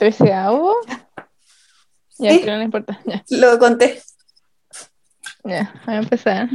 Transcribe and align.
treceavo. 0.00 0.74
Ya, 2.18 2.32
Sí. 2.32 2.40
que 2.42 2.50
no 2.50 2.62
importa. 2.62 2.98
Ya, 3.04 3.22
Lo 3.30 3.58
conté. 3.58 4.02
ya, 5.44 5.72
voy 5.86 5.94
a 5.94 5.98
empezar. 5.98 6.48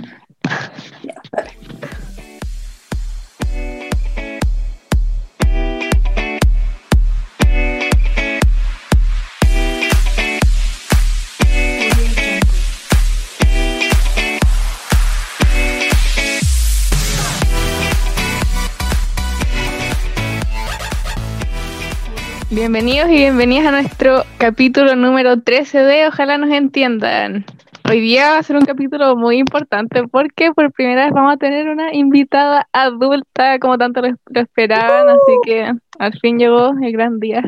Bienvenidos 22.65 23.11
y 23.11 23.17
bienvenidas 23.17 23.67
a 23.67 23.71
nuestro 23.79 24.23
capítulo 24.39 24.95
número 24.95 25.39
13 25.39 25.83
de 25.83 26.07
Ojalá 26.07 26.39
nos 26.39 26.49
entiendan. 26.49 27.45
Hoy 27.87 27.99
día 27.99 28.31
va 28.31 28.37
a 28.39 28.43
ser 28.43 28.55
un 28.55 28.65
capítulo 28.65 29.15
muy 29.15 29.37
importante 29.37 30.07
porque 30.07 30.51
por 30.51 30.73
primera 30.73 31.05
vez 31.05 31.13
vamos 31.13 31.35
a 31.35 31.37
tener 31.37 31.69
una 31.69 31.93
invitada 31.93 32.67
adulta 32.73 33.59
como 33.59 33.77
tanto 33.77 34.01
lo, 34.01 34.07
lo 34.25 34.41
esperaban, 34.41 35.09
así 35.09 35.31
que 35.45 35.73
al 35.99 36.19
fin 36.19 36.39
llegó 36.39 36.71
el 36.81 36.91
gran 36.91 37.19
día. 37.19 37.43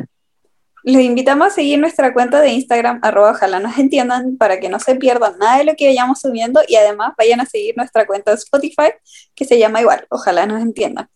Los 0.84 1.02
invitamos 1.02 1.48
a 1.48 1.50
seguir 1.50 1.80
nuestra 1.80 2.14
cuenta 2.14 2.40
de 2.40 2.50
Instagram, 2.50 3.00
arroba 3.02 3.32
ojalá 3.32 3.60
nos 3.60 3.80
entiendan, 3.80 4.38
para 4.38 4.60
que 4.60 4.70
no 4.70 4.80
se 4.80 4.98
pierdan 4.98 5.40
nada 5.40 5.58
de 5.58 5.64
lo 5.64 5.76
que 5.76 5.88
vayamos 5.88 6.22
subiendo 6.22 6.62
y 6.68 6.76
además 6.76 7.14
vayan 7.18 7.40
a 7.40 7.48
seguir 7.48 7.76
nuestra 7.76 8.06
cuenta 8.06 8.30
de 8.30 8.38
Spotify, 8.38 8.92
que 9.34 9.46
se 9.46 9.58
llama 9.58 9.82
igual, 9.82 10.06
ojalá 10.10 10.46
nos 10.46 10.62
entiendan. 10.62 11.10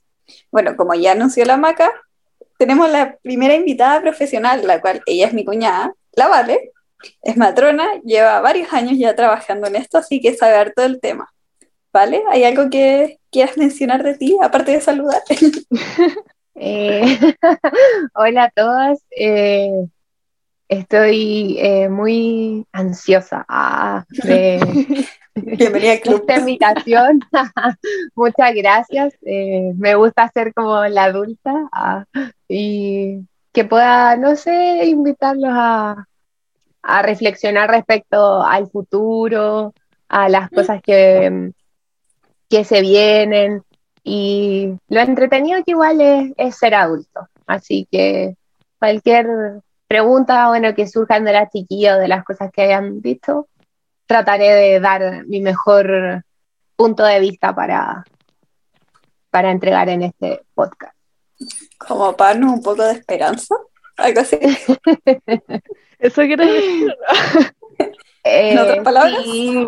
Bueno, 0.51 0.75
como 0.75 0.95
ya 0.95 1.11
anunció 1.11 1.45
la 1.45 1.57
Maca, 1.57 1.91
tenemos 2.61 2.91
la 2.91 3.17
primera 3.23 3.55
invitada 3.55 3.99
profesional, 4.01 4.61
la 4.67 4.79
cual 4.81 5.01
ella 5.07 5.25
es 5.25 5.33
mi 5.33 5.43
cuñada, 5.43 5.95
la 6.13 6.27
Vale, 6.27 6.70
es 7.23 7.35
matrona, 7.35 7.87
lleva 8.03 8.40
varios 8.40 8.71
años 8.71 8.99
ya 8.99 9.15
trabajando 9.15 9.65
en 9.65 9.77
esto, 9.77 9.98
así 9.98 10.21
que 10.21 10.35
sabe 10.35 10.54
harto 10.57 10.84
del 10.84 10.99
tema. 10.99 11.27
¿Vale? 11.91 12.21
¿Hay 12.29 12.43
algo 12.43 12.70
que 12.70 13.17
quieras 13.32 13.57
mencionar 13.57 14.04
de 14.04 14.13
ti, 14.13 14.37
aparte 14.39 14.73
de 14.73 14.82
saludar? 14.82 15.23
Eh, 16.63 17.17
hola 18.13 18.43
a 18.43 18.51
todas. 18.51 18.99
eh, 19.09 19.87
estoy 20.71 21.57
eh, 21.59 21.89
muy 21.89 22.65
ansiosa 22.71 23.45
ah, 23.49 24.05
de 24.23 25.05
Bienvenida 25.35 25.93
al 25.93 25.99
club. 25.99 26.21
esta 26.21 26.39
invitación. 26.39 27.19
Muchas 28.15 28.55
gracias. 28.55 29.13
eh, 29.21 29.73
me 29.75 29.95
gusta 29.95 30.31
ser 30.33 30.53
como 30.53 30.85
la 30.85 31.05
adulta 31.05 31.53
ah, 31.73 32.05
y 32.47 33.19
que 33.51 33.65
pueda, 33.65 34.15
no 34.15 34.37
sé, 34.37 34.85
invitarlos 34.85 35.51
a, 35.53 36.07
a 36.83 37.01
reflexionar 37.01 37.69
respecto 37.69 38.41
al 38.41 38.69
futuro, 38.69 39.73
a 40.07 40.29
las 40.29 40.49
cosas 40.49 40.81
que, 40.81 41.51
que 42.49 42.63
se 42.63 42.81
vienen. 42.81 43.63
Y 44.05 44.73
lo 44.87 45.01
entretenido 45.01 45.63
que 45.65 45.71
igual 45.71 45.99
es, 45.99 46.33
es 46.37 46.55
ser 46.55 46.75
adulto. 46.75 47.27
Así 47.45 47.87
que 47.91 48.35
cualquier 48.79 49.61
pregunta, 49.91 50.47
bueno, 50.47 50.73
que 50.73 50.87
surjan 50.87 51.25
de 51.25 51.34
la 51.34 51.49
chiquilla 51.49 51.97
o 51.97 51.99
de 51.99 52.07
las 52.07 52.23
cosas 52.23 52.49
que 52.49 52.61
hayan 52.61 53.01
visto, 53.01 53.49
trataré 54.05 54.48
de 54.53 54.79
dar 54.79 55.25
mi 55.25 55.41
mejor 55.41 56.23
punto 56.77 57.03
de 57.03 57.20
vista 57.20 57.53
para, 57.53 58.05
para 59.29 59.51
entregar 59.51 59.89
en 59.89 60.03
este 60.03 60.43
podcast. 60.53 60.95
Como 61.77 62.15
para 62.15 62.29
darnos 62.35 62.53
un 62.53 62.63
poco 62.63 62.83
de 62.83 62.93
esperanza, 62.93 63.53
algo 63.98 64.22
así. 64.22 64.39
¿Eso 66.00 66.22
quieres 66.22 66.47
decir? 66.53 66.95
Eh, 68.23 68.55
otras 68.59 68.83
palabras? 68.83 69.23
Sí, 69.23 69.67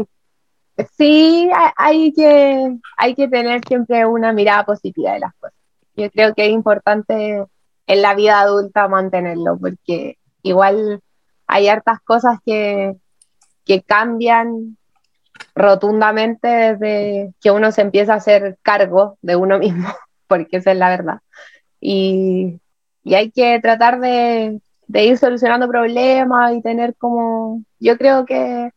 sí, 0.95 1.49
ha- 1.55 1.73
hay 1.75 2.13
que, 2.13 2.77
hay 2.97 3.15
que 3.15 3.27
tener 3.27 3.61
siempre 3.67 4.05
una 4.05 4.31
mirada 4.31 4.63
positiva 4.63 5.13
de 5.13 5.19
las 5.21 5.33
cosas. 5.39 5.57
Yo 5.95 6.09
creo 6.11 6.35
que 6.35 6.45
es 6.45 6.51
importante 6.51 7.43
en 7.87 8.01
la 8.01 8.15
vida 8.15 8.39
adulta 8.39 8.87
mantenerlo, 8.87 9.57
porque 9.57 10.17
igual 10.41 11.01
hay 11.47 11.67
hartas 11.67 11.99
cosas 12.01 12.39
que, 12.45 12.95
que 13.65 13.81
cambian 13.81 14.77
rotundamente 15.55 16.47
desde 16.47 17.33
que 17.41 17.51
uno 17.51 17.71
se 17.71 17.81
empieza 17.81 18.13
a 18.13 18.17
hacer 18.17 18.57
cargo 18.61 19.17
de 19.21 19.35
uno 19.35 19.59
mismo, 19.59 19.87
porque 20.27 20.57
esa 20.57 20.71
es 20.71 20.77
la 20.77 20.89
verdad. 20.89 21.19
Y, 21.79 22.59
y 23.03 23.15
hay 23.15 23.31
que 23.31 23.59
tratar 23.59 23.99
de, 23.99 24.61
de 24.87 25.05
ir 25.05 25.17
solucionando 25.17 25.67
problemas 25.67 26.53
y 26.53 26.61
tener 26.61 26.95
como, 26.95 27.63
yo 27.79 27.97
creo 27.97 28.25
que 28.25 28.71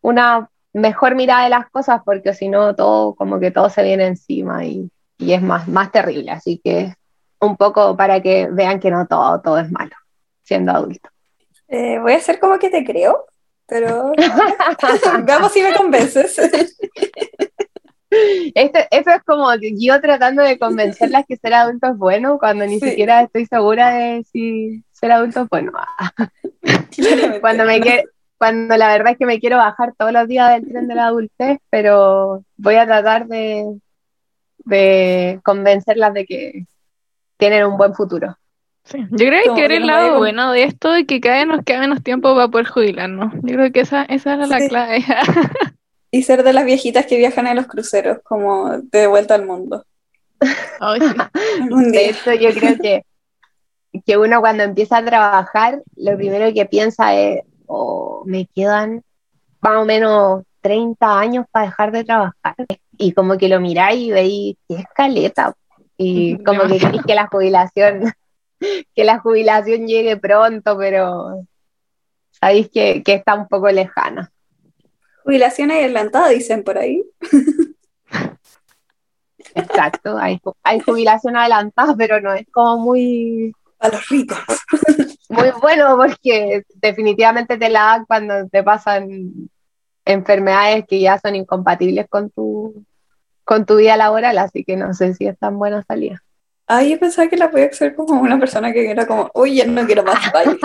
una 0.00 0.48
mejor 0.72 1.14
mirada 1.14 1.44
de 1.44 1.50
las 1.50 1.70
cosas, 1.70 2.02
porque 2.04 2.34
si 2.34 2.48
no 2.48 2.74
todo, 2.74 3.14
como 3.14 3.40
que 3.40 3.50
todo 3.50 3.70
se 3.70 3.82
viene 3.82 4.06
encima 4.06 4.64
y, 4.64 4.90
y 5.18 5.32
es 5.32 5.42
más, 5.42 5.68
más 5.68 5.90
terrible. 5.90 6.30
Así 6.30 6.60
que 6.62 6.94
un 7.40 7.56
poco 7.56 7.96
para 7.96 8.20
que 8.20 8.48
vean 8.50 8.80
que 8.80 8.90
no 8.90 9.06
todo, 9.06 9.40
todo 9.40 9.58
es 9.58 9.70
malo, 9.70 9.94
siendo 10.42 10.72
adulto. 10.72 11.08
Eh, 11.68 11.98
voy 11.98 12.12
a 12.12 12.16
hacer 12.16 12.38
como 12.38 12.58
que 12.58 12.70
te 12.70 12.84
creo, 12.84 13.26
pero 13.66 14.12
veamos 15.24 15.52
si 15.52 15.62
me 15.62 15.74
convences. 15.74 16.38
Esto, 18.54 18.78
eso 18.90 19.10
es 19.10 19.22
como 19.24 19.50
que 19.60 19.74
yo 19.76 20.00
tratando 20.00 20.42
de 20.42 20.58
convencerlas 20.58 21.24
que 21.26 21.36
ser 21.36 21.52
adulto 21.54 21.88
es 21.88 21.96
bueno, 21.98 22.38
cuando 22.38 22.64
ni 22.66 22.78
Sí. 22.80 22.90
siquiera 22.90 23.22
estoy 23.22 23.46
segura 23.46 23.90
de 23.90 24.24
si 24.32 24.84
ser 24.92 25.12
adulto 25.12 25.42
es 25.42 25.48
bueno. 25.48 25.72
Cuando 27.40 27.64
me 27.64 27.80
cuando 28.38 28.76
la 28.76 28.88
verdad 28.88 29.12
es 29.12 29.18
que 29.18 29.26
me 29.26 29.40
quiero 29.40 29.56
bajar 29.56 29.94
todos 29.96 30.12
los 30.12 30.28
días 30.28 30.50
del 30.52 30.68
tren 30.70 30.88
de 30.88 30.94
la 30.94 31.06
adultez, 31.06 31.58
pero 31.70 32.44
voy 32.56 32.74
a 32.76 32.84
tratar 32.86 33.26
de, 33.28 33.64
de 34.58 35.40
convencerlas 35.42 36.12
de 36.12 36.26
que 36.26 36.66
tienen 37.38 37.64
un 37.66 37.76
buen 37.76 37.94
futuro. 37.94 38.36
Sí, 38.84 38.98
Yo 39.10 39.26
creo 39.26 39.30
que 39.30 39.36
hay 39.38 39.44
Como 39.44 39.56
que 39.56 39.62
ver 39.62 39.70
que 39.72 39.76
el 39.78 39.86
lado 39.86 40.18
bueno 40.18 40.52
de 40.52 40.62
esto 40.62 40.96
y 40.96 41.06
que 41.06 41.20
cada 41.20 41.38
vez 41.38 41.46
nos 41.48 41.64
queda 41.64 41.80
menos 41.80 42.02
tiempo 42.02 42.34
para 42.34 42.48
poder 42.48 42.66
jubilarnos. 42.68 43.32
Yo 43.42 43.54
creo 43.56 43.72
que 43.72 43.80
esa, 43.80 44.04
esa 44.04 44.34
era 44.34 44.46
la 44.46 44.60
Sí. 44.60 44.68
clave. 44.68 45.04
Y 46.12 46.22
ser 46.22 46.42
de 46.44 46.52
las 46.52 46.64
viejitas 46.64 47.04
que 47.06 47.16
viajan 47.18 47.46
en 47.48 47.56
los 47.56 47.66
cruceros, 47.66 48.18
como 48.22 48.78
de 48.78 49.06
vuelta 49.08 49.34
al 49.34 49.44
mundo. 49.44 49.84
Sí. 50.40 50.50
De 51.92 52.08
hecho, 52.10 52.32
yo 52.34 52.50
creo 52.54 52.76
que, 52.80 53.02
que 54.06 54.16
uno 54.16 54.40
cuando 54.40 54.62
empieza 54.62 54.98
a 54.98 55.04
trabajar, 55.04 55.82
lo 55.96 56.16
primero 56.16 56.52
que 56.54 56.64
piensa 56.66 57.14
es, 57.14 57.40
oh, 57.66 58.22
me 58.24 58.46
quedan 58.46 59.02
más 59.60 59.76
o 59.76 59.84
menos 59.84 60.44
30 60.60 61.18
años 61.18 61.46
para 61.50 61.66
dejar 61.66 61.92
de 61.92 62.04
trabajar. 62.04 62.54
Y 62.96 63.12
como 63.12 63.36
que 63.36 63.48
lo 63.48 63.60
miráis 63.60 64.00
y 64.00 64.12
veis 64.12 64.56
que 64.68 64.76
es 64.76 64.84
caleta. 64.94 65.54
Y 65.96 66.36
como 66.44 66.62
que 66.62 66.78
queréis 66.78 67.02
que 67.04 67.14
la 67.14 67.26
jubilación, 67.26 68.12
que 68.94 69.04
la 69.04 69.18
jubilación 69.18 69.86
llegue 69.86 70.16
pronto, 70.16 70.76
pero 70.78 71.46
sabéis 72.30 72.70
que, 72.70 73.02
que 73.02 73.14
está 73.14 73.34
un 73.34 73.48
poco 73.48 73.70
lejana. 73.70 74.30
Jubilación 75.24 75.70
adelantada, 75.70 76.28
dicen 76.28 76.62
por 76.62 76.78
ahí. 76.78 77.02
Exacto, 79.54 80.18
hay, 80.18 80.38
hay 80.62 80.80
jubilación 80.80 81.36
adelantada, 81.36 81.94
pero 81.96 82.20
no 82.20 82.34
es 82.34 82.46
como 82.52 82.78
muy, 82.78 83.54
A 83.78 83.88
los 83.88 84.06
ricos. 84.08 84.38
muy 85.30 85.50
bueno 85.62 85.96
porque 85.96 86.62
definitivamente 86.74 87.56
te 87.56 87.70
la 87.70 87.80
dan 87.80 88.04
cuando 88.04 88.46
te 88.48 88.62
pasan 88.62 89.48
enfermedades 90.04 90.84
que 90.86 91.00
ya 91.00 91.18
son 91.18 91.36
incompatibles 91.36 92.06
con 92.08 92.30
tu, 92.30 92.84
con 93.46 93.64
tu 93.64 93.76
vida 93.76 93.96
laboral, 93.96 94.36
así 94.38 94.64
que 94.64 94.76
no 94.76 94.92
sé 94.92 95.14
si 95.14 95.26
es 95.26 95.38
tan 95.38 95.58
buena 95.58 95.82
salida. 95.84 96.22
Ay, 96.66 96.90
yo 96.90 96.98
pensaba 96.98 97.28
que 97.28 97.36
la 97.36 97.48
podía 97.50 97.66
hacer 97.66 97.94
como 97.94 98.20
una 98.20 98.38
persona 98.38 98.72
que 98.72 98.90
era 98.90 99.06
como, 99.06 99.30
uy, 99.34 99.54
ya 99.54 99.66
no 99.66 99.86
quiero 99.86 100.02
más. 100.02 100.18
Así 100.34 100.58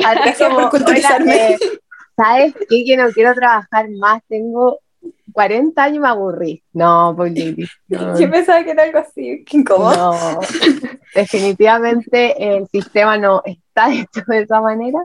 Gracias 0.00 0.38
por 0.50 0.54
como, 0.56 0.70
culturizarme. 0.70 1.32
"Oiga, 1.32 1.48
eh, 1.48 1.58
¿Sabes 2.14 2.54
qué? 2.68 2.84
Que 2.84 2.96
no 2.96 3.08
quiero 3.10 3.34
trabajar 3.34 3.88
más, 3.98 4.22
tengo 4.28 4.80
40 5.32 5.82
años 5.84 5.96
y 5.96 6.00
me 6.00 6.08
aburrí. 6.08 6.62
No, 6.74 7.14
pues 7.16 7.32
Lili, 7.34 7.66
no, 7.88 8.18
Yo 8.20 8.30
pensaba 8.30 8.62
que 8.64 8.70
era 8.72 8.82
algo 8.82 8.98
así, 8.98 9.44
qué 9.46 9.56
incómodo. 9.56 10.12
no. 10.12 10.40
definitivamente 11.14 12.56
el 12.56 12.66
sistema 12.68 13.16
no 13.16 13.42
está 13.46 13.90
hecho 13.92 14.22
de 14.26 14.40
esa 14.42 14.60
manera 14.60 14.98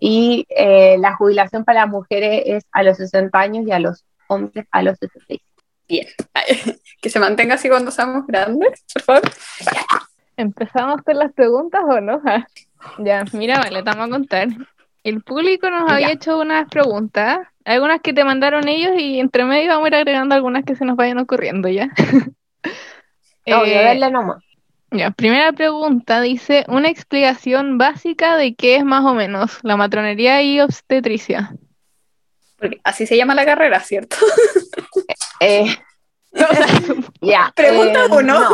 y 0.00 0.46
eh, 0.50 0.96
la 0.98 1.16
jubilación 1.16 1.64
para 1.64 1.80
las 1.82 1.90
mujeres 1.90 2.42
es 2.46 2.64
a 2.72 2.82
los 2.82 2.98
60 2.98 3.38
años 3.38 3.66
y 3.66 3.72
a 3.72 3.78
los 3.78 4.04
hombres 4.28 4.66
a 4.70 4.82
los 4.82 4.98
65. 4.98 5.44
Que 7.00 7.10
se 7.10 7.20
mantenga 7.20 7.54
así 7.54 7.68
cuando 7.68 7.90
seamos 7.90 8.26
grandes, 8.26 8.84
por 8.92 9.02
favor. 9.02 9.22
¿Empezamos 10.36 11.02
con 11.02 11.16
las 11.16 11.32
preguntas 11.32 11.80
o 11.88 12.00
no? 12.00 12.20
Ah, 12.24 12.44
Ya, 12.98 13.24
mira, 13.32 13.58
vale, 13.58 13.82
te 13.82 13.90
vamos 13.90 14.06
a 14.06 14.10
contar. 14.10 14.48
El 15.04 15.22
público 15.22 15.70
nos 15.70 15.90
había 15.90 16.10
hecho 16.12 16.38
unas 16.40 16.68
preguntas, 16.68 17.38
algunas 17.64 18.00
que 18.00 18.12
te 18.12 18.24
mandaron 18.24 18.66
ellos 18.68 18.92
y 18.98 19.20
entre 19.20 19.44
medio 19.44 19.68
vamos 19.70 19.86
a 19.86 19.88
ir 19.88 19.94
agregando 19.94 20.34
algunas 20.34 20.64
que 20.64 20.74
se 20.74 20.84
nos 20.84 20.96
vayan 20.96 21.18
ocurriendo 21.18 21.68
ya. 21.68 21.88
Obvio, 23.46 23.64
Eh, 23.64 23.84
verle 23.84 24.10
nomás. 24.10 24.42
Ya, 24.90 25.10
primera 25.10 25.52
pregunta 25.52 26.20
dice, 26.20 26.64
una 26.68 26.88
explicación 26.88 27.78
básica 27.78 28.36
de 28.36 28.54
qué 28.54 28.76
es 28.76 28.84
más 28.84 29.04
o 29.04 29.14
menos 29.14 29.58
la 29.62 29.76
matronería 29.76 30.42
y 30.42 30.60
obstetricia. 30.60 31.52
Porque 32.58 32.80
así 32.84 33.06
se 33.06 33.16
llama 33.16 33.34
la 33.34 33.44
carrera, 33.44 33.80
¿cierto? 33.80 34.16
Eh, 35.40 35.72
ya. 37.20 37.52
Pregunta 37.54 38.04
eh, 38.04 38.08
uno. 38.10 38.40
no. 38.40 38.48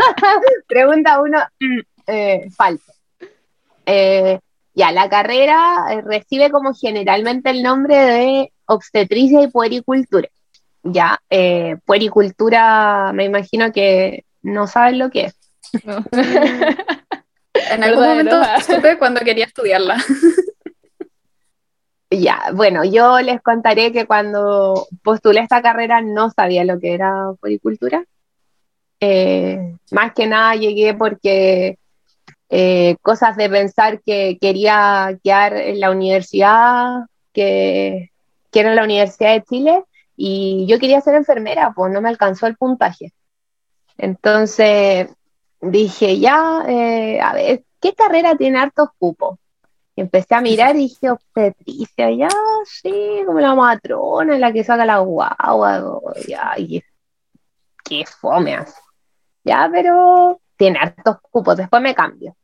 Pregunta 0.66 1.20
uno, 1.20 1.38
mm, 1.60 1.80
eh, 2.06 2.48
falso. 2.56 2.92
Eh, 3.86 4.38
ya, 4.74 4.90
la 4.90 5.08
carrera 5.08 5.86
eh, 5.90 6.02
recibe 6.02 6.50
como 6.50 6.74
generalmente 6.74 7.50
el 7.50 7.62
nombre 7.62 7.96
de 7.96 8.52
obstetricia 8.66 9.42
y 9.42 9.48
puericultura. 9.48 10.28
Ya, 10.82 11.20
eh, 11.30 11.76
puericultura, 11.84 13.12
me 13.14 13.24
imagino 13.24 13.72
que 13.72 14.24
no 14.42 14.66
saben 14.66 14.98
lo 14.98 15.10
que 15.10 15.26
es. 15.26 15.34
No. 15.84 16.04
En 17.70 17.84
algún 17.84 18.04
momento 18.04 18.42
supe 18.66 18.98
cuando 18.98 19.20
quería 19.20 19.44
estudiarla. 19.44 20.02
Ya, 22.20 22.50
bueno, 22.54 22.84
yo 22.84 23.20
les 23.20 23.40
contaré 23.42 23.92
que 23.92 24.06
cuando 24.06 24.86
postulé 25.02 25.40
esta 25.40 25.62
carrera 25.62 26.00
no 26.00 26.30
sabía 26.30 26.64
lo 26.64 26.78
que 26.78 26.94
era 26.94 27.32
puericultura. 27.40 28.04
Eh, 29.00 29.76
más 29.90 30.12
que 30.14 30.26
nada 30.26 30.54
llegué 30.54 30.94
porque 30.94 31.78
eh, 32.48 32.96
cosas 33.02 33.36
de 33.36 33.48
pensar 33.48 34.00
que 34.02 34.38
quería 34.40 35.18
quedar 35.22 35.56
en 35.56 35.80
la 35.80 35.90
universidad, 35.90 37.06
que, 37.32 38.10
que 38.50 38.60
era 38.60 38.74
la 38.74 38.84
Universidad 38.84 39.34
de 39.34 39.42
Chile, 39.42 39.84
y 40.16 40.66
yo 40.68 40.78
quería 40.78 41.00
ser 41.00 41.14
enfermera, 41.14 41.72
pues 41.74 41.92
no 41.92 42.00
me 42.00 42.08
alcanzó 42.08 42.46
el 42.46 42.56
puntaje. 42.56 43.12
Entonces 43.98 45.08
dije, 45.60 46.18
ya, 46.18 46.64
eh, 46.68 47.20
a 47.20 47.34
ver, 47.34 47.64
¿qué 47.80 47.94
carrera 47.94 48.36
tiene 48.36 48.58
hartos 48.58 48.88
cupos? 48.98 49.38
Y 49.96 50.00
empecé 50.00 50.34
a 50.34 50.40
mirar 50.40 50.74
y 50.74 50.88
dije, 50.88 51.10
obstetricia, 51.10 52.10
ya, 52.10 52.28
sí, 52.66 53.22
como 53.26 53.40
la 53.40 53.54
matrona, 53.54 54.38
la 54.38 54.52
que 54.52 54.64
saca 54.64 54.84
la 54.84 54.98
guagua, 54.98 56.00
ya, 56.26 56.54
y 56.58 56.82
qué 57.84 58.04
fome 58.06 58.56
así. 58.56 58.80
Ya, 59.44 59.68
pero 59.70 60.40
tiene 60.56 60.78
hartos 60.80 61.18
cupos, 61.30 61.56
después 61.56 61.82
me 61.82 61.94
cambio. 61.94 62.36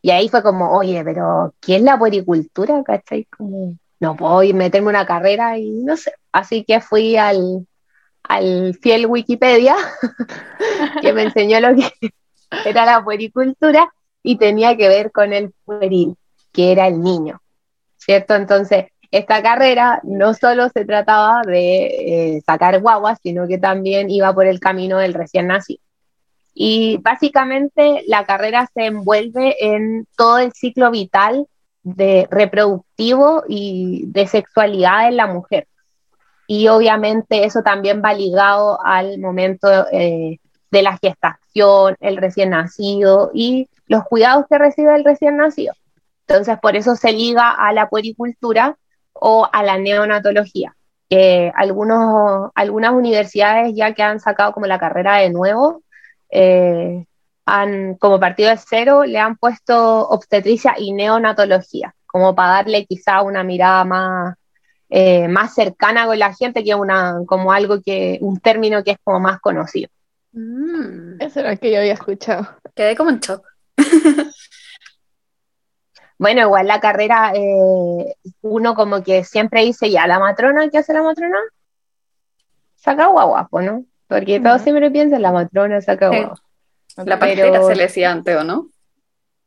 Y 0.00 0.10
ahí 0.10 0.28
fue 0.28 0.42
como, 0.42 0.70
oye, 0.76 1.02
pero 1.04 1.54
¿qué 1.60 1.76
es 1.76 1.82
la 1.82 1.98
puericultura? 1.98 2.82
¿Cachai? 2.84 3.24
Como, 3.24 3.76
no 4.00 4.16
puedo 4.16 4.42
ir 4.42 4.54
meterme 4.54 4.88
una 4.88 5.06
carrera 5.06 5.58
y 5.58 5.70
no 5.82 5.96
sé. 5.96 6.12
Así 6.32 6.64
que 6.64 6.80
fui 6.80 7.16
al, 7.16 7.66
al 8.22 8.74
fiel 8.80 9.06
Wikipedia, 9.06 9.76
que 11.02 11.12
me 11.12 11.24
enseñó 11.24 11.60
lo 11.60 11.74
que 11.74 11.90
era 12.64 12.86
la 12.86 13.04
puericultura 13.04 13.92
y 14.22 14.36
tenía 14.38 14.76
que 14.76 14.88
ver 14.88 15.10
con 15.12 15.32
el 15.32 15.52
pueril 15.64 16.16
que 16.54 16.72
era 16.72 16.86
el 16.86 17.02
niño, 17.02 17.42
¿cierto? 17.98 18.34
Entonces, 18.34 18.86
esta 19.10 19.42
carrera 19.42 20.00
no 20.04 20.32
solo 20.34 20.68
se 20.70 20.84
trataba 20.84 21.42
de 21.42 22.36
eh, 22.36 22.42
sacar 22.46 22.80
guaguas, 22.80 23.18
sino 23.22 23.46
que 23.46 23.58
también 23.58 24.08
iba 24.08 24.32
por 24.32 24.46
el 24.46 24.60
camino 24.60 24.98
del 24.98 25.14
recién 25.14 25.48
nacido. 25.48 25.80
Y 26.54 26.98
básicamente 26.98 28.04
la 28.06 28.24
carrera 28.24 28.68
se 28.72 28.86
envuelve 28.86 29.56
en 29.60 30.06
todo 30.16 30.38
el 30.38 30.52
ciclo 30.52 30.90
vital 30.92 31.46
de 31.82 32.28
reproductivo 32.30 33.44
y 33.48 34.04
de 34.06 34.26
sexualidad 34.26 35.08
en 35.08 35.16
la 35.16 35.26
mujer. 35.26 35.66
Y 36.46 36.68
obviamente 36.68 37.44
eso 37.44 37.62
también 37.62 38.02
va 38.04 38.14
ligado 38.14 38.78
al 38.84 39.18
momento 39.18 39.68
eh, 39.92 40.38
de 40.70 40.82
la 40.82 40.96
gestación, 40.98 41.96
el 42.00 42.16
recién 42.16 42.50
nacido 42.50 43.30
y 43.34 43.68
los 43.86 44.04
cuidados 44.04 44.46
que 44.48 44.58
recibe 44.58 44.94
el 44.94 45.04
recién 45.04 45.36
nacido. 45.36 45.74
Entonces, 46.26 46.58
por 46.60 46.76
eso 46.76 46.96
se 46.96 47.12
liga 47.12 47.50
a 47.50 47.72
la 47.72 47.88
puericultura 47.88 48.76
o 49.12 49.48
a 49.50 49.62
la 49.62 49.78
neonatología. 49.78 50.74
Que 51.08 51.52
algunos, 51.54 52.50
algunas 52.54 52.92
universidades 52.92 53.74
ya 53.74 53.92
que 53.94 54.02
han 54.02 54.20
sacado 54.20 54.52
como 54.52 54.66
la 54.66 54.78
carrera 54.78 55.16
de 55.16 55.30
nuevo, 55.30 55.82
eh, 56.30 57.04
han, 57.46 57.96
como 57.96 58.18
partido 58.18 58.50
de 58.50 58.56
cero, 58.56 59.04
le 59.04 59.18
han 59.18 59.36
puesto 59.36 60.08
obstetricia 60.08 60.74
y 60.78 60.92
neonatología, 60.92 61.94
como 62.06 62.34
para 62.34 62.54
darle 62.54 62.86
quizá 62.86 63.22
una 63.22 63.44
mirada 63.44 63.84
más, 63.84 64.34
eh, 64.88 65.28
más 65.28 65.54
cercana 65.54 66.06
con 66.06 66.18
la 66.18 66.34
gente, 66.34 66.64
que 66.64 66.74
una, 66.74 67.20
como 67.26 67.52
algo 67.52 67.82
que, 67.82 68.18
un 68.22 68.40
término 68.40 68.82
que 68.82 68.92
es 68.92 68.98
como 69.04 69.20
más 69.20 69.40
conocido. 69.40 69.90
Mm, 70.32 71.20
Eso 71.20 71.40
era 71.40 71.52
lo 71.52 71.58
que 71.58 71.70
yo 71.70 71.78
había 71.78 71.92
escuchado. 71.92 72.48
quedé 72.74 72.96
como 72.96 73.10
en 73.10 73.20
shock. 73.20 73.46
Bueno, 76.18 76.42
igual 76.42 76.66
la 76.66 76.80
carrera, 76.80 77.32
eh, 77.34 78.14
uno 78.42 78.74
como 78.74 79.02
que 79.02 79.24
siempre 79.24 79.62
dice, 79.64 79.90
ya, 79.90 80.06
la 80.06 80.18
matrona, 80.18 80.68
¿qué 80.70 80.78
hace 80.78 80.92
la 80.94 81.02
matrona? 81.02 81.38
Saca 82.76 83.06
guagua, 83.06 83.48
¿no? 83.62 83.84
Porque 84.06 84.38
todos 84.40 84.62
siempre 84.62 84.90
piensan, 84.90 85.22
la 85.22 85.32
matrona 85.32 85.80
saca 85.80 86.10
Sí. 86.10 86.16
guagua. 86.16 86.36
La 86.96 87.04
Pero- 87.04 87.18
partera 87.18 87.62
se 87.64 87.74
le 87.74 87.82
decía 87.84 88.12
antes, 88.12 88.36
¿o 88.36 88.44
no? 88.44 88.68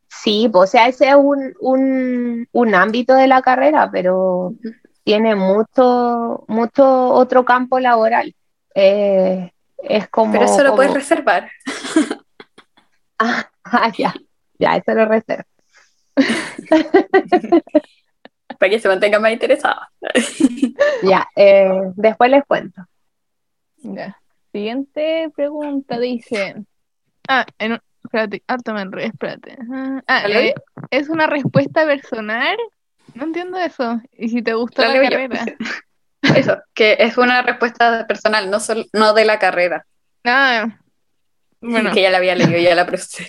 Sí, 0.09 0.49
pues, 0.51 0.69
o 0.69 0.71
sea, 0.71 0.87
ese 0.87 1.09
es 1.09 1.15
un, 1.15 1.53
un, 1.59 2.47
un 2.51 2.75
ámbito 2.75 3.13
de 3.13 3.27
la 3.27 3.41
carrera, 3.41 3.89
pero 3.91 4.53
tiene 5.03 5.35
mucho, 5.35 6.43
mucho 6.47 7.09
otro 7.13 7.45
campo 7.45 7.79
laboral. 7.79 8.33
Eh, 8.75 9.51
es 9.77 10.07
como... 10.09 10.31
Pero 10.33 10.45
eso 10.45 10.63
lo 10.63 10.75
puedes 10.75 10.93
reservar. 10.93 11.49
Ah, 13.19 13.49
ah, 13.63 13.91
ya, 13.97 14.13
ya, 14.59 14.75
eso 14.75 14.93
lo 14.93 15.05
reservo. 15.05 15.45
Para 18.59 18.69
que 18.71 18.79
se 18.79 18.87
mantenga 18.87 19.19
más 19.19 19.31
interesada. 19.31 19.89
Ya, 21.03 21.27
eh, 21.35 21.69
después 21.95 22.31
les 22.31 22.43
cuento. 22.45 22.81
Ya. 23.77 24.19
Siguiente 24.51 25.29
pregunta 25.35 25.99
dice. 25.99 26.55
Ah, 27.27 27.45
en 27.59 27.73
un- 27.73 27.81
espérate, 28.03 28.41
harto 28.47 28.73
me 28.73 28.81
enredé, 28.81 29.07
espérate. 29.07 29.57
Ah, 29.71 30.01
ah, 30.07 30.21
¿La 30.23 30.27
leo 30.29 30.39
eh, 30.41 30.55
es 30.91 31.09
una 31.09 31.27
respuesta 31.27 31.85
personal. 31.85 32.57
No 33.13 33.25
entiendo 33.25 33.57
eso. 33.59 34.01
Y 34.13 34.29
si 34.29 34.41
te 34.41 34.53
gustó 34.53 34.81
La 34.81 34.87
la, 34.89 34.93
leo 34.95 35.03
yo. 35.03 35.09
carrera. 35.09 35.45
Eso, 36.35 36.57
que 36.73 36.97
es 36.99 37.15
una 37.17 37.43
respuesta 37.43 38.07
personal, 38.07 38.49
no, 38.49 38.59
sol- 38.59 38.87
no 38.91 39.13
de 39.13 39.23
la 39.23 39.37
carrera. 39.37 39.85
Ah, 40.25 40.77
bueno, 41.61 41.91
Que 41.93 42.01
ya 42.01 42.09
la 42.09 42.17
había 42.17 42.35
leído, 42.35 42.57
ya 42.57 42.73
la 42.75 42.85
procesé. 42.87 43.27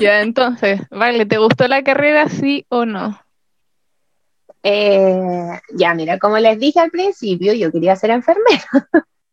Ya 0.00 0.20
entonces, 0.22 0.80
vale, 0.90 1.26
¿te 1.26 1.38
gustó 1.38 1.66
la 1.68 1.82
carrera, 1.82 2.28
sí 2.28 2.66
o 2.68 2.84
no? 2.84 3.18
Eh, 4.62 5.60
ya, 5.74 5.94
mira, 5.94 6.18
como 6.18 6.38
les 6.38 6.58
dije 6.58 6.80
al 6.80 6.90
principio, 6.90 7.52
yo 7.52 7.70
quería 7.70 7.96
ser 7.96 8.10
enfermera. 8.10 8.64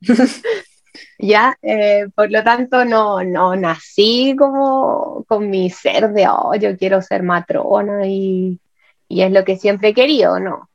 Ya, 1.18 1.58
eh, 1.62 2.08
por 2.16 2.32
lo 2.32 2.44
tanto, 2.44 2.84
no, 2.84 3.24
no 3.24 3.56
nací 3.56 4.36
como 4.38 5.24
con 5.28 5.50
mi 5.50 5.70
ser 5.70 6.10
de, 6.12 6.28
oh, 6.28 6.56
yo 6.56 6.76
quiero 6.78 7.02
ser 7.02 7.24
matrona 7.24 8.08
y, 8.08 8.60
y 9.08 9.22
es 9.22 9.32
lo 9.32 9.46
que 9.46 9.58
siempre 9.58 9.90
he 9.90 9.94
querido, 9.94 10.40
no. 10.40 10.70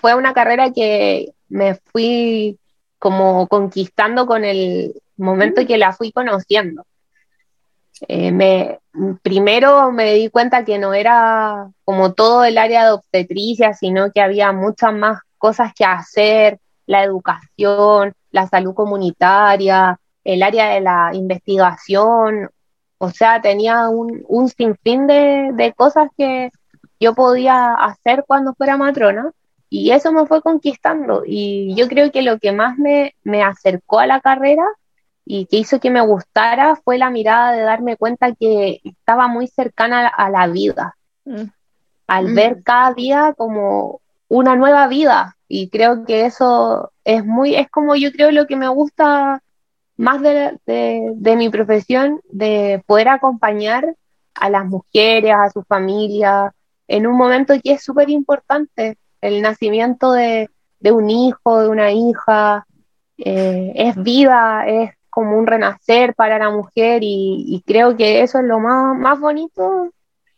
Fue 0.00 0.14
una 0.14 0.34
carrera 0.34 0.72
que 0.72 1.32
me 1.48 1.74
fui 1.74 2.58
como 2.98 3.48
conquistando 3.48 4.26
con 4.26 4.44
el 4.44 4.94
momento 5.16 5.66
que 5.66 5.78
la 5.78 5.92
fui 5.92 6.12
conociendo. 6.12 6.84
Eh, 8.08 8.32
me, 8.32 8.78
primero 9.22 9.92
me 9.92 10.14
di 10.14 10.28
cuenta 10.30 10.64
que 10.64 10.78
no 10.78 10.94
era 10.94 11.70
como 11.84 12.12
todo 12.12 12.44
el 12.44 12.58
área 12.58 12.84
de 12.84 12.92
obstetricia, 12.92 13.74
sino 13.74 14.10
que 14.12 14.20
había 14.20 14.52
muchas 14.52 14.92
más 14.92 15.20
cosas 15.38 15.72
que 15.74 15.84
hacer, 15.84 16.58
la 16.86 17.04
educación, 17.04 18.12
la 18.30 18.46
salud 18.48 18.74
comunitaria, 18.74 19.98
el 20.24 20.42
área 20.42 20.70
de 20.70 20.80
la 20.80 21.10
investigación, 21.14 22.50
o 22.98 23.10
sea, 23.10 23.40
tenía 23.40 23.88
un, 23.88 24.24
un 24.28 24.48
sinfín 24.48 25.06
de, 25.06 25.50
de 25.54 25.72
cosas 25.72 26.08
que 26.18 26.50
yo 26.98 27.14
podía 27.14 27.72
hacer 27.74 28.24
cuando 28.26 28.54
fuera 28.54 28.76
matrona 28.76 29.32
y 29.70 29.92
eso 29.92 30.12
me 30.12 30.26
fue 30.26 30.42
conquistando. 30.42 31.22
Y 31.24 31.74
yo 31.76 31.88
creo 31.88 32.10
que 32.10 32.22
lo 32.22 32.38
que 32.38 32.52
más 32.52 32.76
me, 32.76 33.14
me 33.22 33.42
acercó 33.42 34.00
a 34.00 34.06
la 34.06 34.20
carrera 34.20 34.64
y 35.32 35.46
que 35.46 35.58
hizo 35.58 35.78
que 35.78 35.90
me 35.90 36.00
gustara 36.00 36.74
fue 36.74 36.98
la 36.98 37.08
mirada 37.08 37.52
de 37.52 37.62
darme 37.62 37.96
cuenta 37.96 38.34
que 38.34 38.80
estaba 38.82 39.28
muy 39.28 39.46
cercana 39.46 40.08
a 40.08 40.28
la 40.28 40.48
vida, 40.48 40.96
Mm. 41.24 41.44
al 42.08 42.24
Mm. 42.30 42.34
ver 42.34 42.62
cada 42.64 42.92
día 42.94 43.34
como 43.36 44.00
una 44.28 44.56
nueva 44.56 44.88
vida. 44.88 45.36
Y 45.46 45.68
creo 45.68 46.04
que 46.04 46.26
eso 46.26 46.90
es 47.04 47.24
muy, 47.24 47.54
es 47.54 47.70
como 47.70 47.94
yo 47.94 48.10
creo 48.10 48.32
lo 48.32 48.48
que 48.48 48.56
me 48.56 48.66
gusta 48.68 49.40
más 49.96 50.20
de, 50.20 50.58
de, 50.66 51.12
de 51.14 51.36
mi 51.36 51.48
profesión, 51.48 52.20
de 52.32 52.82
poder 52.86 53.08
acompañar 53.08 53.94
a 54.34 54.50
las 54.50 54.64
mujeres, 54.66 55.32
a 55.32 55.48
su 55.50 55.62
familia, 55.62 56.52
en 56.88 57.06
un 57.06 57.16
momento 57.16 57.54
que 57.62 57.74
es 57.74 57.84
súper 57.84 58.10
importante, 58.10 58.98
el 59.20 59.42
nacimiento 59.42 60.10
de, 60.10 60.50
de 60.80 60.90
un 60.90 61.08
hijo, 61.08 61.60
de 61.60 61.68
una 61.68 61.92
hija, 61.92 62.66
eh, 63.18 63.72
es 63.76 63.94
vida, 64.02 64.64
es 64.66 64.90
como 65.10 65.36
un 65.36 65.46
renacer 65.46 66.14
para 66.14 66.38
la 66.38 66.50
mujer 66.50 67.00
y, 67.02 67.62
creo 67.66 67.96
que 67.96 68.22
eso 68.22 68.38
es 68.38 68.44
lo 68.44 68.60
más, 68.60 68.96
más 68.96 69.20
bonito 69.20 69.90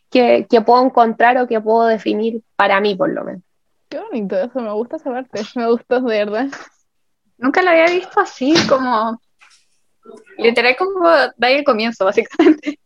que, 0.09 0.47
que, 0.49 0.61
puedo 0.61 0.83
encontrar 0.83 1.37
o 1.37 1.47
que 1.47 1.61
puedo 1.61 1.87
definir 1.87 2.41
para 2.55 2.81
mí 2.81 2.95
por 2.95 3.09
lo 3.09 3.23
menos. 3.23 3.43
Qué 3.89 3.99
bonito 3.99 4.35
eso, 4.37 4.59
me 4.59 4.71
gusta 4.73 4.97
esa 4.97 5.11
parte, 5.11 5.41
me 5.55 5.69
gustó 5.69 6.01
de 6.01 6.25
verdad. 6.25 6.47
Nunca 7.37 7.61
la 7.61 7.71
había 7.71 7.87
visto 7.87 8.19
así, 8.19 8.53
como 8.67 9.19
literal 10.37 10.75
como 10.75 11.07
da 11.37 11.49
el 11.49 11.63
comienzo, 11.63 12.05
básicamente. 12.05 12.79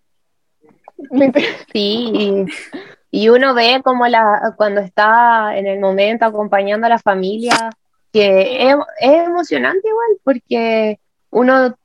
Sí, 1.71 2.45
y, 3.11 3.29
uno 3.29 3.53
ve 3.53 3.81
como 3.83 4.07
la, 4.07 4.53
cuando 4.57 4.81
está 4.81 5.55
en 5.55 5.67
el 5.67 5.79
momento 5.79 6.25
acompañando 6.25 6.87
a 6.87 6.89
la 6.89 6.99
familia, 6.99 7.69
que 8.11 8.69
es, 8.69 8.75
emocionante 8.99 9.87
igual, 9.87 10.17
porque 10.23 10.99
uno 11.37 11.75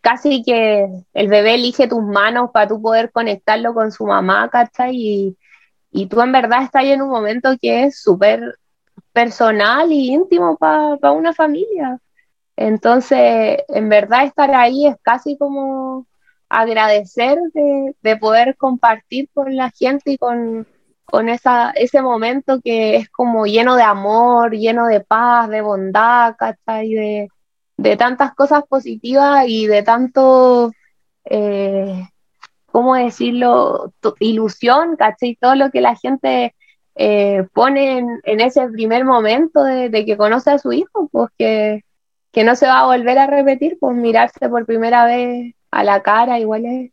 casi 0.00 0.42
que 0.42 0.86
el 1.14 1.28
bebé 1.28 1.54
elige 1.54 1.88
tus 1.88 2.02
manos 2.02 2.50
para 2.52 2.68
tú 2.68 2.80
poder 2.80 3.10
conectarlo 3.10 3.74
con 3.74 3.90
su 3.90 4.06
mamá, 4.06 4.48
¿cachai? 4.50 4.94
Y, 4.96 5.38
y 5.90 6.06
tú 6.06 6.20
en 6.20 6.32
verdad 6.32 6.62
estás 6.62 6.84
en 6.84 7.02
un 7.02 7.08
momento 7.08 7.56
que 7.60 7.84
es 7.84 8.00
súper 8.00 8.58
personal 9.12 9.90
y 9.92 10.12
íntimo 10.12 10.56
para 10.56 11.12
una 11.12 11.32
familia. 11.32 11.98
Entonces, 12.56 13.58
en 13.68 13.88
verdad 13.88 14.24
estar 14.24 14.54
ahí 14.54 14.86
es 14.86 14.96
casi 15.02 15.36
como 15.36 16.06
agradecer 16.48 17.38
de, 18.02 18.16
poder 18.16 18.56
compartir 18.56 19.28
con 19.34 19.56
la 19.56 19.70
gente 19.70 20.12
y 20.12 20.18
con, 20.18 20.66
esa, 21.28 21.70
ese 21.70 22.02
momento 22.02 22.60
que 22.62 22.96
es 22.96 23.08
como 23.10 23.46
lleno 23.46 23.76
de 23.76 23.82
amor, 23.82 24.52
lleno 24.52 24.86
de 24.86 25.00
paz, 25.00 25.48
de 25.48 25.60
bondad, 25.60 26.36
¿cachai? 26.36 26.90
De, 26.90 27.28
de 27.76 27.96
tantas 27.96 28.34
cosas 28.34 28.64
positivas 28.68 29.44
y 29.48 29.66
de 29.66 29.82
tanto, 29.82 30.72
eh, 31.24 32.08
¿cómo 32.66 32.94
decirlo? 32.94 33.92
ilusión, 34.20 34.96
¿cachai? 34.96 35.36
Todo 35.40 35.54
lo 35.54 35.70
que 35.70 35.80
la 35.80 35.96
gente 35.96 36.54
eh, 36.94 37.46
pone 37.52 37.98
en, 37.98 38.40
ese 38.40 38.68
primer 38.68 39.04
momento 39.04 39.64
de, 39.64 39.88
de, 39.88 40.04
que 40.04 40.16
conoce 40.16 40.50
a 40.50 40.58
su 40.58 40.72
hijo, 40.72 41.08
pues 41.10 41.30
que 41.38 41.84
que 42.34 42.44
no 42.44 42.56
se 42.56 42.66
va 42.66 42.80
a 42.80 42.86
volver 42.86 43.16
a 43.16 43.28
repetir, 43.28 43.78
pues 43.80 43.96
mirarse 43.96 44.48
por 44.48 44.66
primera 44.66 45.06
vez 45.06 45.54
a 45.70 45.84
la 45.84 46.02
cara 46.02 46.40
igual 46.40 46.66
es, 46.66 46.90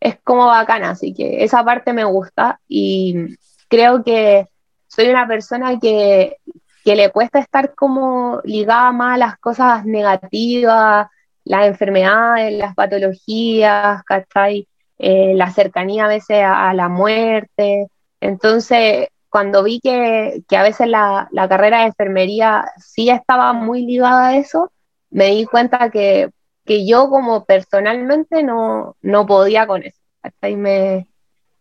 es 0.00 0.18
como 0.24 0.46
bacana, 0.46 0.90
así 0.90 1.12
que 1.12 1.44
esa 1.44 1.62
parte 1.62 1.92
me 1.92 2.04
gusta 2.04 2.58
y 2.66 3.36
creo 3.68 4.02
que 4.02 4.48
soy 4.88 5.08
una 5.10 5.28
persona 5.28 5.78
que, 5.78 6.38
que 6.84 6.96
le 6.96 7.10
cuesta 7.10 7.38
estar 7.38 7.74
como 7.74 8.40
ligada 8.44 8.92
más 8.92 9.14
a 9.14 9.18
las 9.18 9.38
cosas 9.38 9.84
negativas, 9.84 11.08
las 11.44 11.66
enfermedades, 11.66 12.52
las 12.58 12.74
patologías, 12.74 14.02
¿cachai? 14.04 14.68
Eh, 14.98 15.34
la 15.34 15.50
cercanía 15.50 16.04
a 16.04 16.08
veces 16.08 16.42
a 16.44 16.72
la 16.74 16.88
muerte. 16.88 17.88
Entonces, 18.20 19.08
cuando 19.32 19.62
vi 19.62 19.80
que, 19.80 20.44
a 20.50 20.62
veces 20.62 20.88
la, 20.88 21.26
carrera 21.48 21.80
de 21.80 21.86
enfermería 21.86 22.66
sí 22.76 23.08
estaba 23.08 23.54
muy 23.54 23.86
ligada 23.86 24.28
a 24.28 24.36
eso, 24.36 24.70
me 25.10 25.28
di 25.28 25.46
cuenta 25.46 25.90
que, 25.90 26.30
yo 26.66 27.08
como 27.08 27.44
personalmente 27.46 28.42
no, 28.42 28.96
no 29.00 29.26
podía 29.26 29.66
con 29.66 29.84
eso. 29.84 29.98
Y 30.42 30.56
me, 30.56 31.08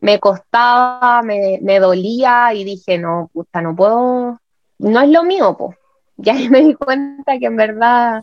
me 0.02 0.20
costaba, 0.20 1.22
me, 1.24 1.80
dolía 1.80 2.54
y 2.54 2.66
dije, 2.66 2.98
no, 2.98 3.30
puta, 3.34 3.62
no 3.62 3.74
puedo, 3.74 4.41
no 4.82 5.02
es 5.02 5.10
lo 5.10 5.24
mío, 5.24 5.56
pues. 5.58 5.78
Ya 6.18 6.34
me 6.50 6.62
di 6.62 6.74
cuenta 6.76 7.40
que 7.40 7.46
en 7.46 7.56
verdad 7.56 8.22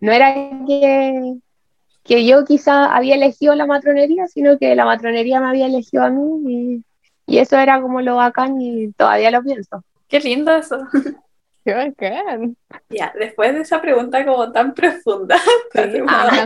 no 0.00 0.12
era 0.12 0.34
que, 0.66 1.34
que 2.04 2.26
yo 2.26 2.44
quizá 2.44 2.94
había 2.94 3.14
elegido 3.14 3.54
la 3.54 3.66
matronería, 3.66 4.26
sino 4.26 4.58
que 4.58 4.74
la 4.74 4.84
matronería 4.84 5.40
me 5.40 5.48
había 5.48 5.66
elegido 5.66 6.04
a 6.04 6.10
mí 6.10 6.52
y 6.52 6.84
y 7.28 7.38
eso 7.38 7.58
era 7.58 7.80
como 7.80 8.00
lo 8.00 8.16
bacán 8.16 8.58
y 8.60 8.90
todavía 8.92 9.30
lo 9.30 9.42
pienso. 9.42 9.84
Qué 10.08 10.18
lindo 10.18 10.50
eso. 10.56 10.78
Qué 11.64 11.74
bacán. 11.74 12.56
Ya, 12.88 13.12
después 13.18 13.52
de 13.52 13.60
esa 13.60 13.82
pregunta 13.82 14.24
como 14.24 14.50
tan 14.50 14.72
profunda, 14.72 15.36
ah, 16.08 16.44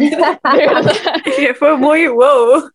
que 1.36 1.54
fue 1.54 1.76
muy 1.76 2.08
wow. 2.08 2.68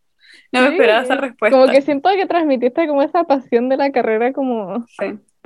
No 0.54 0.62
me 0.62 0.70
esperaba 0.70 1.02
esa 1.02 1.16
respuesta. 1.16 1.58
Como 1.58 1.70
que 1.70 1.82
siento 1.82 2.10
que 2.12 2.26
transmitiste 2.26 2.88
como 2.88 3.02
esa 3.02 3.26
pasión 3.26 3.68
de 3.68 3.76
la 3.76 3.92
carrera 3.92 4.32
como 4.32 4.86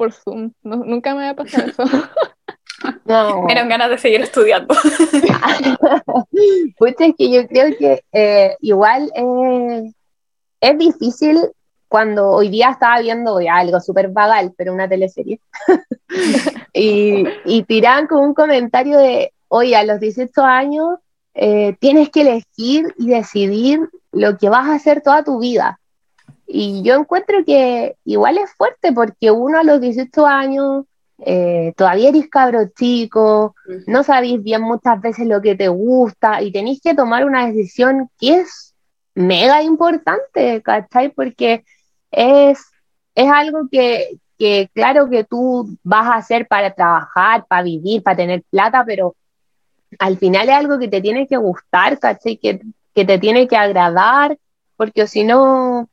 por 0.01 0.13
Zoom. 0.13 0.51
nunca 0.63 1.13
me 1.13 1.21
había 1.21 1.35
pasado 1.35 1.67
eso. 1.67 1.83
No. 3.05 3.43
Me 3.43 3.53
ganas 3.53 3.91
de 3.91 3.97
seguir 3.99 4.21
estudiando. 4.21 4.73
pues 6.79 6.95
es 6.97 7.13
que 7.15 7.29
yo 7.29 7.47
creo 7.47 7.77
que 7.77 8.03
eh, 8.11 8.55
igual 8.59 9.11
eh, 9.13 9.91
es 10.61 10.77
difícil 10.79 11.41
cuando 11.87 12.31
hoy 12.31 12.49
día 12.49 12.71
estaba 12.71 12.99
viendo 12.99 13.37
algo 13.37 13.79
súper 13.79 14.07
vagal, 14.07 14.55
pero 14.57 14.73
una 14.73 14.89
teleserie, 14.89 15.39
y, 16.73 17.23
y 17.45 17.63
tiran 17.65 18.07
con 18.07 18.23
un 18.23 18.33
comentario 18.33 18.97
de, 18.97 19.31
oye, 19.49 19.75
a 19.75 19.83
los 19.83 19.99
18 19.99 20.41
años 20.41 20.97
eh, 21.35 21.75
tienes 21.79 22.09
que 22.09 22.21
elegir 22.21 22.95
y 22.97 23.09
decidir 23.09 23.91
lo 24.11 24.39
que 24.39 24.49
vas 24.49 24.67
a 24.67 24.73
hacer 24.73 25.01
toda 25.01 25.23
tu 25.23 25.37
vida. 25.37 25.79
Y 26.53 26.81
yo 26.83 26.95
encuentro 26.95 27.45
que 27.45 27.95
igual 28.03 28.37
es 28.37 28.51
fuerte 28.53 28.91
porque 28.91 29.31
uno 29.31 29.59
a 29.59 29.63
los 29.63 29.79
18 29.79 30.25
años 30.25 30.85
eh, 31.19 31.73
todavía 31.77 32.09
eres 32.09 32.27
cabro 32.29 32.67
chico, 32.75 33.55
no 33.87 34.03
sabéis 34.03 34.43
bien 34.43 34.61
muchas 34.61 34.99
veces 34.99 35.27
lo 35.27 35.41
que 35.41 35.55
te 35.55 35.69
gusta 35.69 36.41
y 36.41 36.51
tenéis 36.51 36.81
que 36.81 36.93
tomar 36.93 37.23
una 37.23 37.45
decisión 37.47 38.09
que 38.19 38.41
es 38.41 38.75
mega 39.15 39.63
importante, 39.63 40.61
¿cachai? 40.61 41.09
Porque 41.09 41.63
es, 42.11 42.59
es 43.15 43.31
algo 43.31 43.69
que, 43.71 44.17
que, 44.37 44.69
claro 44.73 45.09
que 45.09 45.23
tú 45.23 45.77
vas 45.83 46.07
a 46.07 46.15
hacer 46.15 46.47
para 46.47 46.73
trabajar, 46.73 47.45
para 47.47 47.63
vivir, 47.63 48.03
para 48.03 48.17
tener 48.17 48.43
plata, 48.49 48.83
pero 48.85 49.15
al 49.99 50.17
final 50.17 50.49
es 50.49 50.55
algo 50.55 50.79
que 50.79 50.89
te 50.89 50.99
tiene 50.99 51.27
que 51.27 51.37
gustar, 51.37 51.97
¿cachai? 51.97 52.35
Que, 52.37 52.61
que 52.93 53.05
te 53.05 53.19
tiene 53.19 53.47
que 53.47 53.55
agradar, 53.55 54.37
porque 54.75 55.07
si 55.07 55.23
no, 55.23 55.87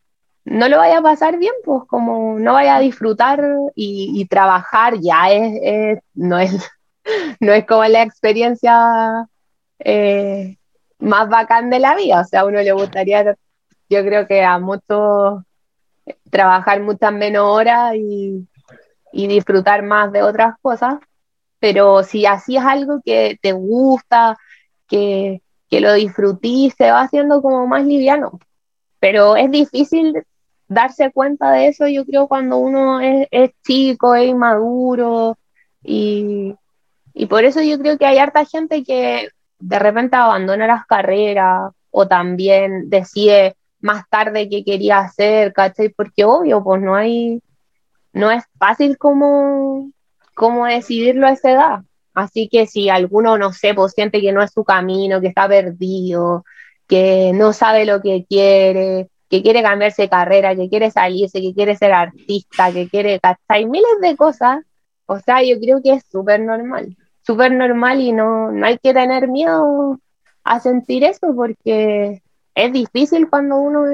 no 0.50 0.68
lo 0.68 0.78
vaya 0.78 0.98
a 0.98 1.02
pasar 1.02 1.38
bien, 1.38 1.52
pues 1.64 1.84
como 1.86 2.38
no 2.38 2.54
vaya 2.54 2.76
a 2.76 2.80
disfrutar 2.80 3.42
y, 3.74 4.26
trabajar 4.26 4.94
ya 5.00 5.30
es, 5.30 5.98
no 6.14 6.38
es, 6.38 6.52
no 7.40 7.52
es 7.52 7.66
como 7.66 7.84
la 7.84 8.02
experiencia 8.02 9.28
eh, 9.78 10.56
más 10.98 11.28
bacán 11.28 11.70
de 11.70 11.78
la 11.78 11.94
vida, 11.94 12.20
o 12.20 12.24
sea, 12.24 12.40
a 12.40 12.46
uno 12.46 12.60
le 12.60 12.72
gustaría, 12.72 13.36
yo 13.88 14.04
creo 14.04 14.26
que 14.26 14.42
a 14.42 14.58
muchos 14.58 15.42
trabajar 16.30 16.80
muchas 16.80 17.12
menos 17.12 17.44
horas 17.44 17.94
y, 17.96 18.46
disfrutar 19.12 19.82
más 19.82 20.12
de 20.12 20.22
otras 20.22 20.54
cosas. 20.62 20.98
Pero 21.58 22.04
si 22.04 22.24
así 22.26 22.56
es 22.56 22.64
algo 22.64 23.00
que 23.04 23.38
te 23.42 23.52
gusta, 23.52 24.36
que, 24.86 25.42
lo 25.70 25.92
disfrutís, 25.94 26.74
se 26.76 26.90
va 26.90 27.02
haciendo 27.02 27.42
como 27.42 27.66
más 27.66 27.84
liviano. 27.84 28.38
Pero 29.00 29.36
es 29.36 29.50
difícil 29.50 30.14
darse 30.68 31.10
cuenta 31.12 31.50
de 31.52 31.68
eso, 31.68 31.88
yo 31.88 32.04
creo, 32.04 32.28
cuando 32.28 32.58
uno 32.58 33.00
es, 33.00 33.28
chico, 33.66 34.14
es 34.14 34.28
inmaduro. 34.28 35.38
Y, 35.82 36.54
y 37.14 37.26
por 37.26 37.44
eso 37.44 37.62
yo 37.62 37.78
creo 37.78 37.98
que 37.98 38.06
hay 38.06 38.18
harta 38.18 38.44
gente 38.44 38.84
que 38.84 39.28
de 39.58 39.78
repente 39.78 40.16
abandona 40.16 40.66
las 40.66 40.86
carreras 40.86 41.72
o 41.90 42.06
también 42.06 42.90
decide 42.90 43.56
más 43.80 44.08
tarde 44.08 44.48
qué 44.48 44.64
quería 44.64 44.98
hacer, 45.00 45.52
¿cachai? 45.52 45.88
Porque 45.88 46.24
obvio, 46.24 46.62
pues 46.62 46.82
no 46.82 46.94
hay, 46.94 47.40
no 48.12 48.30
es 48.30 48.44
fácil 48.58 48.98
como, 48.98 49.90
como 50.34 50.66
decidirlo 50.66 51.26
a 51.26 51.32
esa 51.32 51.50
edad. 51.50 51.78
Así 52.14 52.48
que 52.48 52.66
si 52.66 52.88
alguno, 52.88 53.38
no 53.38 53.52
sé, 53.52 53.74
pues 53.74 53.92
siente 53.92 54.20
que 54.20 54.32
no 54.32 54.42
es 54.42 54.52
su 54.52 54.64
camino, 54.64 55.20
que 55.20 55.28
está 55.28 55.48
perdido, 55.48 56.44
que 56.88 57.32
no 57.34 57.52
sabe 57.52 57.86
lo 57.86 58.02
que 58.02 58.24
quiere, 58.28 59.08
que 59.28 59.42
quiere 59.42 59.62
cambiarse 59.62 60.02
de 60.02 60.08
carrera, 60.08 60.56
que 60.56 60.68
quiere 60.68 60.90
salirse, 60.90 61.40
que 61.40 61.54
quiere 61.54 61.76
ser 61.76 61.92
artista, 61.92 62.72
que 62.72 62.88
quiere, 62.88 63.20
¿cachai? 63.20 63.66
Miles 63.66 64.00
de 64.00 64.16
cosas. 64.16 64.60
O 65.06 65.18
sea, 65.20 65.42
yo 65.42 65.58
creo 65.58 65.82
que 65.82 65.92
es 65.92 66.04
súper 66.10 66.40
normal, 66.40 66.96
súper 67.22 67.52
normal 67.52 68.00
y 68.00 68.12
no, 68.12 68.50
no 68.50 68.66
hay 68.66 68.78
que 68.78 68.92
tener 68.92 69.28
miedo 69.28 69.98
a 70.44 70.60
sentir 70.60 71.04
eso 71.04 71.34
porque 71.34 72.22
es 72.54 72.72
difícil 72.72 73.28
cuando 73.28 73.56
uno 73.56 73.86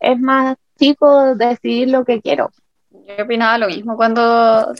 es, 0.00 0.20
más 0.20 0.56
chico 0.78 1.34
decidir 1.34 1.88
lo 1.88 2.04
que 2.04 2.20
quiero. 2.20 2.50
Yo 2.90 3.24
opinaba 3.24 3.58
lo 3.58 3.68
mismo 3.68 3.96
cuando, 3.96 4.72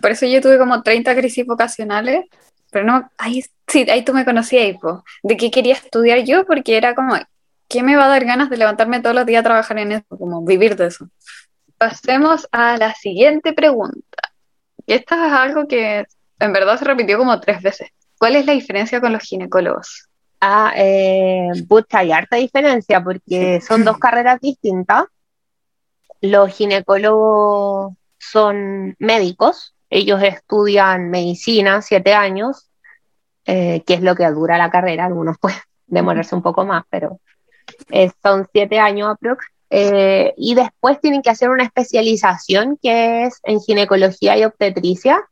por 0.00 0.10
eso 0.10 0.26
yo 0.26 0.40
tuve 0.40 0.58
como 0.58 0.82
30 0.82 1.14
crisis 1.16 1.46
vocacionales, 1.46 2.26
pero 2.70 2.84
no, 2.84 3.10
ahí 3.18 3.42
sí, 3.66 3.86
ahí 3.90 4.04
tú 4.04 4.12
me 4.12 4.24
conocías, 4.24 4.76
de 5.22 5.36
qué 5.36 5.50
quería 5.50 5.74
estudiar 5.74 6.20
yo, 6.24 6.44
porque 6.44 6.76
era 6.76 6.94
como, 6.94 7.14
¿qué 7.70 7.82
me 7.82 7.96
va 7.96 8.06
a 8.06 8.08
dar 8.08 8.24
ganas 8.26 8.50
de 8.50 8.58
levantarme 8.58 9.00
todos 9.00 9.14
los 9.14 9.24
días 9.24 9.40
a 9.40 9.44
trabajar 9.44 9.78
en 9.78 9.92
eso, 9.92 10.18
como 10.18 10.44
vivir 10.44 10.76
de 10.76 10.88
eso? 10.88 11.08
Pasemos 11.78 12.46
a 12.52 12.76
la 12.76 12.92
siguiente 12.94 13.54
pregunta. 13.54 14.18
Y 14.86 14.92
esta 14.92 15.26
es 15.26 15.32
algo 15.32 15.66
que 15.66 16.04
en 16.40 16.52
verdad 16.52 16.78
se 16.78 16.84
repitió 16.84 17.16
como 17.16 17.40
tres 17.40 17.62
veces. 17.62 17.88
¿Cuál 18.18 18.36
es 18.36 18.44
la 18.44 18.52
diferencia 18.52 19.00
con 19.00 19.12
los 19.12 19.22
ginecólogos? 19.22 20.08
Ah, 20.40 20.72
eh, 20.76 21.48
hay 21.92 22.12
harta 22.12 22.36
diferencia 22.36 23.02
porque 23.02 23.60
son 23.60 23.84
dos 23.84 23.98
carreras 23.98 24.40
distintas. 24.40 25.04
Los 26.20 26.52
ginecólogos 26.52 27.94
son 28.18 28.96
médicos, 28.98 29.74
ellos 29.88 30.22
estudian 30.22 31.08
medicina 31.08 31.80
siete 31.82 32.14
años, 32.14 32.68
eh, 33.46 33.82
que 33.86 33.94
es 33.94 34.02
lo 34.02 34.14
que 34.14 34.28
dura 34.30 34.58
la 34.58 34.70
carrera, 34.70 35.06
algunos 35.06 35.38
pueden 35.38 35.58
demorarse 35.86 36.34
un 36.34 36.42
poco 36.42 36.64
más, 36.64 36.84
pero 36.90 37.20
eh, 37.90 38.10
son 38.22 38.46
siete 38.52 38.78
años 38.78 39.08
aprox. 39.08 39.44
Eh, 39.70 40.34
y 40.36 40.56
después 40.56 41.00
tienen 41.00 41.22
que 41.22 41.30
hacer 41.30 41.48
una 41.48 41.62
especialización 41.62 42.76
que 42.82 43.24
es 43.24 43.38
en 43.44 43.60
ginecología 43.60 44.36
y 44.36 44.44
obstetricia, 44.44 45.22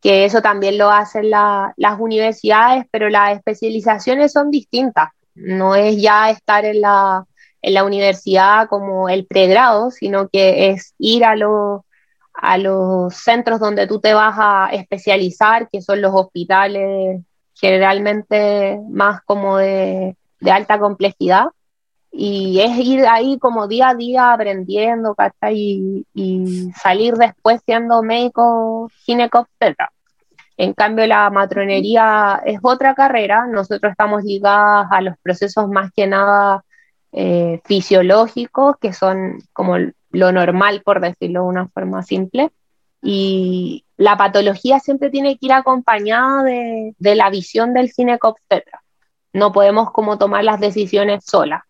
que 0.00 0.24
eso 0.24 0.42
también 0.42 0.78
lo 0.78 0.90
hacen 0.90 1.30
las 1.30 1.98
universidades, 1.98 2.86
pero 2.90 3.08
las 3.08 3.36
especializaciones 3.36 4.32
son 4.32 4.50
distintas. 4.50 5.10
No 5.34 5.76
es 5.76 6.00
ya 6.00 6.30
estar 6.30 6.64
en 6.64 6.80
la, 6.80 7.24
en 7.62 7.74
la 7.74 7.84
universidad 7.84 8.68
como 8.68 9.08
el 9.08 9.26
pregrado, 9.26 9.90
sino 9.92 10.28
que 10.28 10.70
es 10.70 10.94
ir 10.98 11.24
a 11.24 11.36
los, 11.36 11.82
a 12.34 12.58
los 12.58 13.14
centros 13.14 13.60
donde 13.60 13.86
tú 13.86 14.00
te 14.00 14.14
vas 14.14 14.34
a 14.38 14.70
especializar, 14.72 15.68
que 15.70 15.82
son 15.82 16.02
los 16.02 16.12
hospitales 16.14 17.22
generalmente 17.54 18.78
más 18.88 19.20
como 19.24 19.58
de 19.58 20.16
alta 20.40 20.78
complejidad 20.78 21.46
y 22.10 22.60
es 22.60 22.76
ir 22.78 23.06
ahí 23.06 23.38
como 23.38 23.68
día 23.68 23.90
a 23.90 23.94
día 23.94 24.32
aprendiendo, 24.32 25.14
¿cachai? 25.14 26.06
Y, 26.14 26.70
salir 26.82 27.14
después 27.14 27.60
siendo 27.64 28.02
médico 28.02 28.90
ginecobstetra. 29.04 29.92
En 30.56 30.72
cambio, 30.72 31.06
la 31.06 31.30
matronería 31.30 32.42
es 32.44 32.58
otra 32.62 32.94
carrera, 32.94 33.46
nosotros 33.46 33.92
estamos 33.92 34.24
ligadas 34.24 34.88
a 34.90 35.00
los 35.00 35.16
procesos 35.22 35.68
más 35.68 35.92
que 35.92 36.06
nada 36.06 36.64
eh, 37.12 37.60
fisiológicos, 37.64 38.76
que 38.80 38.92
son 38.92 39.38
como 39.52 39.76
lo 40.10 40.32
normal, 40.32 40.82
por 40.84 41.00
decirlo 41.00 41.42
de 41.42 41.46
una 41.46 41.68
forma 41.68 42.02
simple, 42.02 42.50
y 43.02 43.84
la 43.96 44.16
patología 44.16 44.80
siempre 44.80 45.10
tiene 45.10 45.38
que 45.38 45.46
ir 45.46 45.52
acompañada 45.52 46.42
de, 46.42 46.94
de 46.98 47.14
la 47.14 47.30
visión 47.30 47.72
del 47.74 47.90
ginecobstetra. 47.92 48.82
No 49.32 49.52
podemos 49.52 49.92
como 49.92 50.18
tomar 50.18 50.42
las 50.42 50.58
decisiones 50.58 51.24
solas. 51.24 51.62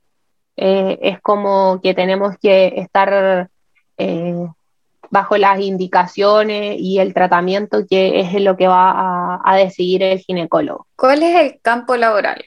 Eh, 0.60 0.98
es 1.02 1.20
como 1.20 1.80
que 1.80 1.94
tenemos 1.94 2.36
que 2.42 2.72
estar 2.78 3.48
eh, 3.96 4.46
bajo 5.08 5.36
las 5.36 5.60
indicaciones 5.60 6.74
y 6.80 6.98
el 6.98 7.14
tratamiento 7.14 7.86
que 7.88 8.18
es 8.18 8.34
lo 8.42 8.56
que 8.56 8.66
va 8.66 9.40
a, 9.44 9.56
decidir 9.56 10.02
el 10.02 10.18
ginecólogo. 10.18 10.88
¿Cuál 10.96 11.22
es 11.22 11.36
el 11.36 11.60
campo 11.62 11.96
laboral? 11.96 12.44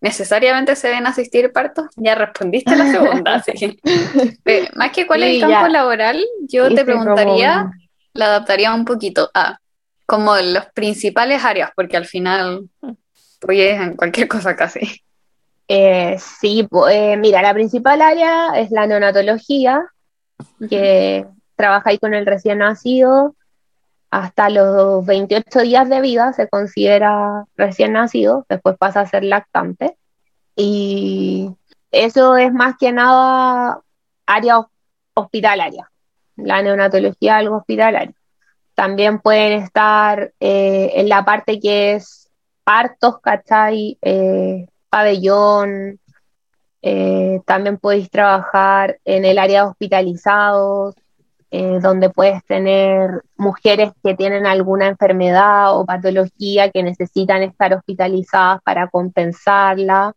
¿Necesariamente 0.00 0.76
se 0.76 0.88
deben 0.88 1.08
asistir 1.08 1.50
partos? 1.50 1.86
Ya 1.96 2.14
respondiste 2.14 2.76
la 2.76 2.88
segunda, 2.92 3.42
sí. 3.42 3.80
más 4.76 4.92
que 4.92 5.04
cuál 5.04 5.24
es 5.24 5.34
el 5.34 5.40
campo 5.40 5.66
laboral, 5.66 6.24
yo 6.42 6.72
te 6.72 6.84
preguntaría, 6.84 7.68
la 8.12 8.26
adaptaría 8.26 8.72
un 8.72 8.84
poquito 8.84 9.28
a 9.34 9.58
como 10.06 10.36
los 10.36 10.66
principales 10.66 11.44
áreas, 11.44 11.72
porque 11.74 11.96
al 11.96 12.06
final 12.06 12.68
es 13.48 13.80
en 13.80 13.96
cualquier 13.96 14.28
cosa 14.28 14.54
casi. 14.54 15.02
Eh, 15.68 16.16
sí, 16.18 16.68
eh, 16.90 17.16
mira, 17.16 17.42
la 17.42 17.54
principal 17.54 18.02
área 18.02 18.50
es 18.56 18.70
la 18.70 18.86
neonatología, 18.86 19.86
que 20.68 21.26
trabaja 21.56 21.90
ahí 21.90 21.98
con 21.98 22.14
el 22.14 22.26
recién 22.26 22.58
nacido. 22.58 23.34
Hasta 24.10 24.48
los 24.48 25.04
28 25.06 25.60
días 25.60 25.88
de 25.88 26.00
vida 26.00 26.32
se 26.32 26.48
considera 26.48 27.46
recién 27.56 27.92
nacido, 27.94 28.46
después 28.48 28.76
pasa 28.78 29.00
a 29.00 29.06
ser 29.06 29.24
lactante. 29.24 29.96
Y 30.54 31.50
eso 31.90 32.36
es 32.36 32.52
más 32.52 32.76
que 32.78 32.92
nada 32.92 33.80
área 34.26 34.60
hospitalaria. 35.14 35.90
La 36.36 36.62
neonatología 36.62 37.38
algo 37.38 37.56
hospitalaria. 37.56 38.14
También 38.74 39.20
pueden 39.20 39.62
estar 39.62 40.32
eh, 40.40 40.92
en 40.94 41.08
la 41.08 41.24
parte 41.24 41.58
que 41.58 41.94
es 41.94 42.30
partos, 42.64 43.20
¿cachai? 43.20 43.98
Pabellón, 44.94 45.98
eh, 46.80 47.40
también 47.46 47.78
podéis 47.78 48.08
trabajar 48.10 49.00
en 49.04 49.24
el 49.24 49.38
área 49.38 49.62
de 49.62 49.68
hospitalizados, 49.70 50.94
eh, 51.50 51.80
donde 51.82 52.10
puedes 52.10 52.44
tener 52.44 53.22
mujeres 53.36 53.90
que 54.04 54.14
tienen 54.14 54.46
alguna 54.46 54.86
enfermedad 54.86 55.76
o 55.76 55.84
patología 55.84 56.70
que 56.70 56.84
necesitan 56.84 57.42
estar 57.42 57.74
hospitalizadas 57.74 58.62
para 58.62 58.86
compensarla, 58.86 60.12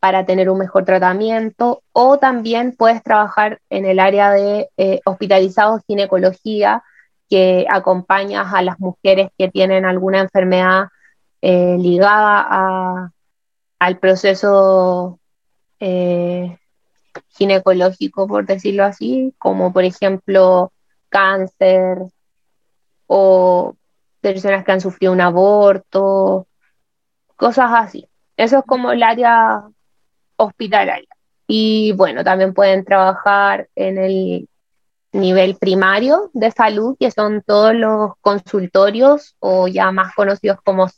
para 0.00 0.26
tener 0.26 0.50
un 0.50 0.58
mejor 0.58 0.84
tratamiento, 0.84 1.82
o 1.92 2.18
también 2.18 2.74
puedes 2.76 3.04
trabajar 3.04 3.60
en 3.70 3.86
el 3.86 4.00
área 4.00 4.32
de 4.32 4.70
eh, 4.76 5.00
hospitalizados 5.04 5.82
ginecología, 5.86 6.82
que 7.30 7.64
acompañas 7.70 8.52
a 8.52 8.62
las 8.62 8.80
mujeres 8.80 9.28
que 9.38 9.48
tienen 9.48 9.84
alguna 9.84 10.18
enfermedad 10.18 10.88
ligada 11.42 12.44
a, 12.50 13.10
al 13.78 13.98
proceso 13.98 15.20
eh, 15.80 16.58
ginecológico, 17.28 18.26
por 18.26 18.46
decirlo 18.46 18.84
así, 18.84 19.34
como 19.38 19.72
por 19.72 19.84
ejemplo 19.84 20.72
cáncer 21.08 21.98
o 23.06 23.76
personas 24.20 24.64
que 24.64 24.72
han 24.72 24.80
sufrido 24.80 25.12
un 25.12 25.20
aborto, 25.20 26.46
cosas 27.36 27.70
así. 27.74 28.08
Eso 28.36 28.58
es 28.58 28.64
como 28.66 28.92
el 28.92 29.02
área 29.02 29.62
hospitalaria. 30.36 31.08
Y 31.46 31.92
bueno, 31.92 32.24
también 32.24 32.52
pueden 32.52 32.84
trabajar 32.84 33.68
en 33.76 33.98
el 33.98 34.48
nivel 35.12 35.56
primario 35.56 36.30
de 36.34 36.50
salud, 36.50 36.96
que 36.98 37.10
son 37.10 37.42
todos 37.46 37.74
los 37.74 38.12
consultorios 38.20 39.36
o 39.38 39.68
ya 39.68 39.90
más 39.92 40.14
conocidos 40.14 40.58
como 40.64 40.88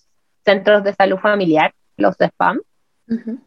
centros 0.44 0.82
de 0.84 0.94
salud 0.94 1.18
familiar, 1.18 1.74
los 1.96 2.16
SPAM. 2.16 2.60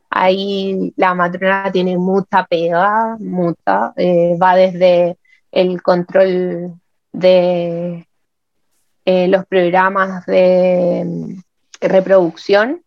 Ahí 0.10 0.94
la 0.96 1.14
matrona 1.14 1.72
tiene 1.72 1.98
mucha 1.98 2.46
pega, 2.46 3.16
mucha, 3.20 3.94
eh, 3.96 4.36
va 4.42 4.56
desde 4.56 5.18
el 5.52 5.82
control 5.82 6.74
de 7.12 8.08
eh, 9.06 9.28
los 9.28 9.46
programas 9.46 10.26
de 10.26 11.04
mm, 11.06 11.88
reproducción, 11.88 12.82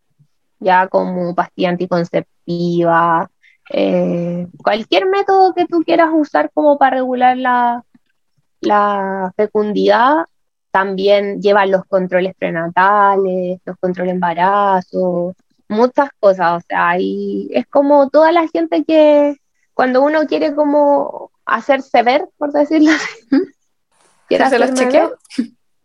ya 0.61 0.89
como 0.89 1.35
pastilla 1.35 1.71
anticonceptiva, 1.71 3.31
eh, 3.71 4.47
cualquier 4.63 5.07
método 5.07 5.55
que 5.55 5.67
tú 5.67 5.83
quieras 5.85 6.11
usar 6.13 6.51
como 6.53 6.79
para 6.79 6.97
regular 6.97 7.37
la, 7.37 9.33
fecundidad, 9.37 10.27
también 10.71 11.41
lleva 11.41 11.67
los 11.67 11.85
controles 11.85 12.35
prenatales, 12.37 13.61
los 13.65 13.77
controles 13.79 14.15
embarazo, 14.15 15.35
muchas 15.69 16.11
cosas, 16.21 16.63
o 16.63 16.67
sea, 16.67 16.99
y 16.99 17.49
es 17.53 17.67
como 17.67 18.11
toda 18.11 18.33
la 18.33 18.47
gente 18.49 18.85
que 18.85 19.37
cuando 19.73 20.03
uno 20.03 20.27
quiere 20.27 20.55
como 20.55 21.31
hacerse 21.45 22.03
ver, 22.03 22.27
por 22.39 22.53
decirlo 22.53 22.91
así, 22.93 23.27
quiere 24.29 24.45
hacer 24.45 24.61
los 24.61 24.75
chequeos, 24.75 25.13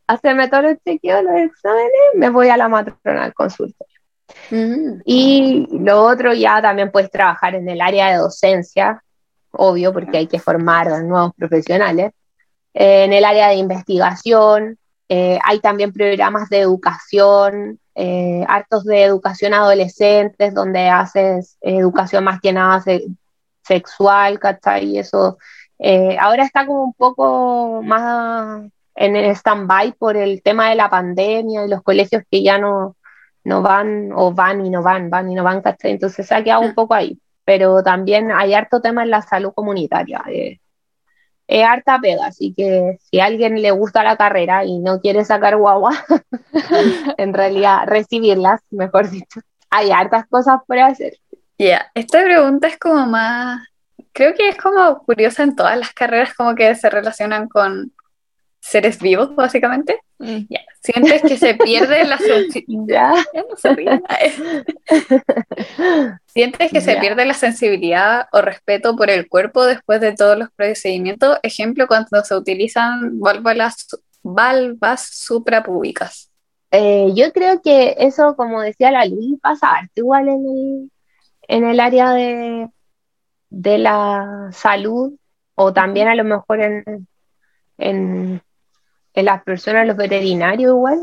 hacerme 0.07 0.47
todos 0.47 0.63
los 0.63 0.77
chequeos, 0.85 1.23
los 1.23 1.35
exámenes, 1.35 1.91
me 2.15 2.29
voy 2.29 2.49
a 2.49 2.57
la 2.57 2.67
matrona 2.67 3.23
al 3.23 3.33
consultorio. 3.33 3.99
Mm. 4.51 5.01
Y 5.05 5.67
lo 5.71 6.03
otro 6.03 6.33
ya 6.33 6.61
también 6.61 6.91
puedes 6.91 7.11
trabajar 7.11 7.55
en 7.55 7.69
el 7.69 7.81
área 7.81 8.09
de 8.09 8.17
docencia, 8.17 9.03
obvio, 9.51 9.93
porque 9.93 10.17
hay 10.17 10.27
que 10.27 10.39
formar 10.39 10.87
a 10.89 11.01
nuevos 11.01 11.33
profesionales, 11.35 12.11
en 12.73 13.13
el 13.13 13.25
área 13.25 13.49
de 13.49 13.55
investigación, 13.55 14.78
eh, 15.09 15.39
hay 15.43 15.59
también 15.59 15.91
programas 15.91 16.49
de 16.49 16.59
educación, 16.59 17.79
eh, 17.95 18.45
hartos 18.47 18.85
de 18.85 19.03
educación 19.03 19.55
adolescentes, 19.55 20.53
donde 20.53 20.87
haces 20.87 21.57
educación 21.61 22.23
más 22.23 22.39
que 22.39 22.53
nada 22.53 22.83
sexual, 23.63 24.39
¿cachai? 24.39 24.85
Y 24.85 24.99
eso 24.99 25.37
eh, 25.79 26.15
ahora 26.19 26.43
está 26.43 26.65
como 26.65 26.83
un 26.83 26.93
poco 26.93 27.81
más 27.83 28.61
en 28.95 29.15
el 29.15 29.25
stand-by 29.31 29.93
por 29.93 30.15
el 30.15 30.43
tema 30.43 30.69
de 30.69 30.75
la 30.75 30.89
pandemia 30.89 31.65
y 31.65 31.69
los 31.69 31.81
colegios 31.81 32.23
que 32.29 32.43
ya 32.43 32.59
no, 32.59 32.95
no 33.43 33.61
van 33.61 34.11
o 34.13 34.33
van 34.33 34.65
y 34.65 34.69
no 34.69 34.83
van, 34.83 35.09
van 35.09 35.31
y 35.31 35.35
no 35.35 35.43
van, 35.43 35.61
¿cachai? 35.61 35.91
Entonces 35.91 36.27
se 36.27 36.35
ha 36.35 36.43
quedado 36.43 36.61
un 36.61 36.75
poco 36.75 36.93
ahí. 36.93 37.19
Pero 37.45 37.81
también 37.81 38.31
hay 38.31 38.53
harto 38.53 38.79
tema 38.79 39.03
en 39.03 39.09
la 39.09 39.21
salud 39.23 39.53
comunitaria. 39.55 40.21
Eh, 40.27 40.59
es 41.49 41.65
harta 41.65 41.99
pega, 41.99 42.27
así 42.27 42.53
que 42.55 42.99
si 43.09 43.19
a 43.19 43.25
alguien 43.25 43.59
le 43.59 43.71
gusta 43.71 44.03
la 44.03 44.15
carrera 44.15 44.65
y 44.65 44.77
no 44.77 45.01
quiere 45.01 45.25
sacar 45.25 45.57
guagua, 45.57 46.05
en 47.17 47.33
realidad 47.33 47.87
recibirlas, 47.87 48.61
mejor 48.69 49.09
dicho, 49.09 49.41
hay 49.71 49.89
hartas 49.89 50.27
cosas 50.27 50.59
por 50.67 50.77
hacer. 50.77 51.13
Ya, 51.57 51.87
esta 51.95 52.23
pregunta 52.23 52.67
es 52.67 52.77
como 52.77 53.03
más, 53.07 53.67
creo 54.13 54.35
que 54.35 54.49
es 54.49 54.57
como 54.57 54.99
curiosa 54.99 55.41
en 55.41 55.55
todas 55.55 55.75
las 55.75 55.91
carreras, 55.91 56.35
como 56.35 56.53
que 56.53 56.75
se 56.75 56.87
relacionan 56.87 57.49
con, 57.49 57.93
seres 58.59 58.99
vivos, 58.99 59.35
básicamente. 59.35 59.99
Mm. 60.17 60.45
Sientes 60.81 61.21
que 61.21 61.37
se 61.37 61.55
pierde 61.55 62.05
la 62.05 62.17
sensibilidad. 62.17 63.15
Sientes 66.27 66.71
que 66.71 66.81
se 66.81 66.97
pierde 66.97 67.25
la 67.25 67.33
sensibilidad 67.33 68.27
o 68.31 68.41
respeto 68.41 68.95
por 68.95 69.09
el 69.09 69.27
cuerpo 69.27 69.65
después 69.65 70.01
de 70.01 70.13
todos 70.13 70.37
los 70.37 70.49
procedimientos. 70.51 71.37
Ejemplo, 71.43 71.87
cuando 71.87 72.23
se 72.23 72.35
utilizan 72.35 73.19
válvulas, 73.19 73.87
valvas 74.23 75.09
suprapúbicas. 75.11 76.31
Eh, 76.71 77.11
yo 77.15 77.31
creo 77.33 77.61
que 77.61 77.95
eso, 77.97 78.35
como 78.35 78.61
decía 78.61 78.91
la 78.91 79.05
Luis, 79.05 79.39
pasa 79.41 79.89
igual 79.95 80.29
en 80.29 80.47
el, 80.47 80.91
en 81.47 81.67
el 81.67 81.79
área 81.79 82.11
de, 82.11 82.69
de 83.49 83.77
la 83.79 84.49
salud 84.51 85.13
o 85.55 85.73
también 85.73 86.07
a 86.07 86.15
lo 86.15 86.23
mejor 86.23 86.61
en, 86.61 87.07
en, 87.77 88.41
en 89.13 89.25
las 89.25 89.43
personas, 89.43 89.87
los 89.87 89.97
veterinarios 89.97 90.71
igual. 90.71 90.99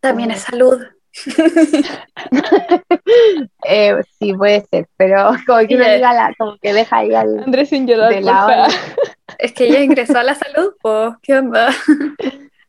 También 0.00 0.30
es 0.30 0.40
salud. 0.40 0.80
eh, 3.64 4.02
sí, 4.18 4.32
puede 4.32 4.64
ser, 4.70 4.88
pero 4.96 5.32
como 5.46 5.58
que, 5.60 5.76
diga 5.76 6.12
la, 6.12 6.34
como 6.38 6.56
que 6.58 6.72
deja 6.72 6.98
ahí 6.98 7.14
al. 7.14 7.44
Andrés 7.44 7.68
sin 7.68 7.86
llorar. 7.86 8.12
es 9.38 9.52
que 9.52 9.66
ella 9.66 9.80
ingresó 9.80 10.18
a 10.18 10.24
la 10.24 10.34
salud, 10.34 10.74
pues, 10.80 11.14
¿qué 11.22 11.38
onda? 11.38 11.70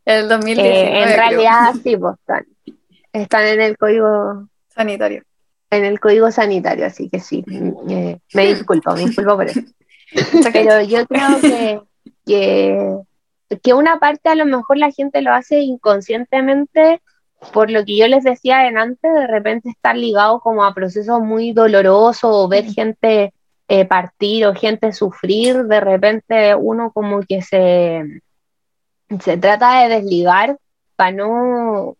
El 0.05 0.27
2019. 0.27 0.77
Eh, 0.77 1.03
en 1.03 1.17
realidad, 1.17 1.73
sí, 1.81 1.97
pues 1.97 2.15
están, 2.19 2.45
están 3.13 3.47
en 3.47 3.61
el 3.61 3.77
código 3.77 4.49
sanitario. 4.67 5.23
En 5.69 5.85
el 5.85 5.99
código 5.99 6.31
sanitario, 6.31 6.85
así 6.85 7.09
que 7.09 7.19
sí, 7.19 7.43
eh, 7.89 8.19
me 8.33 8.45
disculpo, 8.45 8.93
me 8.93 9.05
disculpo 9.05 9.37
por 9.37 9.47
eso. 9.47 9.61
Pero 10.51 10.81
yo 10.81 11.05
creo 11.07 11.41
que, 11.41 11.81
que 12.25 12.97
que 13.61 13.73
una 13.73 13.99
parte 13.99 14.29
a 14.29 14.35
lo 14.35 14.45
mejor 14.45 14.77
la 14.77 14.91
gente 14.91 15.21
lo 15.21 15.33
hace 15.33 15.59
inconscientemente 15.59 17.01
por 17.51 17.69
lo 17.69 17.83
que 17.83 17.97
yo 17.97 18.07
les 18.07 18.23
decía 18.23 18.67
en 18.67 18.77
antes, 18.77 19.13
de 19.13 19.27
repente 19.27 19.69
estar 19.69 19.97
ligado 19.97 20.39
como 20.39 20.63
a 20.63 20.73
procesos 20.73 21.21
muy 21.21 21.51
dolorosos 21.51 22.29
o 22.31 22.47
ver 22.47 22.65
gente 22.65 23.33
eh, 23.67 23.85
partir 23.85 24.45
o 24.45 24.53
gente 24.53 24.93
sufrir, 24.93 25.63
de 25.65 25.79
repente 25.79 26.55
uno 26.55 26.91
como 26.91 27.21
que 27.21 27.41
se, 27.41 28.21
se 29.19 29.37
trata 29.37 29.81
de 29.81 29.95
desligar 29.95 30.57
para 30.95 31.11
no 31.11 31.97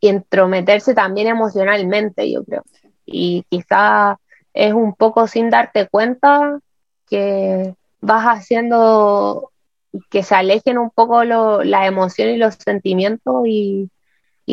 entrometerse 0.00 0.94
también 0.94 1.28
emocionalmente, 1.28 2.30
yo 2.30 2.44
creo. 2.44 2.64
Y 3.04 3.44
quizá 3.48 4.18
es 4.52 4.72
un 4.72 4.94
poco 4.94 5.26
sin 5.26 5.50
darte 5.50 5.88
cuenta 5.88 6.60
que 7.08 7.74
vas 8.00 8.24
haciendo 8.26 9.50
que 10.08 10.22
se 10.22 10.34
alejen 10.34 10.78
un 10.78 10.90
poco 10.90 11.24
la 11.24 11.86
emoción 11.86 12.30
y 12.30 12.36
los 12.36 12.54
sentimientos 12.54 13.42
y, 13.46 13.90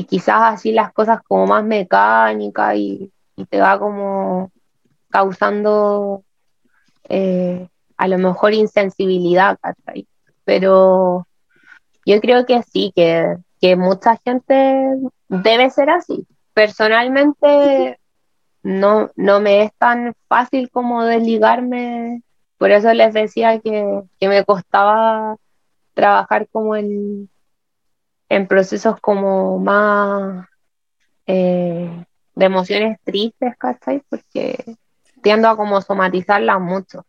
quizás 0.08 0.54
así 0.54 0.72
las 0.72 0.94
cosas 0.94 1.22
como 1.28 1.48
más 1.48 1.64
mecánicas 1.64 2.76
y, 2.76 3.12
te 3.50 3.60
va 3.60 3.78
como 3.80 4.52
causando 5.10 6.24
eh, 7.08 7.68
a 7.98 8.08
lo 8.08 8.18
mejor 8.18 8.54
insensibilidad, 8.54 9.58
Pero 10.44 11.28
yo 12.06 12.22
creo 12.22 12.46
que 12.46 12.64
sí, 12.64 12.92
que, 12.96 13.38
que 13.60 13.76
mucha 13.76 14.18
gente 14.24 14.98
debe 15.28 15.70
ser 15.70 15.90
así. 15.90 16.26
Personalmente 16.54 18.00
no, 18.64 19.12
no 19.16 19.40
me 19.40 19.64
es 19.64 19.72
tan 19.78 20.14
fácil 20.28 20.70
como 20.72 21.04
desligarme 21.04 22.24
por 22.58 22.72
eso 22.72 22.94
les 22.94 23.14
decía 23.14 23.60
que, 23.60 24.04
me 24.22 24.44
costaba 24.46 25.38
trabajar 25.94 26.48
como 26.52 26.76
en, 26.76 27.30
en 28.30 28.48
procesos 28.48 29.00
como 29.00 29.60
más 29.60 30.48
eh, 31.28 32.06
de 32.36 32.46
emociones 32.46 33.00
tristes, 33.04 33.56
¿cachai? 33.58 34.02
Porque 34.10 34.78
tiendo 35.22 35.50
a 35.50 35.58
como 35.58 35.82
somatizarlas 35.82 36.60
mucho. 36.60 37.06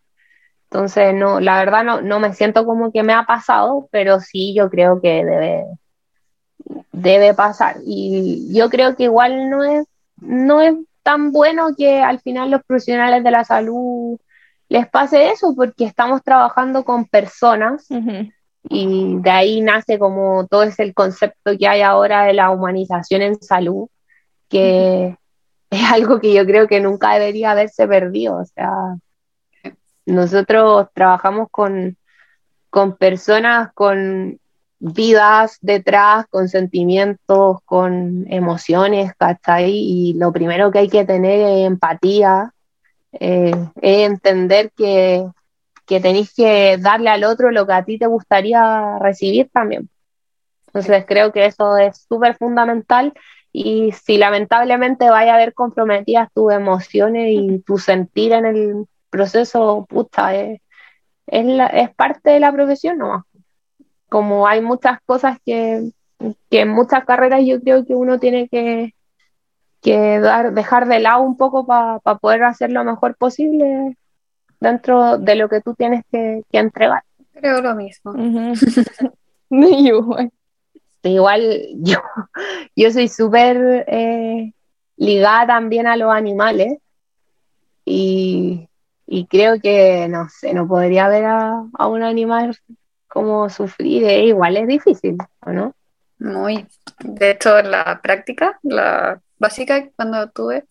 Entonces, 0.70 1.14
no, 1.14 1.40
la 1.40 1.58
verdad 1.58 1.84
no, 1.84 2.02
no 2.02 2.20
me 2.20 2.34
siento 2.34 2.66
como 2.66 2.92
que 2.92 3.02
me 3.02 3.14
ha 3.14 3.24
pasado, 3.24 3.88
pero 3.90 4.20
sí 4.20 4.54
yo 4.54 4.68
creo 4.68 5.00
que 5.00 5.24
debe, 5.24 5.64
debe 6.92 7.34
pasar. 7.34 7.76
Y 7.84 8.54
yo 8.54 8.68
creo 8.68 8.96
que 8.96 9.04
igual 9.04 9.48
no 9.48 9.64
es, 9.64 9.86
no 10.16 10.60
es 10.60 10.74
tan 11.02 11.32
bueno 11.32 11.74
que 11.76 12.02
al 12.02 12.20
final 12.20 12.50
los 12.50 12.62
profesionales 12.64 13.24
de 13.24 13.30
la 13.30 13.44
salud 13.44 14.18
les 14.68 14.88
pase 14.88 15.30
eso, 15.30 15.54
porque 15.54 15.84
estamos 15.84 16.22
trabajando 16.22 16.84
con 16.84 17.06
personas 17.06 17.86
y 18.68 19.16
de 19.20 19.30
ahí 19.30 19.60
nace 19.60 19.98
como 19.98 20.46
todo 20.46 20.64
ese 20.64 20.92
concepto 20.92 21.56
que 21.58 21.66
hay 21.66 21.80
ahora 21.80 22.24
de 22.24 22.34
la 22.34 22.50
humanización 22.50 23.22
en 23.22 23.40
salud, 23.40 23.88
que 24.48 25.16
es 25.70 25.92
algo 25.92 26.20
que 26.20 26.34
yo 26.34 26.44
creo 26.44 26.66
que 26.66 26.80
nunca 26.80 27.14
debería 27.14 27.52
haberse 27.52 27.86
perdido. 27.88 28.36
O 28.36 28.44
sea, 28.44 28.70
nosotros 30.04 30.88
trabajamos 30.92 31.48
con, 31.50 31.96
con 32.70 32.96
personas 32.96 33.72
con 33.72 34.38
vidas 34.80 35.58
detrás, 35.60 36.26
con 36.28 36.48
sentimientos, 36.48 37.58
con 37.64 38.26
emociones, 38.28 39.12
¿cachai? 39.18 39.72
Y 39.72 40.14
lo 40.14 40.32
primero 40.32 40.70
que 40.70 40.80
hay 40.80 40.88
que 40.88 41.04
tener 41.04 41.40
es 41.40 41.66
empatía 41.66 42.52
eh, 43.12 43.52
es 43.80 44.08
entender 44.08 44.70
que, 44.76 45.24
que 45.86 46.00
tenéis 46.00 46.34
que 46.34 46.76
darle 46.78 47.10
al 47.10 47.24
otro 47.24 47.50
lo 47.50 47.66
que 47.66 47.72
a 47.72 47.84
ti 47.84 47.98
te 47.98 48.06
gustaría 48.06 48.98
recibir 48.98 49.50
también. 49.50 49.88
Entonces 50.68 51.04
creo 51.06 51.32
que 51.32 51.46
eso 51.46 51.76
es 51.78 52.06
súper 52.08 52.36
fundamental 52.36 53.14
y 53.52 53.92
si 53.92 54.18
lamentablemente 54.18 55.08
vaya 55.08 55.32
a 55.32 55.34
haber 55.36 55.54
comprometidas 55.54 56.28
tus 56.34 56.52
emociones 56.52 57.30
y 57.30 57.60
tu 57.60 57.78
sentir 57.78 58.32
en 58.32 58.46
el 58.46 58.86
proceso, 59.10 59.86
puta, 59.88 60.34
es, 60.34 60.60
es, 61.26 61.94
parte 61.96 62.30
de 62.30 62.40
la 62.40 62.52
profesión 62.52 62.98
nomás. 62.98 63.24
Como 64.08 64.46
hay 64.46 64.60
muchas 64.60 65.00
cosas 65.06 65.38
que, 65.44 65.90
que 66.50 66.60
en 66.60 66.68
muchas 66.68 67.04
carreras 67.04 67.42
yo 67.44 67.60
creo 67.60 67.84
que 67.86 67.94
uno 67.94 68.18
tiene 68.18 68.48
que, 68.48 68.94
que 69.80 70.20
dar, 70.20 70.52
dejar 70.52 70.88
de 70.88 71.00
lado 71.00 71.20
un 71.22 71.36
poco 71.36 71.66
para 71.66 72.00
poder 72.20 72.44
hacer 72.44 72.70
lo 72.70 72.84
mejor 72.84 73.16
posible 73.16 73.96
dentro 74.60 75.18
de 75.18 75.34
lo 75.36 75.48
que 75.48 75.60
tú 75.60 75.74
tienes 75.74 76.04
que, 76.10 76.42
entregar. 76.52 77.02
Creo 77.32 77.60
lo 77.60 77.74
mismo. 77.74 78.14
igual 81.02 81.68
yo, 81.76 82.00
yo 82.76 82.90
soy 82.90 83.08
súper 83.08 83.84
eh, 83.86 84.52
ligada 84.96 85.46
también 85.46 85.86
a 85.86 85.96
los 85.96 86.12
animales 86.12 86.78
y, 87.84 88.68
creo 89.30 89.58
que, 89.60 90.06
no 90.08 90.28
sé, 90.28 90.52
no 90.52 90.68
podría 90.68 91.08
ver 91.08 91.24
a, 91.24 91.64
un 91.86 92.02
animal 92.02 92.54
como 93.06 93.48
sufrir, 93.48 94.04
eh, 94.04 94.26
igual 94.26 94.58
es 94.58 94.68
difícil, 94.68 95.16
¿o 95.40 95.50
no? 95.50 95.74
Muy. 96.18 96.66
De 96.98 97.30
hecho, 97.30 97.62
la 97.62 98.00
práctica, 98.02 98.58
la 98.62 99.18
básica 99.38 99.88
cuando 99.96 100.30
tuve, 100.30 100.64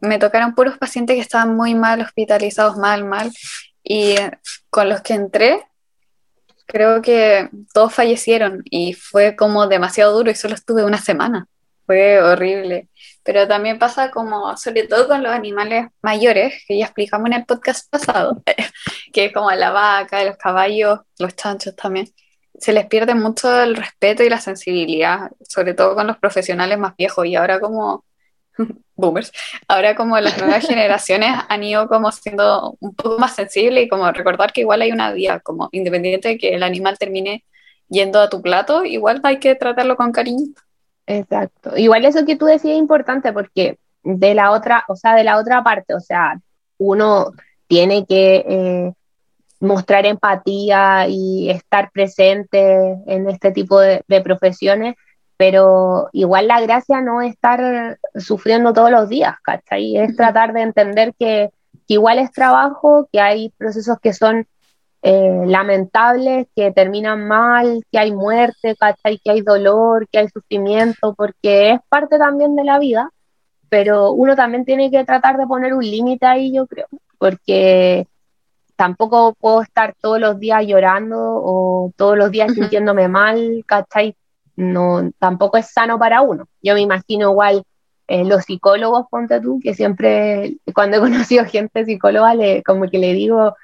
me 0.00 0.18
tocaron 0.18 0.54
puros 0.54 0.78
pacientes 0.78 1.14
que 1.16 1.22
estaban 1.22 1.56
muy 1.56 1.74
mal, 1.74 2.00
hospitalizados 2.00 2.76
mal, 2.76 3.04
mal, 3.04 3.30
y 3.82 4.16
con 4.70 4.88
los 4.88 5.00
que 5.00 5.14
entré, 5.14 5.64
creo 6.66 7.02
que 7.02 7.50
todos 7.72 7.94
fallecieron 7.94 8.62
y 8.64 8.94
fue 8.94 9.36
como 9.36 9.66
demasiado 9.66 10.12
duro 10.16 10.30
y 10.30 10.34
solo 10.34 10.54
estuve 10.54 10.84
una 10.84 10.98
semana, 10.98 11.46
fue 11.86 12.20
horrible. 12.22 12.88
Pero 13.24 13.46
también 13.46 13.78
pasa 13.78 14.10
como, 14.10 14.56
sobre 14.56 14.88
todo 14.88 15.06
con 15.06 15.22
los 15.22 15.32
animales 15.32 15.86
mayores, 16.02 16.64
que 16.66 16.78
ya 16.78 16.86
explicamos 16.86 17.26
en 17.28 17.34
el 17.34 17.44
podcast 17.44 17.88
pasado, 17.88 18.42
que 19.12 19.26
es 19.26 19.32
como 19.32 19.50
la 19.52 19.70
vaca, 19.70 20.24
los 20.24 20.36
caballos, 20.36 21.00
los 21.18 21.36
chanchos 21.36 21.76
también, 21.76 22.08
se 22.62 22.72
les 22.72 22.86
pierde 22.86 23.16
mucho 23.16 23.60
el 23.60 23.74
respeto 23.74 24.22
y 24.22 24.28
la 24.28 24.40
sensibilidad, 24.40 25.32
sobre 25.48 25.74
todo 25.74 25.96
con 25.96 26.06
los 26.06 26.16
profesionales 26.18 26.78
más 26.78 26.94
viejos 26.96 27.26
y 27.26 27.34
ahora 27.34 27.58
como 27.58 28.04
boomers, 28.94 29.32
ahora 29.66 29.96
como 29.96 30.16
las 30.20 30.38
nuevas 30.38 30.64
generaciones 30.64 31.30
han 31.48 31.64
ido 31.64 31.88
como 31.88 32.12
siendo 32.12 32.76
un 32.78 32.94
poco 32.94 33.18
más 33.18 33.34
sensibles 33.34 33.84
y 33.84 33.88
como 33.88 34.08
recordar 34.12 34.52
que 34.52 34.60
igual 34.60 34.80
hay 34.80 34.92
una 34.92 35.12
vía, 35.12 35.40
como 35.40 35.70
independiente 35.72 36.28
de 36.28 36.38
que 36.38 36.54
el 36.54 36.62
animal 36.62 36.98
termine 36.98 37.44
yendo 37.88 38.20
a 38.20 38.30
tu 38.30 38.40
plato, 38.40 38.84
igual 38.84 39.20
hay 39.24 39.40
que 39.40 39.56
tratarlo 39.56 39.96
con 39.96 40.12
cariño. 40.12 40.54
Exacto. 41.08 41.76
Igual 41.76 42.04
eso 42.04 42.24
que 42.24 42.36
tú 42.36 42.44
decías 42.44 42.74
es 42.74 42.78
importante 42.78 43.32
porque 43.32 43.76
de 44.04 44.34
la 44.36 44.52
otra, 44.52 44.84
o 44.86 44.94
sea, 44.94 45.16
de 45.16 45.24
la 45.24 45.36
otra 45.36 45.64
parte, 45.64 45.94
o 45.94 46.00
sea, 46.00 46.40
uno 46.78 47.32
tiene 47.66 48.06
que 48.06 48.44
eh, 48.48 48.92
mostrar 49.62 50.06
empatía 50.06 51.06
y 51.08 51.48
estar 51.48 51.92
presente 51.92 52.98
en 53.06 53.30
este 53.30 53.52
tipo 53.52 53.78
de, 53.78 54.02
profesiones, 54.24 54.96
pero 55.36 56.08
igual 56.12 56.48
la 56.48 56.60
gracia 56.60 57.00
no 57.00 57.22
es 57.22 57.34
estar 57.34 57.98
sufriendo 58.16 58.72
todos 58.72 58.90
los 58.90 59.08
días, 59.08 59.34
¿cachai? 59.42 59.96
Es 59.96 60.16
tratar 60.16 60.52
de 60.52 60.62
entender 60.62 61.14
que, 61.16 61.50
igual 61.86 62.18
es 62.18 62.32
trabajo, 62.32 63.08
que 63.12 63.20
hay 63.20 63.50
procesos 63.56 63.98
que 64.02 64.12
son 64.12 64.46
eh, 65.02 65.42
lamentables 65.46 66.48
que 66.56 66.72
terminan 66.72 67.28
mal, 67.28 67.84
que 67.92 67.98
hay 67.98 68.12
muerte, 68.12 68.74
¿cachai? 68.76 69.18
Que 69.18 69.30
hay 69.30 69.42
dolor, 69.42 70.08
que 70.08 70.18
hay 70.18 70.28
sufrimiento, 70.28 71.14
porque 71.14 71.70
es 71.72 71.80
parte 71.88 72.18
también 72.18 72.56
de 72.56 72.64
la 72.64 72.80
vida, 72.80 73.10
pero 73.68 74.10
uno 74.10 74.34
también 74.34 74.64
tiene 74.64 74.90
que 74.90 75.04
tratar 75.04 75.36
de 75.38 75.46
poner 75.46 75.72
un 75.72 75.84
límite 75.84 76.26
ahí, 76.26 76.52
yo 76.52 76.66
creo, 76.66 76.88
porque 77.18 78.08
tampoco 78.82 79.36
puedo 79.38 79.62
estar 79.62 79.94
todos 80.00 80.18
los 80.18 80.40
días 80.40 80.66
llorando 80.66 81.16
o 81.16 81.92
todos 81.96 82.18
los 82.18 82.32
días 82.32 82.52
sintiéndome 82.52 83.06
mal, 83.06 83.62
¿cachai? 83.64 84.16
No, 84.56 85.08
tampoco 85.20 85.56
es 85.56 85.70
sano 85.70 86.00
para 86.00 86.20
uno. 86.22 86.48
Yo 86.60 86.74
me 86.74 86.80
imagino 86.80 87.30
igual 87.30 87.62
eh, 88.08 88.24
los 88.24 88.42
psicólogos, 88.42 89.06
ponte 89.08 89.40
tú, 89.40 89.60
que 89.62 89.74
siempre, 89.74 90.56
cuando 90.74 90.96
he 90.96 91.00
conocido 91.28 91.44
gente 91.44 91.84
psicóloga, 91.84 92.34
le, 92.34 92.64
como 92.64 92.90
que 92.90 92.98
le 92.98 93.12
digo, 93.12 93.54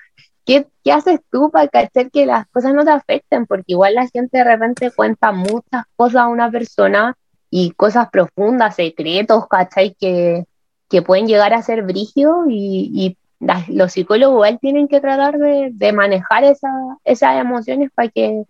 ¿qué, 0.46 0.68
¿qué 0.84 0.92
haces 0.92 1.18
tú 1.32 1.50
para 1.50 1.66
cachar 1.66 2.12
que 2.12 2.24
las 2.24 2.46
cosas 2.50 2.72
no 2.72 2.84
te 2.84 2.92
afecten? 2.92 3.44
Porque 3.46 3.72
igual 3.72 3.94
la 3.94 4.06
gente 4.06 4.38
de 4.38 4.44
repente 4.44 4.92
cuenta 4.92 5.32
muchas 5.32 5.82
cosas 5.96 6.22
a 6.22 6.28
una 6.28 6.48
persona 6.48 7.16
y 7.50 7.72
cosas 7.72 8.08
profundas, 8.10 8.76
secretos, 8.76 9.48
¿cachai? 9.48 9.96
Que, 9.98 10.44
que 10.88 11.02
pueden 11.02 11.26
llegar 11.26 11.54
a 11.54 11.62
ser 11.62 11.82
brígidos 11.82 12.46
y, 12.48 13.18
los 13.40 13.92
psicólogos 13.92 14.34
igual 14.34 14.58
tienen 14.60 14.88
que 14.88 15.00
tratar 15.00 15.38
de, 15.38 15.92
manejar 15.92 16.44
esa, 16.44 16.70
esas 17.04 17.40
emociones 17.40 17.90
para 17.94 18.08
que, 18.08 18.44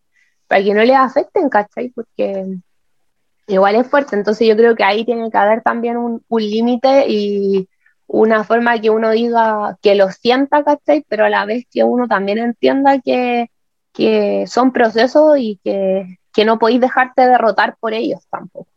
que 0.49 0.75
no 0.75 0.83
les 0.83 0.97
afecten, 0.97 1.49
¿cachai? 1.49 1.91
Porque 1.91 2.59
igual 3.47 3.77
es 3.77 3.87
fuerte, 3.89 4.17
entonces 4.17 4.47
yo 4.47 4.57
creo 4.57 4.75
que 4.75 4.85
ahí 4.85 5.05
tiene 5.05 5.31
que 5.31 5.39
haber 5.39 5.63
también 5.63 5.97
un, 5.97 6.23
límite 6.31 7.07
y 7.09 7.69
una 8.07 8.45
forma 8.45 8.81
que 8.81 8.91
uno 8.91 9.11
diga 9.11 9.77
que 9.83 9.95
lo 9.95 10.11
sienta, 10.11 10.65
¿cachai? 10.65 11.05
Pero 11.09 11.27
a 11.27 11.31
la 11.31 11.45
vez 11.45 11.67
que 11.71 11.85
uno 11.85 12.09
también 12.09 12.39
entienda 12.39 12.99
que, 13.01 13.51
son 14.47 14.73
procesos 14.73 15.39
y 15.39 15.59
que, 15.63 16.19
no 16.47 16.59
podéis 16.61 16.81
dejarte 16.81 17.23
derrotar 17.23 17.77
por 17.81 17.93
ellos 17.93 18.25
tampoco. 18.31 18.69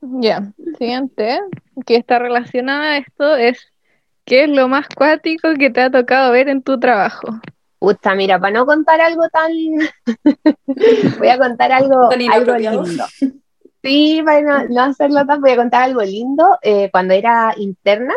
Ya, 0.00 0.52
siguiente, 0.78 1.38
que 1.84 1.96
está 1.96 2.18
relacionada 2.18 2.92
a 2.92 2.96
esto 2.96 3.36
es 3.36 3.58
¿qué 4.28 4.44
es 4.44 4.50
lo 4.50 4.68
más 4.68 4.86
cuático 4.94 5.54
que 5.58 5.70
te 5.70 5.80
ha 5.80 5.90
tocado 5.90 6.30
ver 6.32 6.48
en 6.48 6.62
tu 6.62 6.78
trabajo? 6.78 7.40
Puta, 7.78 8.14
mira, 8.14 8.38
para 8.38 8.52
no 8.52 8.66
contar 8.66 9.00
algo 9.00 9.22
tan... 9.30 9.50
voy 11.18 11.28
a 11.28 11.38
contar 11.38 11.72
algo, 11.72 12.10
algo 12.10 12.56
lindo. 12.56 13.04
Sí, 13.82 14.20
para 14.24 14.64
no, 14.64 14.82
hacerlo 14.82 15.24
tan, 15.24 15.40
voy 15.40 15.52
a 15.52 15.56
contar 15.56 15.84
algo 15.84 16.02
lindo. 16.02 16.58
Eh, 16.60 16.90
cuando 16.90 17.14
era 17.14 17.54
interna, 17.56 18.12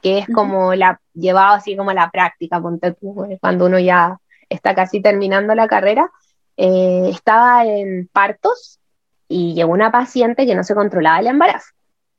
que 0.00 0.18
es 0.18 0.26
como 0.32 0.74
la, 0.74 0.98
llevaba 1.12 1.54
así 1.54 1.76
como 1.76 1.92
la 1.92 2.10
práctica, 2.10 2.62
eh, 2.82 3.38
cuando 3.38 3.66
uno 3.66 3.78
ya 3.78 4.16
está 4.48 4.74
casi 4.74 5.02
terminando 5.02 5.54
la 5.54 5.68
carrera, 5.68 6.10
eh, 6.56 7.08
estaba 7.10 7.66
en 7.66 8.08
partos 8.12 8.80
y 9.28 9.54
llegó 9.54 9.72
una 9.72 9.90
paciente 9.92 10.46
que 10.46 10.54
no 10.54 10.64
se 10.64 10.74
controlaba 10.74 11.18
el 11.18 11.26
embarazo. 11.26 11.72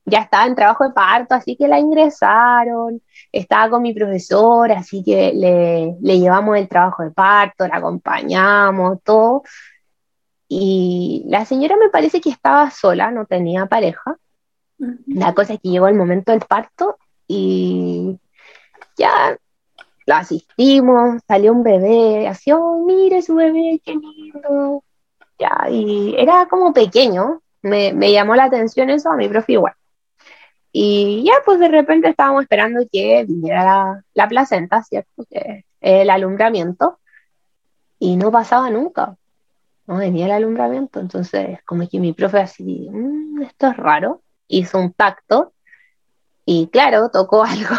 Ya 0.04 0.20
estaba 0.20 0.46
en 0.46 0.54
trabajo 0.54 0.84
de 0.86 0.92
parto, 0.92 1.34
así 1.34 1.56
que 1.56 1.66
la 1.66 1.80
ingresaron, 1.80 3.00
estaba 3.38 3.70
con 3.70 3.82
mi 3.82 3.94
profesora, 3.94 4.78
así 4.78 5.02
que 5.02 5.32
le, 5.34 5.96
le 6.00 6.18
llevamos 6.18 6.56
el 6.56 6.68
trabajo 6.68 7.02
de 7.02 7.10
parto, 7.10 7.66
la 7.66 7.76
acompañamos, 7.76 9.02
todo. 9.02 9.42
Y 10.48 11.24
la 11.28 11.44
señora 11.44 11.76
me 11.76 11.90
parece 11.90 12.20
que 12.20 12.30
estaba 12.30 12.70
sola, 12.70 13.10
no 13.10 13.26
tenía 13.26 13.66
pareja. 13.66 14.16
La 15.06 15.34
cosa 15.34 15.54
es 15.54 15.60
que 15.60 15.70
llegó 15.70 15.88
el 15.88 15.94
momento 15.94 16.32
del 16.32 16.42
parto 16.42 16.98
y 17.26 18.18
ya 18.96 19.36
lo 20.06 20.14
asistimos, 20.14 21.20
salió 21.26 21.52
un 21.52 21.62
bebé, 21.62 22.28
así, 22.28 22.52
oh, 22.52 22.84
mire 22.86 23.22
su 23.22 23.34
bebé, 23.34 23.80
qué 23.84 23.94
lindo. 23.94 24.84
Ya, 25.38 25.68
y 25.68 26.14
era 26.16 26.46
como 26.46 26.72
pequeño, 26.72 27.42
me, 27.62 28.12
llamó 28.12 28.36
la 28.36 28.44
atención 28.44 28.88
eso 28.90 29.10
a 29.10 29.16
mi 29.16 29.28
profe 29.28 29.52
igual. 29.52 29.74
Y 30.78 31.24
ya, 31.24 31.34
pues 31.44 31.58
de 31.58 31.68
repente 31.68 32.08
estábamos 32.08 32.42
esperando 32.42 32.80
que 32.92 33.24
viniera 33.26 33.64
la, 33.64 34.04
la 34.12 34.28
placenta, 34.28 34.82
¿cierto? 34.82 35.24
Que 35.30 35.64
el 35.80 36.10
alumbramiento, 36.10 36.98
y 37.98 38.16
no 38.16 38.30
pasaba 38.30 38.68
nunca 38.68 39.16
no 39.86 39.96
venía 39.98 40.26
el 40.26 40.32
alumbramiento, 40.32 41.00
entonces 41.00 41.60
como 41.64 41.88
que 41.88 42.00
mi 42.00 42.12
profe 42.12 42.40
así, 42.40 42.88
mm, 42.90 43.42
esto 43.42 43.68
es 43.68 43.76
raro, 43.76 44.22
hizo 44.48 44.78
un 44.78 44.92
tacto 44.92 45.52
y 46.44 46.68
claro, 46.68 47.08
tocó 47.10 47.44
algo 47.44 47.76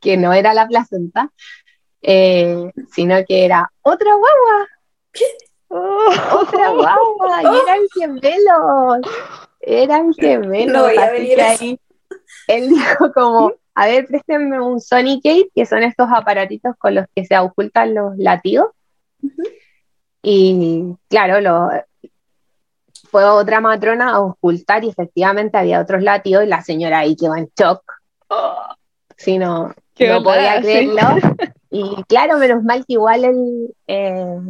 que 0.00 0.16
no 0.16 0.32
era 0.32 0.54
la 0.54 0.66
placenta, 0.66 1.30
eh, 2.00 2.72
sino 2.90 3.16
que 3.26 3.44
era 3.44 3.70
otra 3.82 4.14
guagua. 4.14 4.68
¿Qué? 5.12 5.24
otra 5.68 6.68
guagua, 6.74 7.42
y 7.42 7.46
eran 7.46 7.80
gemelos, 7.94 8.98
eran 9.60 10.12
gemelos, 10.14 10.90
así 10.98 11.34
que 11.34 11.42
ahí 11.42 11.80
él 12.46 12.68
dijo 12.68 13.12
como, 13.12 13.52
a 13.74 13.86
ver, 13.86 14.06
préstenme 14.06 14.60
un 14.60 14.80
Sonicate, 14.80 15.50
que 15.54 15.66
son 15.66 15.82
estos 15.82 16.08
aparatitos 16.12 16.74
con 16.78 16.94
los 16.94 17.06
que 17.14 17.24
se 17.24 17.38
ocultan 17.38 17.94
los 17.94 18.16
latidos. 18.18 18.68
Y 20.22 20.94
claro, 21.08 21.40
lo, 21.40 21.70
fue 23.10 23.24
otra 23.24 23.60
matrona 23.60 24.14
a 24.14 24.20
ocultar 24.20 24.84
y 24.84 24.88
efectivamente 24.88 25.58
había 25.58 25.80
otros 25.80 26.02
latidos 26.02 26.44
y 26.44 26.48
la 26.48 26.62
señora 26.62 27.00
ahí 27.00 27.16
quedó 27.16 27.36
en 27.36 27.50
shock. 27.58 27.82
Oh, 28.28 28.66
si 29.16 29.38
no, 29.38 29.74
no 29.98 30.22
podía 30.22 30.60
creerlo. 30.60 31.00
Y 31.70 32.02
claro, 32.04 32.36
menos 32.36 32.62
mal 32.62 32.84
que 32.86 32.92
igual 32.92 33.24
el, 33.24 33.74
eh, 33.86 34.40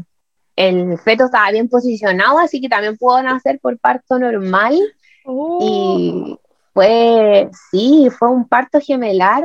el 0.56 0.98
feto 0.98 1.26
estaba 1.26 1.50
bien 1.52 1.68
posicionado, 1.68 2.38
así 2.38 2.60
que 2.60 2.68
también 2.68 2.96
pudo 2.96 3.22
nacer 3.22 3.60
por 3.60 3.78
parto 3.78 4.18
normal. 4.18 4.74
Y 4.74 6.36
oh. 6.36 6.40
Fue, 6.72 7.50
sí, 7.70 8.08
fue 8.16 8.30
un 8.30 8.48
parto 8.48 8.80
gemelar. 8.80 9.44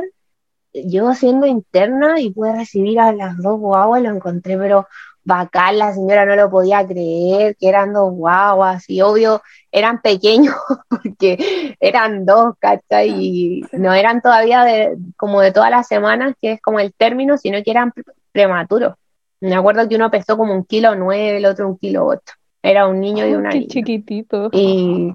Yo 0.72 1.14
siendo 1.14 1.46
interna 1.46 2.20
y 2.20 2.30
pude 2.30 2.54
recibir 2.54 3.00
a 3.00 3.12
las 3.12 3.36
dos 3.38 3.58
guaguas, 3.58 4.02
lo 4.02 4.10
encontré, 4.10 4.56
pero 4.56 4.86
bacán, 5.28 5.78
la 5.78 5.92
señora 5.92 6.24
no 6.24 6.34
lo 6.36 6.50
podía 6.50 6.86
creer, 6.86 7.54
que 7.56 7.68
eran 7.68 7.92
dos 7.92 8.12
guaguas, 8.12 8.88
y 8.88 9.02
obvio 9.02 9.42
eran 9.70 10.00
pequeños 10.00 10.54
porque 10.88 11.76
eran 11.80 12.24
dos, 12.24 12.54
¿cachai? 12.58 13.10
Y 13.10 13.64
no 13.72 13.92
eran 13.92 14.22
todavía 14.22 14.64
de, 14.64 14.96
como 15.16 15.40
de 15.40 15.52
todas 15.52 15.70
las 15.70 15.86
semanas, 15.86 16.34
que 16.40 16.52
es 16.52 16.62
como 16.62 16.80
el 16.80 16.92
término, 16.94 17.36
sino 17.36 17.62
que 17.62 17.70
eran 17.70 17.92
prematuros. 18.32 18.94
Me 19.40 19.54
acuerdo 19.54 19.88
que 19.88 19.96
uno 19.96 20.10
pesó 20.10 20.36
como 20.36 20.54
un 20.54 20.64
kilo 20.64 20.94
nueve, 20.96 21.36
el 21.36 21.46
otro 21.46 21.68
un 21.68 21.78
kilo 21.78 22.06
ocho. 22.06 22.34
Era 22.62 22.88
un 22.88 22.98
niño 22.98 23.26
y 23.26 23.34
una 23.34 23.50
niña. 23.50 23.68
chiquitito. 23.68 24.48
Y 24.52 25.14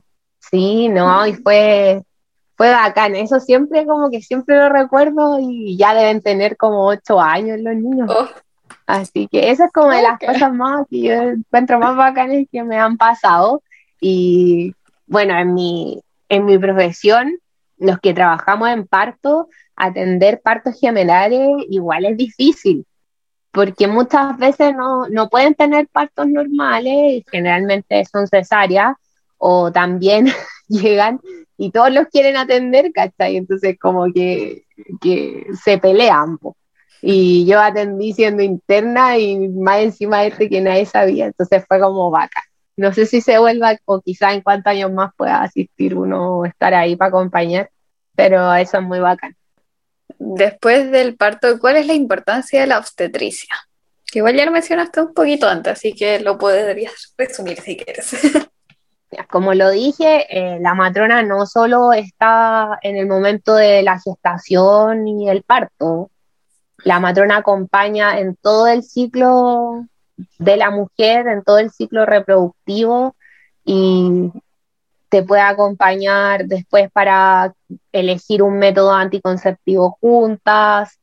sí, 0.49 0.89
no, 0.89 1.25
y 1.27 1.33
fue, 1.33 2.03
fue 2.55 2.71
bacán. 2.71 3.15
Eso 3.15 3.39
siempre 3.39 3.85
como 3.85 4.09
que 4.09 4.21
siempre 4.21 4.57
lo 4.57 4.69
recuerdo 4.69 5.39
y 5.39 5.77
ya 5.77 5.93
deben 5.93 6.21
tener 6.21 6.57
como 6.57 6.85
ocho 6.87 7.19
años 7.19 7.59
los 7.59 7.75
niños. 7.75 8.09
Oh. 8.09 8.27
Así 8.85 9.27
que 9.31 9.49
esa 9.51 9.65
es 9.65 9.71
como 9.71 9.89
de 9.89 10.01
las 10.01 10.19
cosas 10.19 10.53
más 10.53 10.85
que 10.89 11.01
yo 11.01 11.13
encuentro 11.13 11.79
más 11.79 11.95
bacanas 11.95 12.45
que 12.51 12.63
me 12.63 12.77
han 12.77 12.97
pasado. 12.97 13.63
Y 14.01 14.75
bueno, 15.07 15.37
en 15.37 15.53
mi, 15.53 16.01
en 16.29 16.45
mi 16.45 16.57
profesión, 16.57 17.37
los 17.77 17.99
que 17.99 18.13
trabajamos 18.13 18.69
en 18.69 18.87
parto, 18.87 19.47
atender 19.75 20.41
partos 20.41 20.79
gemelares 20.79 21.49
igual 21.69 22.05
es 22.05 22.17
difícil, 22.17 22.85
porque 23.51 23.87
muchas 23.87 24.37
veces 24.37 24.75
no, 24.75 25.07
no 25.07 25.29
pueden 25.29 25.55
tener 25.55 25.87
partos 25.87 26.27
normales, 26.27 27.23
generalmente 27.31 28.03
son 28.05 28.27
cesáreas, 28.27 28.95
o 29.45 29.71
también 29.71 30.27
llegan 30.69 31.19
y 31.57 31.71
todos 31.71 31.91
los 31.91 32.07
quieren 32.07 32.37
atender, 32.37 32.91
¿cachai? 32.93 33.35
Entonces 33.35 33.77
como 33.79 34.11
que, 34.13 34.63
que 35.01 35.47
se 35.63 35.77
pelean. 35.77 36.37
Po 36.37 36.55
y 37.05 37.45
yo 37.45 37.59
atendí 37.59 38.13
siendo 38.13 38.43
interna 38.43 39.17
y 39.17 39.49
más 39.49 39.81
encima 39.81 40.23
este 40.23 40.47
que 40.47 40.61
nadie 40.61 40.85
sabía, 40.85 41.25
entonces 41.25 41.65
fue 41.67 41.77
como 41.81 42.09
vaca. 42.09 42.41
No 42.77 42.93
sé 42.93 43.05
si 43.05 43.19
se 43.19 43.37
vuelva 43.39 43.77
o 43.83 43.99
quizá 43.99 44.31
en 44.31 44.39
cuántos 44.39 44.71
años 44.71 44.89
más 44.93 45.11
pueda 45.17 45.41
asistir 45.41 45.95
uno 45.95 46.37
o 46.37 46.45
estar 46.45 46.73
ahí 46.73 46.95
para 46.95 47.09
acompañar, 47.09 47.69
pero 48.15 48.53
eso 48.53 48.77
es 48.77 48.83
muy 48.83 49.01
bacán. 49.01 49.35
Después 50.17 50.91
del 50.91 51.17
parto, 51.17 51.59
¿cuál 51.59 51.75
es 51.75 51.87
la 51.87 51.93
importancia 51.93 52.61
de 52.61 52.67
la 52.67 52.79
obstetricia? 52.79 53.53
Que 54.05 54.19
igual 54.19 54.37
ya 54.37 54.45
lo 54.45 54.51
mencionaste 54.51 55.01
un 55.01 55.13
poquito 55.13 55.49
antes, 55.49 55.73
así 55.73 55.93
que 55.93 56.21
lo 56.21 56.37
podrías 56.37 57.13
resumir 57.17 57.59
si 57.59 57.75
quieres. 57.75 58.13
Como 59.29 59.53
lo 59.53 59.69
dije, 59.69 60.25
eh, 60.29 60.59
la 60.59 60.73
matrona 60.73 61.23
no 61.23 61.45
solo 61.45 61.93
está 61.93 62.79
en 62.81 62.97
el 62.97 63.07
momento 63.07 63.55
de 63.55 63.83
la 63.83 63.99
gestación 63.99 65.07
y 65.07 65.29
el 65.29 65.43
parto, 65.43 66.09
la 66.83 66.99
matrona 66.99 67.37
acompaña 67.37 68.19
en 68.19 68.35
todo 68.35 68.67
el 68.67 68.83
ciclo 68.83 69.85
de 70.39 70.57
la 70.57 70.69
mujer, 70.71 71.27
en 71.27 71.43
todo 71.43 71.59
el 71.59 71.71
ciclo 71.71 72.05
reproductivo 72.05 73.15
y 73.65 74.31
te 75.09 75.23
puede 75.23 75.41
acompañar 75.41 76.45
después 76.45 76.91
para 76.91 77.53
elegir 77.91 78.41
un 78.41 78.57
método 78.57 78.91
anticonceptivo 78.93 79.97
juntas, 80.01 80.99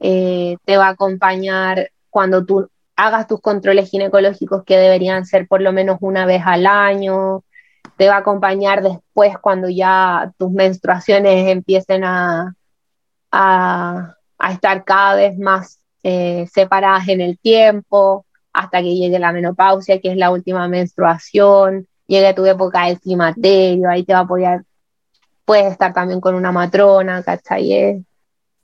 eh, 0.00 0.56
te 0.64 0.76
va 0.76 0.88
a 0.88 0.90
acompañar 0.90 1.90
cuando 2.10 2.44
tú 2.44 2.68
hagas 2.96 3.26
tus 3.26 3.40
controles 3.40 3.90
ginecológicos 3.90 4.64
que 4.64 4.76
deberían 4.76 5.26
ser 5.26 5.48
por 5.48 5.60
lo 5.60 5.72
menos 5.72 5.98
una 6.00 6.26
vez 6.26 6.42
al 6.44 6.66
año, 6.66 7.42
te 7.96 8.08
va 8.08 8.16
a 8.16 8.18
acompañar 8.18 8.82
después 8.82 9.38
cuando 9.38 9.68
ya 9.68 10.32
tus 10.38 10.50
menstruaciones 10.50 11.48
empiecen 11.48 12.04
a, 12.04 12.54
a, 13.30 14.16
estar 14.50 14.84
cada 14.84 15.14
vez 15.14 15.38
más 15.38 15.80
eh, 16.02 16.46
separadas 16.52 17.08
en 17.08 17.20
el 17.20 17.38
tiempo, 17.38 18.26
hasta 18.52 18.80
que 18.80 18.94
llegue 18.94 19.18
la 19.18 19.32
menopausia, 19.32 20.00
que 20.00 20.10
es 20.12 20.16
la 20.16 20.30
última 20.30 20.68
menstruación, 20.68 21.86
llegue 22.06 22.34
tu 22.34 22.44
época 22.44 22.86
del 22.86 23.00
climaterio, 23.00 23.88
ahí 23.88 24.04
te 24.04 24.12
va 24.12 24.20
a 24.20 24.22
apoyar, 24.22 24.64
puedes 25.44 25.72
estar 25.72 25.92
también 25.92 26.20
con 26.20 26.34
una 26.34 26.52
matrona, 26.52 27.22
¿cachai? 27.22 27.72
Es 27.72 28.04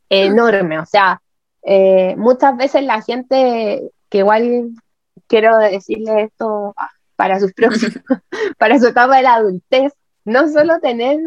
enorme, 0.08 0.78
o 0.78 0.86
sea, 0.86 1.20
eh, 1.62 2.14
muchas 2.16 2.56
veces 2.56 2.84
la 2.84 3.02
gente, 3.02 3.90
que 4.08 4.18
igual 4.18 4.70
quiero 5.26 5.56
decirle 5.58 6.22
esto 6.24 6.74
para 7.20 7.38
sus 7.38 7.52
próximos, 7.52 8.02
para 8.58 8.78
su 8.78 8.86
etapa 8.86 9.18
de 9.18 9.22
la 9.24 9.34
adultez, 9.34 9.92
no 10.24 10.48
solo 10.48 10.80
tener, 10.80 11.18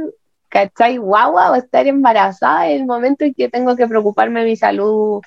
¿cachai? 0.50 0.98
Guagua 0.98 1.52
o 1.52 1.56
estar 1.56 1.86
embarazada 1.86 2.68
en 2.68 2.82
el 2.82 2.88
momento 2.88 3.26
en 3.26 3.36
que 3.36 3.48
tengo 3.48 3.76
que 3.76 3.88
preocuparme 3.88 4.40
de 4.40 4.48
mi 4.48 4.56
salud 4.56 5.22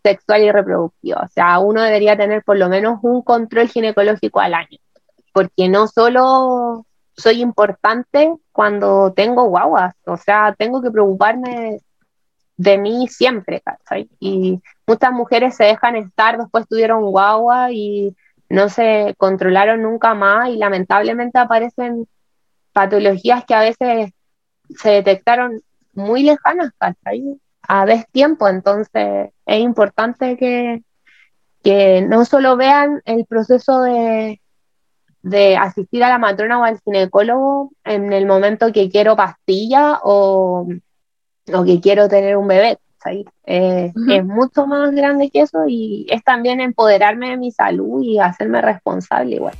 sexual 0.00 0.44
y 0.44 0.52
reproductiva. 0.52 1.22
O 1.24 1.28
sea, 1.28 1.58
uno 1.58 1.82
debería 1.82 2.16
tener 2.16 2.44
por 2.44 2.56
lo 2.56 2.68
menos 2.68 3.00
un 3.02 3.22
control 3.22 3.66
ginecológico 3.66 4.38
al 4.38 4.54
año, 4.54 4.78
porque 5.32 5.68
no 5.68 5.88
solo 5.88 6.86
soy 7.16 7.42
importante 7.42 8.32
cuando 8.52 9.12
tengo 9.14 9.46
guaguas, 9.46 9.96
o 10.06 10.16
sea, 10.16 10.54
tengo 10.56 10.80
que 10.80 10.92
preocuparme 10.92 11.80
de 12.56 12.78
mí 12.78 13.08
siempre, 13.08 13.60
¿cachai? 13.60 14.08
Y 14.20 14.62
muchas 14.86 15.10
mujeres 15.10 15.56
se 15.56 15.64
dejan 15.64 15.96
estar, 15.96 16.38
después 16.38 16.68
tuvieron 16.68 17.10
guagua 17.10 17.72
y 17.72 18.14
no 18.52 18.68
se 18.68 19.14
controlaron 19.16 19.82
nunca 19.82 20.12
más 20.14 20.50
y 20.50 20.56
lamentablemente 20.56 21.38
aparecen 21.38 22.06
patologías 22.74 23.44
que 23.46 23.54
a 23.54 23.60
veces 23.60 24.12
se 24.76 24.90
detectaron 24.90 25.62
muy 25.94 26.22
lejanas, 26.22 26.70
¿cachai? 26.78 27.40
A 27.66 27.86
tiempo, 28.12 28.48
entonces 28.48 29.30
es 29.46 29.60
importante 29.60 30.36
que, 30.36 30.82
que 31.64 32.02
no 32.02 32.26
solo 32.26 32.58
vean 32.58 33.00
el 33.06 33.24
proceso 33.24 33.80
de, 33.80 34.42
de 35.22 35.56
asistir 35.56 36.04
a 36.04 36.10
la 36.10 36.18
matrona 36.18 36.60
o 36.60 36.64
al 36.64 36.78
ginecólogo 36.80 37.70
en 37.84 38.12
el 38.12 38.26
momento 38.26 38.70
que 38.70 38.90
quiero 38.90 39.16
pastilla 39.16 39.98
o 40.02 40.66
o 41.52 41.64
que 41.64 41.80
quiero 41.80 42.08
tener 42.08 42.36
un 42.36 42.46
bebé. 42.46 42.78
Eh, 43.44 43.92
es 44.08 44.24
mucho 44.24 44.66
más 44.66 44.92
grande 44.92 45.30
que 45.30 45.40
eso 45.42 45.64
y 45.66 46.06
es 46.10 46.22
también 46.22 46.60
empoderarme 46.60 47.30
de 47.30 47.36
mi 47.36 47.50
salud 47.50 48.02
y 48.02 48.18
hacerme 48.18 48.60
responsable 48.60 49.36
igual. 49.36 49.54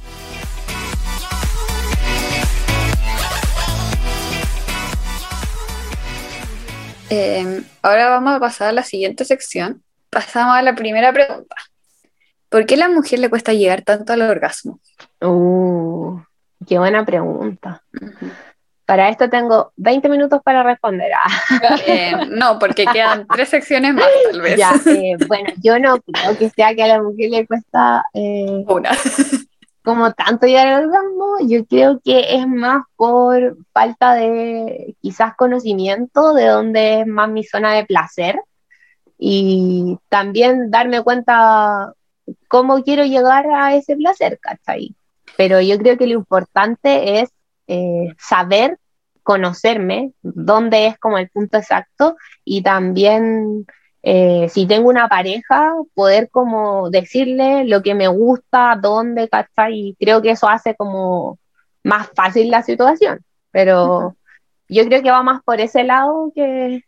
Em, 7.11 7.63
ahora 7.83 8.09
vamos 8.09 8.33
a 8.35 8.41
pasar 8.41 8.69
a 8.69 8.73
la 8.73 8.85
siguiente 8.85 9.25
sección. 9.27 9.83
Pasamos 10.09 10.57
a 10.57 10.63
la 10.63 10.75
primera 10.75 11.13
pregunta. 11.13 11.57
¿Por 12.49 12.65
qué 12.65 12.75
a 12.75 12.79
la 12.79 12.89
mujer 12.89 13.19
le 13.19 13.29
cuesta 13.29 13.53
llegar 13.53 13.83
tanto 13.83 14.13
al 14.13 14.23
orgasmo? 14.23 14.81
Uh, 15.21 16.21
qué 16.67 16.79
buena 16.79 17.05
pregunta. 17.05 17.83
Para 18.93 19.09
esto 19.09 19.31
tengo 19.31 19.73
20 19.77 20.07
minutos 20.11 20.43
para 20.45 20.63
responder. 20.63 21.13
Ah. 21.15 21.77
Eh, 21.87 22.13
no, 22.29 22.59
porque 22.59 22.85
quedan 22.85 23.27
tres 23.27 23.49
secciones 23.49 23.95
más, 23.95 24.05
tal 24.31 24.43
vez. 24.43 24.59
Ya, 24.59 24.75
eh, 24.85 25.17
bueno, 25.27 25.49
yo 25.63 25.79
no 25.79 25.99
creo 26.03 26.37
que 26.37 26.51
sea 26.51 26.75
que 26.75 26.83
a 26.83 26.89
la 26.89 27.03
mujer 27.03 27.31
le 27.31 27.47
cuesta 27.47 28.05
eh, 28.13 28.63
una. 28.69 28.91
Como 29.83 30.13
tanto 30.13 30.47
llegar 30.47 30.69
al 30.69 30.85
orgasmo, 30.85 31.37
yo 31.41 31.65
creo 31.65 32.03
que 32.05 32.37
es 32.37 32.47
más 32.47 32.83
por 32.95 33.57
falta 33.73 34.13
de 34.13 34.95
quizás 35.01 35.37
conocimiento 35.37 36.35
de 36.35 36.49
dónde 36.49 37.01
es 37.01 37.07
más 37.07 37.31
mi 37.31 37.45
zona 37.45 37.73
de 37.73 37.87
placer 37.87 38.39
y 39.19 39.97
también 40.11 40.71
darme 40.71 41.01
cuenta 41.03 41.95
cómo 42.47 42.83
quiero 42.83 43.07
llegar 43.07 43.47
a 43.55 43.75
ese 43.75 43.97
placer, 43.97 44.39
¿cachai? 44.39 44.95
Pero 45.39 45.63
yo 45.63 45.79
creo 45.79 45.97
que 45.97 46.07
lo 46.07 46.13
importante 46.13 47.21
es 47.21 47.31
eh, 47.69 48.15
saber 48.19 48.79
conocerme, 49.23 50.13
dónde 50.23 50.87
es 50.87 50.99
como 50.99 51.19
el 51.19 51.29
punto 51.31 51.59
exacto 51.59 52.17
y 52.45 52.63
también 52.63 53.67
eh, 54.03 54.49
si 54.49 54.67
tengo 54.67 54.89
una 54.89 55.09
pareja, 55.09 55.75
poder 55.95 56.29
como 56.31 56.91
decirle 56.91 57.65
lo 57.65 57.83
que 57.83 57.95
me 57.95 58.09
gusta, 58.09 58.77
dónde, 58.81 59.29
¿cachai? 59.29 59.75
Y 59.75 59.97
creo 59.99 60.21
que 60.21 60.31
eso 60.31 60.49
hace 60.49 60.75
como 60.75 61.39
más 61.85 62.09
fácil 62.15 62.51
la 62.51 62.63
situación, 62.63 63.25
pero 63.51 64.17
yo 64.69 64.85
creo 64.87 65.03
que 65.03 65.11
va 65.11 65.23
más 65.23 65.43
por 65.43 65.61
ese 65.61 65.85
lado 65.85 66.33
que, 66.35 66.83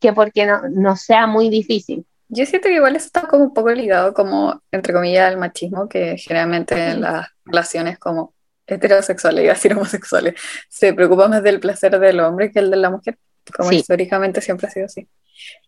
que 0.00 0.12
porque 0.12 0.46
no, 0.46 0.62
no 0.70 0.96
sea 0.96 1.26
muy 1.26 1.48
difícil. 1.48 2.06
Yo 2.28 2.44
siento 2.44 2.68
que 2.68 2.74
igual 2.74 2.96
eso 2.96 3.06
está 3.06 3.22
como 3.22 3.44
un 3.44 3.54
poco 3.54 3.70
ligado 3.70 4.12
como, 4.12 4.60
entre 4.70 4.92
comillas, 4.92 5.28
al 5.28 5.38
machismo, 5.38 5.88
que 5.88 6.18
generalmente 6.18 6.90
en 6.90 7.00
las 7.00 7.28
relaciones 7.46 7.98
como 7.98 8.34
heterosexuales, 8.68 9.44
y 9.44 9.48
decir 9.48 9.72
homosexuales, 9.72 10.34
se 10.68 10.92
preocupa 10.92 11.28
más 11.28 11.42
del 11.42 11.60
placer 11.60 11.98
del 11.98 12.20
hombre 12.20 12.52
que 12.52 12.60
el 12.60 12.70
de 12.70 12.76
la 12.76 12.90
mujer, 12.90 13.18
como 13.56 13.72
históricamente 13.72 14.40
siempre 14.40 14.68
ha 14.68 14.70
sido 14.70 14.86
así. 14.86 15.08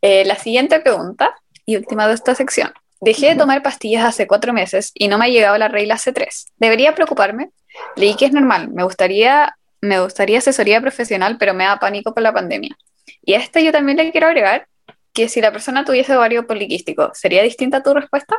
Eh, 0.03 0.25
la 0.25 0.37
siguiente 0.37 0.81
pregunta, 0.81 1.35
y 1.71 1.77
última 1.77 2.09
de 2.09 2.15
esta 2.15 2.35
sección. 2.35 2.73
Dejé 3.01 3.31
de 3.31 3.37
tomar 3.37 3.63
pastillas 3.63 4.05
hace 4.05 4.27
cuatro 4.27 4.53
meses 4.53 4.91
y 4.93 5.09
no 5.09 5.17
me 5.17 5.27
ha 5.27 5.29
llegado 5.29 5.57
la 5.57 5.69
regla 5.69 5.95
hace 5.95 6.13
tres. 6.13 6.47
¿Debería 6.57 6.95
preocuparme? 6.95 7.51
Leí 7.97 8.15
que 8.15 8.27
es 8.27 8.33
normal. 8.33 8.69
Me 8.71 8.83
gustaría, 8.83 9.57
me 9.81 10.01
gustaría 10.01 10.39
asesoría 10.39 10.81
profesional, 10.81 11.37
pero 11.39 11.55
me 11.55 11.65
da 11.65 11.79
pánico 11.79 12.13
por 12.13 12.23
la 12.23 12.33
pandemia. 12.33 12.77
Y 13.23 13.35
a 13.35 13.39
esta 13.39 13.61
yo 13.61 13.73
también 13.73 13.97
le 13.97 14.11
quiero 14.11 14.27
agregar 14.27 14.67
que 15.15 15.29
si 15.29 15.41
la 15.41 15.51
persona 15.51 15.85
tuviese 15.85 16.15
ovario 16.15 16.47
poliquístico, 16.47 17.11
¿sería 17.15 17.43
distinta 17.43 17.83
tu 17.83 17.95
respuesta? 17.95 18.37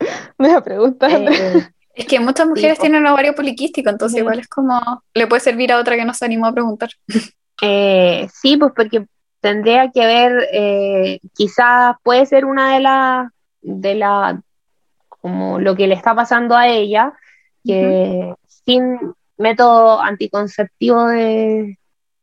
Me 0.38 0.60
pregunta. 0.60 1.08
Eh, 1.08 1.68
es 1.94 2.06
que 2.06 2.20
muchas 2.20 2.46
mujeres 2.46 2.78
tienen 2.78 3.06
ovario 3.06 3.34
poliquístico, 3.34 3.90
entonces 3.90 4.20
igual 4.20 4.38
es 4.38 4.48
como, 4.48 5.02
le 5.14 5.26
puede 5.26 5.40
servir 5.40 5.72
a 5.72 5.78
otra 5.78 5.96
que 5.96 6.04
no 6.04 6.14
se 6.14 6.24
animó 6.24 6.46
a 6.46 6.52
preguntar. 6.52 6.90
Eh, 7.62 8.28
sí, 8.32 8.56
pues 8.56 8.72
porque 8.74 9.06
tendría 9.40 9.90
que 9.90 10.06
ver, 10.06 10.48
eh, 10.52 11.20
quizás 11.34 11.96
puede 12.02 12.26
ser 12.26 12.44
una 12.44 12.74
de 12.74 12.80
las, 12.80 13.28
de 13.60 13.94
la, 13.94 14.40
como 15.08 15.58
lo 15.58 15.76
que 15.76 15.86
le 15.86 15.94
está 15.94 16.14
pasando 16.14 16.56
a 16.56 16.68
ella, 16.68 17.12
que 17.64 18.34
sin 18.46 18.98
método 19.36 20.00
anticonceptivo 20.00 21.06
de, 21.08 21.78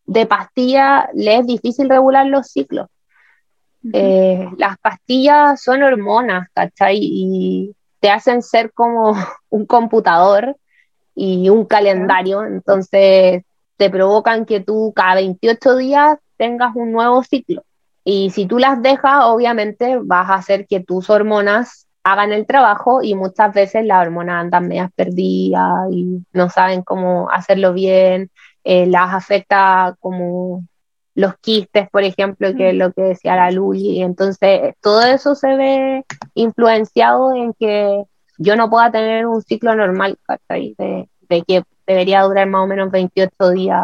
de 0.06 0.26
pastilla 0.26 1.10
le 1.14 1.38
es 1.38 1.46
difícil 1.46 1.90
regular 1.90 2.26
los 2.26 2.48
ciclos. 2.48 2.88
Eh, 3.94 4.50
las 4.58 4.78
pastillas 4.80 5.62
son 5.62 5.84
hormonas, 5.84 6.48
¿cachai? 6.54 6.98
Y 7.00 7.76
te 8.00 8.10
hacen 8.10 8.42
ser 8.42 8.72
como 8.74 9.14
un 9.50 9.66
computador 9.66 10.56
y 11.16 11.50
un 11.50 11.66
calendario, 11.66 12.44
entonces 12.46 13.44
te 13.78 13.90
provocan 13.90 14.46
que 14.46 14.60
tú 14.60 14.94
cada 14.96 15.16
28 15.16 15.78
días 15.78 16.18
tengas 16.38 16.76
un 16.76 16.92
nuevo 16.92 17.24
ciclo. 17.24 17.64
Y 18.04 18.30
si 18.30 18.46
tú 18.46 18.60
las 18.60 18.82
dejas, 18.82 19.26
obviamente 19.26 19.98
vas 20.02 20.30
a 20.30 20.36
hacer 20.36 20.68
que 20.68 20.80
tus 20.80 21.10
hormonas 21.10 21.88
hagan 22.04 22.32
el 22.32 22.46
trabajo 22.46 23.04
y 23.04 23.16
muchas 23.16 23.54
veces 23.54 23.86
las 23.86 24.02
hormonas 24.02 24.42
andan 24.42 24.68
medias 24.68 24.92
perdidas 24.96 25.92
y 25.92 26.24
no 26.32 26.50
saben 26.50 26.84
cómo 26.84 27.30
hacerlo 27.30 27.74
bien, 27.74 28.32
eh, 28.64 28.86
las 28.86 29.14
afecta 29.14 29.96
como 30.00 30.64
los 31.18 31.36
quistes, 31.40 31.90
por 31.90 32.04
ejemplo, 32.04 32.54
que 32.56 32.70
es 32.70 32.76
lo 32.76 32.94
que 32.94 33.02
decía 33.02 33.36
la 33.36 33.50
Luli. 33.50 34.04
Entonces, 34.04 34.76
todo 34.82 35.02
eso 35.02 35.34
se 35.34 35.48
ve 35.56 36.06
influenciado 36.36 37.34
en 37.34 37.54
que 37.54 38.04
yo 38.38 38.56
no 38.56 38.70
pueda 38.70 38.92
tener 38.92 39.26
un 39.26 39.42
ciclo 39.42 39.76
normal, 39.76 40.20
De, 40.48 41.10
de 41.28 41.42
que 41.42 41.64
debería 41.88 42.22
durar 42.22 42.48
más 42.48 42.64
o 42.64 42.68
menos 42.68 42.92
28 42.92 43.50
días 43.50 43.84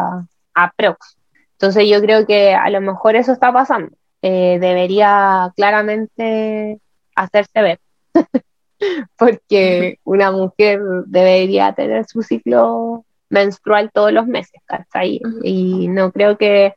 aprox. 0.54 1.16
Entonces, 1.54 1.88
yo 1.88 2.00
creo 2.00 2.24
que 2.24 2.54
a 2.54 2.70
lo 2.70 2.80
mejor 2.80 3.16
eso 3.16 3.32
está 3.32 3.52
pasando. 3.52 3.90
Eh, 4.22 4.58
debería 4.60 5.52
claramente 5.56 6.78
hacerse 7.16 7.62
ver. 7.62 7.80
Porque 9.18 9.98
una 10.04 10.30
mujer 10.30 10.80
debería 11.06 11.72
tener 11.72 12.04
su 12.06 12.22
ciclo 12.22 13.04
menstrual 13.28 13.90
todos 13.92 14.12
los 14.12 14.28
meses, 14.28 14.60
¿cachai? 14.66 15.20
Y 15.42 15.88
no 15.88 16.12
creo 16.12 16.38
que 16.38 16.74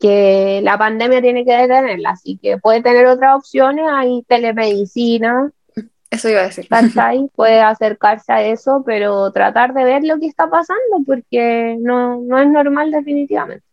que 0.00 0.60
la 0.64 0.78
pandemia 0.78 1.20
tiene 1.20 1.44
que 1.44 1.52
detenerla, 1.52 2.10
así 2.10 2.38
que 2.42 2.56
puede 2.56 2.82
tener 2.82 3.06
otras 3.06 3.36
opciones, 3.36 3.84
hay 3.92 4.22
telemedicina. 4.26 5.52
Eso 6.10 6.28
iba 6.28 6.40
a 6.40 6.44
decir. 6.44 6.66
Puede 7.36 7.60
acercarse 7.60 8.32
a 8.32 8.42
eso, 8.42 8.82
pero 8.84 9.30
tratar 9.30 9.74
de 9.74 9.84
ver 9.84 10.02
lo 10.02 10.18
que 10.18 10.26
está 10.26 10.48
pasando, 10.50 11.04
porque 11.06 11.76
no, 11.78 12.16
no 12.16 12.38
es 12.38 12.48
normal 12.48 12.90
definitivamente. 12.90 13.64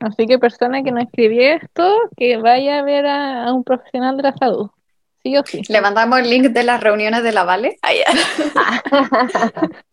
Así 0.00 0.26
que 0.26 0.38
persona 0.38 0.82
que 0.82 0.90
no 0.90 1.00
escribió 1.00 1.42
esto, 1.42 1.96
que 2.16 2.38
vaya 2.38 2.80
a 2.80 2.82
ver 2.82 3.06
a, 3.06 3.52
un 3.52 3.64
profesional 3.64 4.16
de 4.16 4.22
la 4.24 4.32
salud. 4.32 4.70
sí 5.22 5.36
o 5.36 5.42
sí. 5.46 5.62
Le 5.68 5.80
mandamos 5.80 6.18
el 6.18 6.30
link 6.30 6.46
de 6.48 6.64
las 6.64 6.82
reuniones 6.82 7.22
de 7.22 7.32
la 7.32 7.44
Vale. 7.44 7.78
Ahí. 7.82 8.00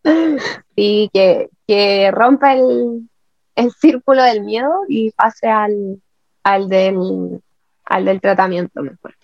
sí, 0.76 1.10
que, 1.14 1.50
que 1.68 2.10
rompa 2.12 2.54
el, 2.54 3.08
el 3.56 3.72
círculo 3.72 4.24
del 4.24 4.42
miedo 4.42 4.72
y 4.88 5.12
pase 5.12 5.48
al, 5.48 6.02
al, 6.44 6.70
del, 6.70 7.42
al 7.86 8.06
del 8.06 8.22
tratamiento 8.22 8.82
mejor. 8.82 9.16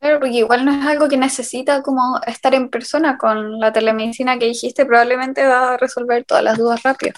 Claro, 0.00 0.18
porque 0.18 0.38
igual 0.38 0.64
no 0.64 0.72
es 0.72 0.84
algo 0.84 1.08
que 1.08 1.16
necesita 1.16 1.82
como 1.82 2.20
estar 2.26 2.54
en 2.54 2.70
persona 2.70 3.16
con 3.16 3.60
la 3.60 3.72
telemedicina 3.72 4.36
que 4.38 4.46
dijiste, 4.46 4.84
probablemente 4.84 5.46
va 5.46 5.74
a 5.74 5.76
resolver 5.76 6.24
todas 6.24 6.42
las 6.42 6.58
dudas 6.58 6.82
rápido. 6.82 7.14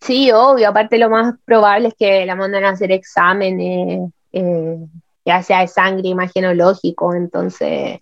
Sí, 0.00 0.30
obvio, 0.32 0.68
aparte 0.68 0.98
lo 0.98 1.08
más 1.08 1.34
probable 1.44 1.88
es 1.88 1.94
que 1.94 2.26
la 2.26 2.34
manden 2.34 2.64
a 2.64 2.70
hacer 2.70 2.92
exámenes, 2.92 4.10
eh, 4.32 4.76
ya 5.24 5.42
sea 5.42 5.60
de 5.60 5.68
sangre, 5.68 6.08
imagenológico, 6.08 7.14
entonces 7.14 8.00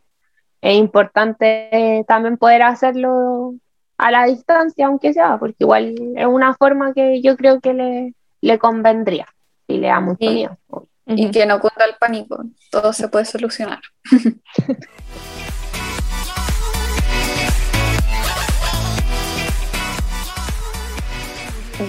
es 0.61 0.77
importante 0.77 2.05
también 2.09 2.37
poder 2.37 2.63
hacerlo 2.63 3.55
a 3.97 4.11
la 4.11 4.25
distancia, 4.27 4.87
aunque 4.87 5.13
sea, 5.13 5.39
porque 5.39 5.57
igual 5.61 5.95
es 6.17 6.27
una 6.27 6.55
forma 6.55 6.93
que 6.93 7.23
yo 7.23 7.37
creo 7.37 7.61
que 7.61 7.75
le, 7.75 8.15
le 8.41 8.59
convendría 8.59 9.29
y 9.67 9.79
le 9.79 9.87
da 9.89 10.01
mucho 10.01 10.31
miedo. 10.31 10.59
Y 11.07 11.31
que 11.31 11.45
no 11.47 11.61
cunda 11.61 11.85
el 11.87 11.95
pánico, 12.01 12.45
todo 12.71 12.93
se 12.93 13.09
puede 13.09 13.25
solucionar. 13.27 13.81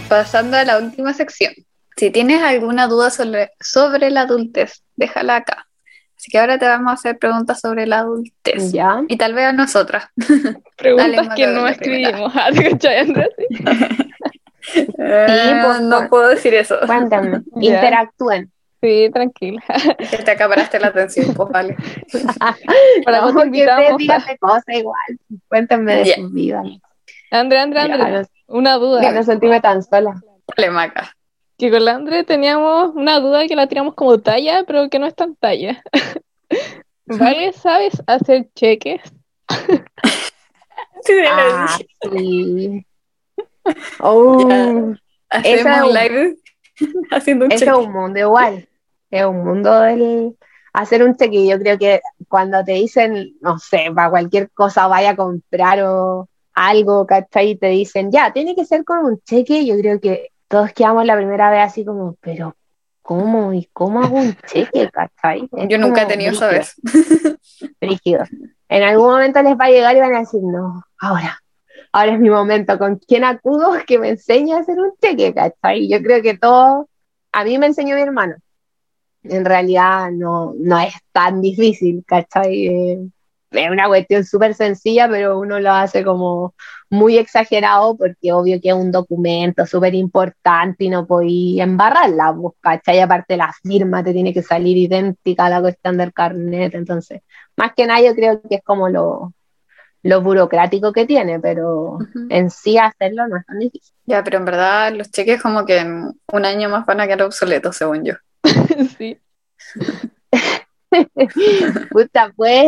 Pasando 0.10 0.58
a 0.58 0.64
la 0.64 0.80
última 0.80 1.14
sección. 1.14 1.54
Si 1.96 2.10
tienes 2.12 2.42
alguna 2.44 2.88
duda 2.88 3.10
sobre, 3.10 3.52
sobre 3.62 4.10
la 4.10 4.22
adultez, 4.22 4.84
déjala 4.96 5.38
acá. 5.38 5.65
Así 6.18 6.32
que 6.32 6.40
ahora 6.40 6.58
te 6.58 6.66
vamos 6.66 6.90
a 6.92 6.94
hacer 6.94 7.18
preguntas 7.18 7.60
sobre 7.60 7.86
la 7.86 8.00
adultez. 8.00 8.72
¿Ya? 8.72 9.04
Y 9.08 9.18
tal 9.18 9.34
vez 9.34 9.46
a 9.46 9.54
nosotras. 9.54 10.10
Preguntas 10.78 11.30
que 11.36 11.48
no 11.48 11.68
escribimos. 11.68 12.34
Eh, 14.98 15.62
pues, 15.64 15.82
no 15.82 16.10
puedo 16.10 16.30
decir 16.30 16.56
eso. 16.56 16.76
Cuéntame, 16.88 17.44
interactúen. 17.62 18.52
Sí, 18.82 19.12
tranquila. 19.14 19.62
Que 20.10 20.18
te 20.18 20.32
acaparaste 20.32 20.80
la 20.80 20.88
atención, 20.88 21.36
pues 21.36 21.50
vale. 21.50 21.78
Para 23.06 23.22
no, 23.22 23.44
que. 23.44 23.50
Dígame 23.50 24.38
cosas 24.40 24.64
igual. 24.70 25.20
Cuéntame 25.48 25.98
de 25.98 26.16
su 26.16 26.30
vida. 26.32 26.64
André, 27.32 27.60
André, 27.60 27.80
André, 27.80 28.28
una 28.48 28.76
duda. 28.78 29.02
Ya 29.02 29.12
no 29.12 29.24
sentirme 29.24 29.62
tan 29.62 29.84
sola. 29.84 30.22
Dale, 30.56 30.72
Maca. 30.72 31.15
Que 31.58 31.72
con 31.72 31.86
la 31.86 31.96
André 31.96 32.24
teníamos 32.24 32.94
una 32.96 33.20
duda 33.20 33.48
que 33.48 33.56
la 33.56 33.68
tiramos 33.68 33.94
como 33.96 34.20
talla, 34.20 34.64
pero 34.68 34.90
que 34.90 35.00
no 35.00 35.06
es 35.06 35.16
tan 35.16 35.36
talla. 35.36 35.82
¿Vale? 37.06 37.54
¿Sabes 37.54 38.02
hacer 38.08 38.50
cheques? 38.56 39.02
sí, 41.02 41.14
ah, 41.30 41.78
sí. 42.12 42.86
Oh, 44.00 44.94
hacemos 45.30 45.94
live 45.94 46.36
haciendo 47.12 47.46
un 47.46 47.52
cheque. 47.52 47.66
es 47.66 47.78
un 47.78 47.92
mundo 47.92 48.20
igual. 48.20 48.68
Es 49.10 49.26
un 49.26 49.46
mundo 49.46 49.80
del 49.80 50.36
hacer 50.74 51.04
un 51.04 51.16
cheque. 51.16 51.48
Yo 51.48 51.58
creo 51.60 51.78
que 51.78 52.02
cuando 52.28 52.64
te 52.64 52.74
dicen, 52.74 53.36
no 53.42 53.60
sé, 53.60 53.92
para 53.96 54.10
cualquier 54.10 54.52
cosa 54.52 54.88
vaya 54.88 55.12
a 55.12 55.16
comprar 55.16 55.82
o 55.84 56.28
algo, 56.54 57.06
¿cachai? 57.06 57.52
Y 57.52 57.56
te 57.56 57.68
dicen, 57.68 58.12
ya, 58.12 58.34
tiene 58.34 58.56
que 58.56 58.66
ser 58.66 58.84
con 58.84 59.06
un 59.06 59.22
cheque. 59.22 59.66
Yo 59.66 59.78
creo 59.78 60.00
que 60.00 60.32
todos 60.48 60.74
quedamos 60.74 61.06
la 61.06 61.16
primera 61.16 61.50
vez 61.50 61.62
así 61.62 61.86
como, 61.86 62.16
pero 62.22 62.56
¿cómo? 63.02 63.54
¿Y 63.54 63.70
cómo 63.72 64.02
hago 64.02 64.18
un 64.18 64.36
cheque, 64.48 64.90
cachai? 64.92 65.48
Yo 65.70 65.78
nunca 65.78 66.04
he 66.04 66.06
tenido 66.06 66.32
esa 66.32 66.48
vez. 66.48 66.76
Rígido. 67.82 68.24
En 68.68 68.84
algún 68.84 69.12
momento 69.12 69.42
les 69.44 69.54
va 69.54 69.66
a 69.66 69.70
llegar 69.70 69.96
y 69.96 70.00
van 70.00 70.16
a 70.16 70.20
decir, 70.20 70.42
no, 70.42 70.84
ahora, 71.00 71.40
ahora 71.92 72.14
es 72.14 72.20
mi 72.20 72.30
momento, 72.30 72.78
¿con 72.80 72.98
quién 72.98 73.24
acudo 73.24 73.74
que 73.86 74.00
me 74.00 74.10
enseñe 74.10 74.54
a 74.54 74.60
hacer 74.60 74.80
un 74.80 74.94
cheque, 75.02 75.34
cachai? 75.34 75.88
Yo 75.88 76.02
creo 76.02 76.22
que 76.22 76.38
todo, 76.38 76.90
a 77.32 77.44
mí 77.44 77.58
me 77.58 77.68
enseñó 77.68 77.96
mi 77.96 78.02
hermano. 78.02 78.36
En 79.24 79.46
realidad 79.46 80.12
no, 80.12 80.54
no 80.58 80.80
es 80.80 80.94
tan 81.12 81.42
difícil, 81.42 82.04
¿cachai? 82.06 82.68
Eh, 82.68 83.10
es 83.58 83.70
una 83.70 83.88
cuestión 83.88 84.24
súper 84.24 84.54
sencilla, 84.54 85.08
pero 85.10 85.40
uno 85.40 85.60
lo 85.60 85.72
hace 85.72 86.04
como 86.04 86.54
muy 86.90 87.18
exagerado 87.18 87.98
porque 87.98 88.32
obvio 88.32 88.60
que 88.62 88.70
es 88.70 88.76
un 88.76 88.92
documento 88.92 89.66
súper 89.66 89.96
importante 89.96 90.86
y 90.86 90.90
no 90.90 91.06
podéis 91.06 91.60
embarrarla, 91.60 92.34
pues, 92.40 92.56
¿cachai? 92.62 93.00
Aparte 93.00 93.38
la 93.38 93.54
firma 93.64 94.04
te 94.04 94.14
tiene 94.14 94.34
que 94.34 94.44
salir 94.44 94.78
idéntica 94.78 95.46
a 95.46 95.50
la 95.50 95.62
cuestión 95.62 95.98
del 95.98 96.14
carnet, 96.14 96.76
entonces, 96.76 97.22
más 97.58 97.74
que 97.76 97.88
nada 97.88 98.02
yo 98.02 98.16
creo 98.16 98.42
que 98.42 98.56
es 98.56 98.64
como 98.64 98.90
lo, 98.90 99.34
lo 100.04 100.22
burocrático 100.22 100.94
que 100.94 101.06
tiene, 101.06 101.40
pero 101.40 101.98
en 102.30 102.52
sí 102.52 102.78
hacerlo 102.78 103.28
no 103.28 103.38
es 103.38 103.46
tan 103.46 103.58
difícil. 103.58 103.96
Ya, 104.06 104.24
pero 104.24 104.38
en 104.38 104.46
verdad 104.46 104.94
los 104.94 105.10
cheques 105.10 105.42
como 105.42 105.66
que 105.66 105.80
en 105.80 106.12
un 106.32 106.46
año 106.46 106.70
más 106.70 106.86
van 106.86 107.02
a 107.02 107.06
quedar 107.06 107.24
obsoletos, 107.24 107.76
según 107.76 108.06
yo. 108.06 108.14
sí. 108.98 109.20
Puta, 111.90 112.32
pues 112.36 112.68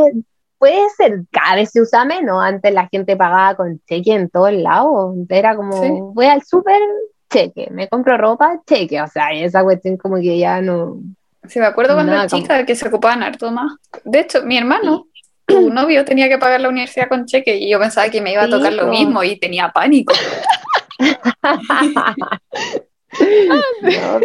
puede 0.58 0.90
ser, 0.96 1.22
cada 1.32 1.56
vez 1.56 1.72
se 1.72 1.82
usa 1.82 2.06
menos. 2.06 2.42
Antes 2.42 2.74
la 2.74 2.88
gente 2.88 3.16
pagaba 3.16 3.56
con 3.56 3.82
cheque 3.88 4.14
en 4.14 4.30
todos 4.30 4.54
lados. 4.54 5.16
Era 5.30 5.56
como, 5.56 6.14
voy 6.14 6.26
al 6.26 6.44
súper, 6.44 6.82
cheque. 7.30 7.68
Me 7.72 7.88
compro 7.88 8.18
ropa, 8.18 8.62
cheque. 8.66 9.02
O 9.02 9.08
sea, 9.08 9.32
esa 9.32 9.64
cuestión 9.64 9.98
como 9.98 10.18
que 10.18 10.38
ya 10.38 10.62
no. 10.62 11.00
Sí, 11.48 11.60
me 11.60 11.66
acuerdo 11.66 11.94
cuando 11.94 12.12
era 12.12 12.28
chica 12.28 12.66
que 12.66 12.76
se 12.76 12.88
ocupaban 12.88 13.24
harto 13.24 13.52
más. 13.52 13.72
De 14.04 14.20
hecho, 14.20 14.44
mi 14.44 14.58
hermano, 14.58 15.08
tu 15.46 15.70
novio, 15.70 16.04
tenía 16.04 16.28
que 16.28 16.38
pagar 16.38 16.60
la 16.60 16.70
universidad 16.70 17.08
con 17.08 17.26
cheque 17.26 17.56
y 17.56 17.70
yo 17.70 17.80
pensaba 17.80 18.10
que 18.10 18.22
me 18.22 18.34
iba 18.34 18.44
a 18.44 18.50
tocar 18.50 18.74
lo 18.74 18.88
mismo 18.88 19.24
y 19.24 19.40
tenía 19.40 19.70
pánico. 19.70 20.14
no, 21.00 21.12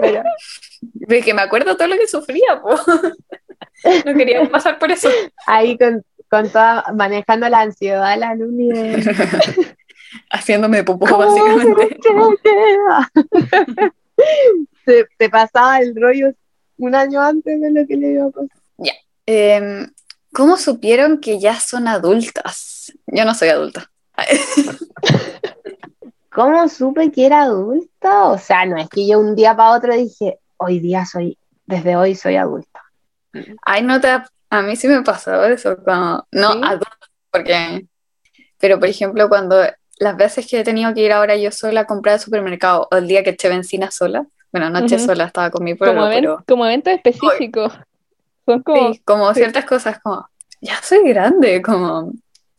pero... 0.01 0.22
De 0.80 1.22
que 1.22 1.33
me 1.33 1.43
acuerdo 1.43 1.76
todo 1.76 1.87
lo 1.87 1.97
que 1.97 2.09
sufría, 2.09 2.61
po. 2.61 2.74
no 4.05 4.14
quería 4.14 4.49
pasar 4.51 4.78
por 4.78 4.91
eso. 4.91 5.09
Ahí 5.47 5.78
con, 5.78 6.05
con 6.33 6.49
toda, 6.49 6.87
manejando 6.95 7.47
la 7.51 7.61
ansiedad, 7.61 8.18
la 8.18 8.35
luni 8.35 8.70
Haciéndome 10.30 10.83
popó, 10.83 11.05
básicamente. 11.18 11.99
te, 14.87 15.07
te, 15.18 15.28
pasaba 15.28 15.80
el 15.80 15.95
rollo 15.95 16.33
un 16.78 16.95
año 16.95 17.20
antes 17.20 17.61
de 17.61 17.70
lo 17.70 17.87
que 17.87 17.99
le 17.99 18.12
iba 18.12 18.24
a 18.24 18.30
pasar. 18.30 18.49
Ya. 18.78 18.93
Eh, 19.26 19.87
¿Cómo 20.33 20.57
supieron 20.57 21.20
que 21.20 21.39
ya 21.39 21.61
son 21.61 21.87
adultas? 21.87 22.95
Yo 23.09 23.26
no 23.26 23.35
soy 23.35 23.51
adulta. 23.51 23.91
¿Cómo 26.33 26.66
supe 26.70 27.12
que 27.12 27.26
era 27.26 27.43
adulta? 27.43 28.28
O 28.28 28.39
sea, 28.39 28.64
no 28.64 28.78
es 28.78 28.89
que 28.89 29.07
yo 29.07 29.20
un 29.20 29.37
día 29.37 29.55
para 29.55 29.72
otro 29.72 29.95
dije, 29.95 30.39
hoy 30.57 30.80
día 30.80 31.05
soy, 31.05 31.37
desde 31.66 31.95
hoy 31.95 32.14
soy 32.14 32.37
adulta. 32.37 32.80
Ay, 33.62 33.83
no 33.83 34.01
te, 34.01 34.09
a 34.53 34.61
mí 34.61 34.76
sí 34.76 34.86
me 34.86 35.00
pasó 35.00 35.44
eso, 35.46 35.78
cuando, 35.82 36.26
no 36.30 36.48
adulta, 36.48 36.98
porque, 37.30 37.86
pero 38.59 38.78
por 38.78 38.86
ejemplo, 38.86 39.26
cuando 39.30 39.57
las 39.98 40.16
veces 40.18 40.46
que 40.46 40.61
he 40.61 40.62
tenido 40.62 40.92
que 40.92 41.00
ir 41.00 41.12
ahora 41.12 41.36
yo 41.36 41.50
sola 41.50 41.80
a 41.80 41.86
comprar 41.86 42.14
al 42.14 42.20
supermercado, 42.20 42.86
o 42.90 42.96
el 42.96 43.09
día 43.09 43.24
que 43.24 43.30
eché 43.30 43.48
benzina 43.48 43.90
sola, 43.90 44.26
bueno, 44.53 44.68
no 44.68 44.80
eché 44.80 44.98
sola, 44.98 45.24
estaba 45.24 45.50
con 45.50 45.64
mi 45.64 45.74
pueblo, 45.74 46.03
como 46.03 46.12
pero... 46.12 46.44
Como 46.46 46.66
evento 46.66 46.90
específico. 46.90 47.72
Son 48.44 48.62
como, 48.62 48.92
sí, 48.92 49.00
como 49.07 49.32
ciertas 49.32 49.64
cosas, 49.64 49.98
como, 50.00 50.28
ya 50.61 50.76
soy 50.82 51.09
grande, 51.09 51.62
como, 51.62 52.12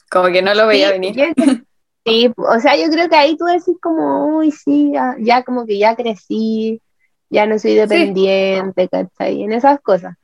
como 0.09 0.25
que 0.29 0.41
no 0.41 0.55
lo 0.55 0.65
veía 0.65 0.87
sí, 0.87 0.93
venir. 0.93 1.33
Sí, 2.05 2.29
o 2.35 2.59
sea, 2.59 2.75
yo 2.75 2.89
creo 2.89 3.07
que 3.07 3.15
ahí 3.15 3.37
tú 3.37 3.45
decís 3.45 3.77
como, 3.81 4.39
uy, 4.39 4.51
sí, 4.51 4.91
ya, 4.93 5.15
ya 5.19 5.43
como 5.43 5.65
que 5.65 5.77
ya 5.77 5.95
crecí, 5.95 6.81
ya 7.29 7.45
no 7.45 7.57
soy 7.59 7.75
dependiente. 7.75 8.89
¿cachai? 8.89 9.43
En 9.43 9.53
esas 9.53 9.79
cosas. 9.79 10.17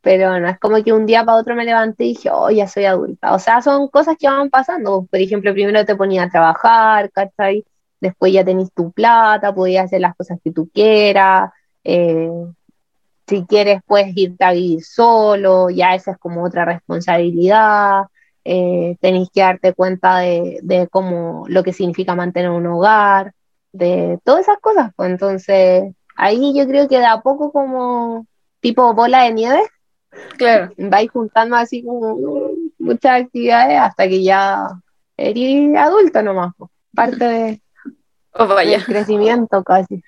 Pero 0.00 0.38
no 0.40 0.48
es 0.48 0.58
como 0.58 0.82
que 0.82 0.92
un 0.92 1.06
día 1.06 1.24
para 1.24 1.38
otro 1.38 1.54
me 1.54 1.64
levanté 1.64 2.04
y 2.04 2.08
dije, 2.14 2.30
oh, 2.32 2.50
ya 2.50 2.68
soy 2.68 2.84
adulta. 2.84 3.34
O 3.34 3.38
sea, 3.38 3.60
son 3.62 3.88
cosas 3.88 4.16
que 4.18 4.28
van 4.28 4.50
pasando. 4.50 5.06
Por 5.10 5.20
ejemplo, 5.20 5.52
primero 5.52 5.84
te 5.84 5.96
ponía 5.96 6.24
a 6.24 6.30
trabajar, 6.30 7.10
¿cachai? 7.10 7.64
Después 8.00 8.32
ya 8.32 8.44
tenés 8.44 8.72
tu 8.72 8.92
plata, 8.92 9.54
podías 9.54 9.86
hacer 9.86 10.00
las 10.00 10.16
cosas 10.16 10.38
que 10.42 10.52
tú 10.52 10.70
quieras. 10.72 11.50
Eh, 11.84 12.30
si 13.26 13.44
quieres, 13.44 13.82
puedes 13.86 14.16
irte 14.16 14.44
a 14.44 14.52
vivir 14.52 14.82
solo, 14.84 15.68
ya 15.70 15.94
esa 15.94 16.12
es 16.12 16.18
como 16.18 16.44
otra 16.44 16.64
responsabilidad. 16.64 18.04
Eh, 18.44 18.96
tenéis 19.00 19.28
que 19.32 19.42
darte 19.42 19.74
cuenta 19.74 20.18
de, 20.20 20.60
de 20.62 20.88
cómo 20.88 21.44
lo 21.48 21.62
que 21.62 21.72
significa 21.72 22.14
mantener 22.14 22.50
un 22.50 22.66
hogar, 22.66 23.34
de 23.72 24.18
todas 24.24 24.42
esas 24.42 24.58
cosas. 24.60 24.92
Pues 24.96 25.10
entonces, 25.10 25.94
ahí 26.16 26.54
yo 26.56 26.66
creo 26.66 26.88
que 26.88 26.98
de 26.98 27.06
a 27.06 27.20
poco 27.20 27.52
como 27.52 28.26
tipo 28.60 28.94
bola 28.94 29.24
de 29.24 29.32
nieve, 29.32 29.62
claro. 30.36 30.72
vais 30.76 31.10
juntando 31.10 31.56
así 31.56 31.82
como 31.82 32.16
muchas 32.78 33.22
actividades 33.22 33.78
hasta 33.80 34.08
que 34.08 34.22
ya 34.22 34.68
eres 35.16 35.76
adulto 35.76 36.22
nomás, 36.22 36.54
parte 36.94 37.24
de, 37.24 37.62
oh, 38.32 38.46
vaya. 38.46 38.70
del 38.78 38.84
crecimiento 38.84 39.62
casi. 39.64 40.02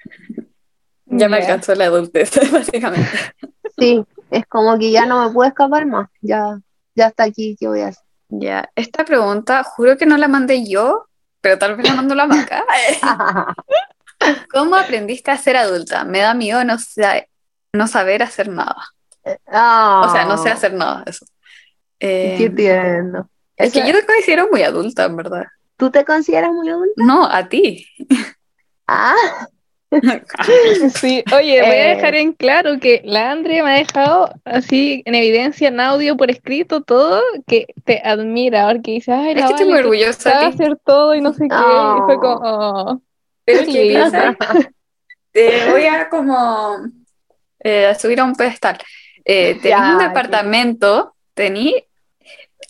Ya 1.07 1.28
me 1.28 1.38
alcanzó 1.38 1.74
la 1.74 1.86
adultez, 1.86 2.30
básicamente. 2.53 3.11
Sí, 3.78 4.05
es 4.30 4.46
como 4.46 4.78
que 4.78 4.92
ya 4.92 5.07
no 5.07 5.26
me 5.26 5.32
puedo 5.34 5.48
escapar 5.48 5.86
más, 5.86 6.09
ya 6.20 6.59
ya 6.94 7.09
está 7.09 7.24
aquí, 7.24 7.57
¿qué 7.59 7.66
voy 7.68 7.80
a 7.80 7.88
hacer? 7.88 8.05
Ya, 8.28 8.70
esta 8.76 9.05
pregunta, 9.05 9.64
juro 9.64 9.96
que 9.96 10.07
no 10.07 10.16
la 10.16 10.28
mandé 10.28 10.68
yo, 10.68 11.09
pero 11.40 11.59
tal 11.59 11.76
vez 11.76 11.88
la 11.88 11.94
mandó 11.96 12.14
la 12.14 12.26
vaca. 12.26 12.64
¿Cómo 14.53 14.76
aprendiste 14.76 15.30
a 15.30 15.36
ser 15.38 15.57
adulta? 15.57 16.05
Me 16.05 16.20
da 16.20 16.34
miedo 16.34 16.62
no, 16.64 16.78
sa- 16.78 17.24
no 17.72 17.86
saber 17.88 18.22
hacer 18.22 18.48
nada. 18.48 18.76
O 19.25 20.09
sea, 20.12 20.25
no 20.27 20.37
sé 20.39 20.51
hacer 20.51 20.73
nada, 20.75 21.05
eso. 21.07 21.27
Eh, 21.99 22.37
Qué 22.39 22.51
tierno. 22.51 23.29
es 23.57 23.73
que 23.73 23.81
yo 23.87 23.93
te 23.93 24.07
considero 24.07 24.49
muy 24.51 24.62
adulta, 24.62 25.05
en 25.05 25.16
verdad. 25.16 25.45
¿Tú 25.77 25.91
te 25.91 26.05
consideras 26.05 26.53
muy 26.53 26.68
adulta? 26.68 26.95
No, 26.97 27.27
a 27.27 27.49
ti. 27.49 27.87
Ah, 28.87 29.14
Sí, 30.95 31.25
oye, 31.37 31.61
voy 31.62 31.71
a 31.71 31.93
Eh. 31.93 31.97
dejar 31.97 32.14
en 32.14 32.33
claro 32.33 32.79
que 32.81 33.03
la 33.05 33.33
Andre 33.33 33.62
me 33.62 33.71
ha 33.73 33.75
dejado 33.79 34.33
así 34.45 35.03
en 35.05 35.14
evidencia, 35.16 35.68
en 35.68 35.81
audio, 35.81 36.16
por 36.16 36.31
escrito, 36.31 36.83
todo, 36.83 37.21
que 37.47 37.66
te 37.85 38.01
admira, 38.05 38.68
porque 38.71 38.93
dice, 38.93 39.12
ay, 39.12 39.31
Es 39.33 39.41
la 39.41 39.47
que 39.49 39.53
estoy 39.53 39.66
Vale, 39.66 39.71
muy 39.71 39.79
orgullosa 39.81 40.39
de 40.39 40.45
hacer 40.47 40.79
todo 40.85 41.14
y 41.14 41.21
no 41.21 41.33
sé 41.33 41.49
qué, 41.49 41.57
y 41.57 42.01
fue 42.07 42.16
Oh. 42.16 42.21
como, 42.21 42.41
oh. 42.45 43.03
Pero 43.45 43.61
es 43.62 43.66
Qué 43.66 44.71
te 45.33 45.71
voy 45.71 45.87
a 45.87 46.09
como 46.09 46.77
eh, 47.61 47.93
subir 47.99 48.21
a 48.21 48.25
un 48.25 48.35
pedestal. 48.37 48.79
Eh, 49.25 49.59
tenés 49.61 49.79
Ya, 49.79 49.93
un 49.93 49.99
departamento, 49.99 51.14
tení, 51.35 51.85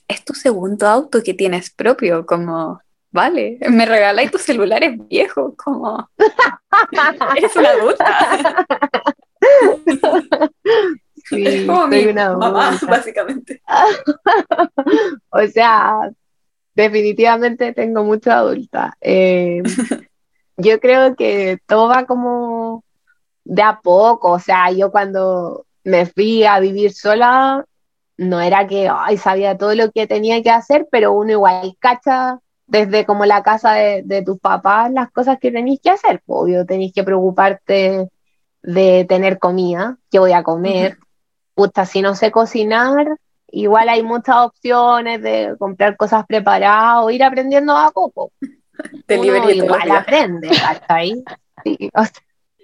es 0.08 0.24
tu 0.24 0.34
segundo 0.34 0.86
auto 0.86 1.22
que 1.22 1.34
tienes 1.34 1.70
propio, 1.70 2.26
como, 2.26 2.80
vale, 3.10 3.58
me 3.68 3.86
regaláis 3.86 4.30
tu 4.30 4.38
celular 4.38 4.82
es 4.82 4.96
viejo, 5.08 5.54
como, 5.56 6.08
eres 7.36 7.56
una 7.56 7.70
adulta. 7.70 8.66
sí, 11.28 11.42
es 11.46 11.66
como 11.66 11.86
mi 11.86 12.06
una 12.06 12.36
mamá, 12.36 12.68
adulta. 12.68 12.86
básicamente. 12.86 13.62
O 15.30 15.46
sea, 15.46 16.10
definitivamente 16.74 17.72
tengo 17.72 18.04
mucho 18.04 18.30
adulta. 18.32 18.96
Eh, 19.00 19.62
yo 20.56 20.80
creo 20.80 21.14
que 21.16 21.58
todo 21.66 21.88
va 21.88 22.04
como 22.06 22.84
de 23.44 23.62
a 23.62 23.80
poco. 23.80 24.32
O 24.32 24.38
sea, 24.38 24.70
yo 24.72 24.90
cuando 24.90 25.66
me 25.84 26.06
fui 26.06 26.44
a 26.44 26.60
vivir 26.60 26.92
sola, 26.92 27.64
no 28.16 28.40
era 28.40 28.66
que 28.66 28.88
ay, 28.88 29.16
sabía 29.16 29.56
todo 29.56 29.74
lo 29.74 29.90
que 29.90 30.06
tenía 30.06 30.42
que 30.42 30.50
hacer, 30.50 30.86
pero 30.90 31.12
uno 31.12 31.32
igual 31.32 31.74
cacha 31.78 32.38
desde 32.66 33.04
como 33.04 33.24
la 33.26 33.42
casa 33.42 33.72
de, 33.72 34.02
de 34.04 34.22
tus 34.22 34.38
papás 34.38 34.92
las 34.92 35.10
cosas 35.10 35.38
que 35.40 35.50
tenéis 35.50 35.80
que 35.82 35.90
hacer. 35.90 36.22
pues, 36.24 36.42
Obvio, 36.42 36.66
tenéis 36.66 36.92
que 36.92 37.02
preocuparte 37.02 38.08
de 38.62 39.04
tener 39.08 39.38
comida, 39.38 39.98
qué 40.10 40.18
voy 40.18 40.32
a 40.32 40.42
comer. 40.42 40.98
Puta, 41.54 41.84
si 41.84 42.00
no 42.00 42.14
sé 42.14 42.30
cocinar, 42.30 43.16
igual 43.48 43.88
hay 43.88 44.02
muchas 44.02 44.36
opciones 44.36 45.22
de 45.22 45.56
comprar 45.58 45.96
cosas 45.96 46.24
preparadas 46.26 47.04
o 47.04 47.10
ir 47.10 47.24
aprendiendo 47.24 47.76
a 47.76 47.90
poco. 47.90 48.32
Delivery 49.06 49.60
Uno 49.60 49.64
igual 49.64 49.90
aprende, 49.90 50.48
¿cachai? 50.48 51.22
Sí, 51.62 51.90
o 51.92 52.02
sea, 52.02 52.22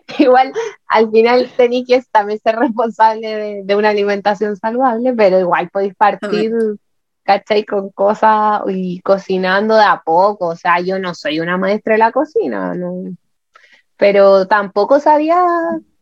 igual 0.19 0.53
al 0.87 1.11
final 1.11 1.51
tenéis 1.57 1.87
que 1.87 2.03
también 2.11 2.39
ser 2.41 2.57
responsable 2.57 3.27
de, 3.27 3.63
de 3.65 3.77
una 3.77 3.91
alimentación 3.91 4.57
saludable, 4.57 5.13
pero 5.15 5.41
igual 5.41 5.69
podéis 5.71 5.95
partir, 5.95 6.53
¿cachai? 7.25 7.65
Con 7.65 7.91
cosas 7.91 8.63
y 8.69 9.01
cocinando 9.01 9.77
de 9.77 9.85
a 9.85 10.03
poco. 10.05 10.49
O 10.49 10.57
sea, 10.57 10.81
yo 10.81 10.99
no 10.99 11.15
soy 11.15 11.41
una 11.41 11.57
maestra 11.59 11.95
de 11.95 11.99
la 11.99 12.13
cocina, 12.13 12.75
no. 12.75 13.17
Pero 13.97 14.47
tampoco 14.47 15.01
sabía 15.01 15.43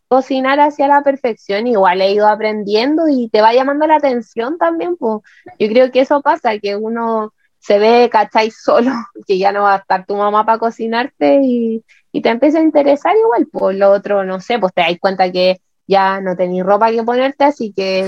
cocinar 0.08 0.60
hacia 0.60 0.86
la 0.86 1.02
perfección, 1.02 1.66
igual 1.66 2.00
he 2.00 2.12
ido 2.12 2.28
aprendiendo 2.28 3.08
y 3.08 3.28
te 3.30 3.40
va 3.40 3.52
llamando 3.52 3.86
la 3.86 3.96
atención 3.96 4.58
también, 4.58 4.96
pues. 4.96 5.20
Yo 5.58 5.68
creo 5.68 5.90
que 5.90 6.00
eso 6.00 6.20
pasa, 6.20 6.58
que 6.58 6.76
uno 6.76 7.32
se 7.64 7.78
ve, 7.78 8.10
¿cachai? 8.12 8.50
Solo, 8.50 8.92
que 9.26 9.38
ya 9.38 9.50
no 9.50 9.62
va 9.62 9.74
a 9.74 9.78
estar 9.78 10.04
tu 10.04 10.16
mamá 10.16 10.44
para 10.44 10.58
cocinarte 10.58 11.40
y, 11.42 11.82
y 12.12 12.20
te 12.20 12.28
empieza 12.28 12.58
a 12.58 12.62
interesar 12.62 13.16
igual, 13.16 13.48
pues 13.50 13.78
lo 13.78 13.90
otro, 13.90 14.22
no 14.24 14.38
sé, 14.40 14.58
pues 14.58 14.74
te 14.74 14.82
das 14.82 14.98
cuenta 15.00 15.32
que 15.32 15.60
ya 15.86 16.20
no 16.20 16.36
tenéis 16.36 16.62
ropa 16.62 16.90
que 16.90 17.02
ponerte, 17.02 17.44
así 17.44 17.72
que 17.72 18.06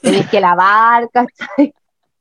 tenéis 0.00 0.26
que 0.30 0.40
lavar, 0.40 1.10
¿cachai? 1.12 1.74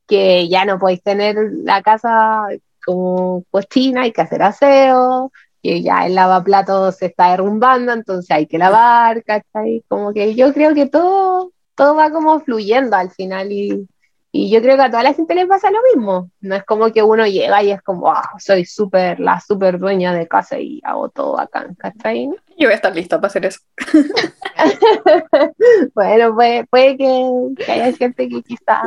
Que 0.05 0.49
ya 0.49 0.65
no 0.65 0.77
podéis 0.77 1.01
tener 1.01 1.37
la 1.63 1.81
casa 1.81 2.47
como 2.85 3.45
cochina, 3.49 4.01
hay 4.01 4.11
que 4.11 4.21
hacer 4.21 4.43
aseo, 4.43 5.31
que 5.61 5.81
ya 5.81 6.05
el 6.05 6.15
lavaplatos 6.15 6.97
se 6.97 7.05
está 7.05 7.31
derrumbando, 7.31 7.93
entonces 7.93 8.29
hay 8.29 8.45
que 8.45 8.57
lavar, 8.57 9.23
¿cachai? 9.23 9.85
Como 9.87 10.11
que 10.11 10.35
yo 10.35 10.53
creo 10.53 10.73
que 10.73 10.87
todo, 10.87 11.53
todo 11.75 11.95
va 11.95 12.11
como 12.11 12.41
fluyendo 12.41 12.97
al 12.97 13.09
final 13.11 13.53
y, 13.53 13.87
y 14.35 14.49
yo 14.49 14.63
creo 14.63 14.75
que 14.75 14.81
a 14.81 14.89
toda 14.89 15.03
la 15.03 15.13
gente 15.13 15.35
les 15.35 15.45
pasa 15.45 15.69
lo 15.69 15.77
mismo. 15.93 16.31
No 16.41 16.55
es 16.55 16.63
como 16.63 16.91
que 16.91 17.03
uno 17.03 17.27
llega 17.27 17.61
y 17.61 17.69
es 17.69 17.83
como, 17.83 18.11
ah, 18.11 18.31
soy 18.39 18.65
súper, 18.65 19.19
la 19.19 19.39
súper 19.39 19.77
dueña 19.77 20.11
de 20.11 20.27
casa 20.27 20.57
y 20.57 20.81
hago 20.83 21.09
todo 21.09 21.39
acá, 21.39 21.67
¿cachai? 21.77 22.29
Yo 22.57 22.67
voy 22.67 22.71
a 22.71 22.75
estar 22.75 22.95
lista 22.95 23.17
para 23.17 23.27
hacer 23.27 23.45
eso. 23.45 23.59
Bueno, 25.93 26.33
puede, 26.33 26.65
puede 26.65 26.97
que, 26.97 27.29
que 27.57 27.71
haya 27.71 27.95
gente 27.95 28.27
que 28.27 28.41
quizá 28.41 28.81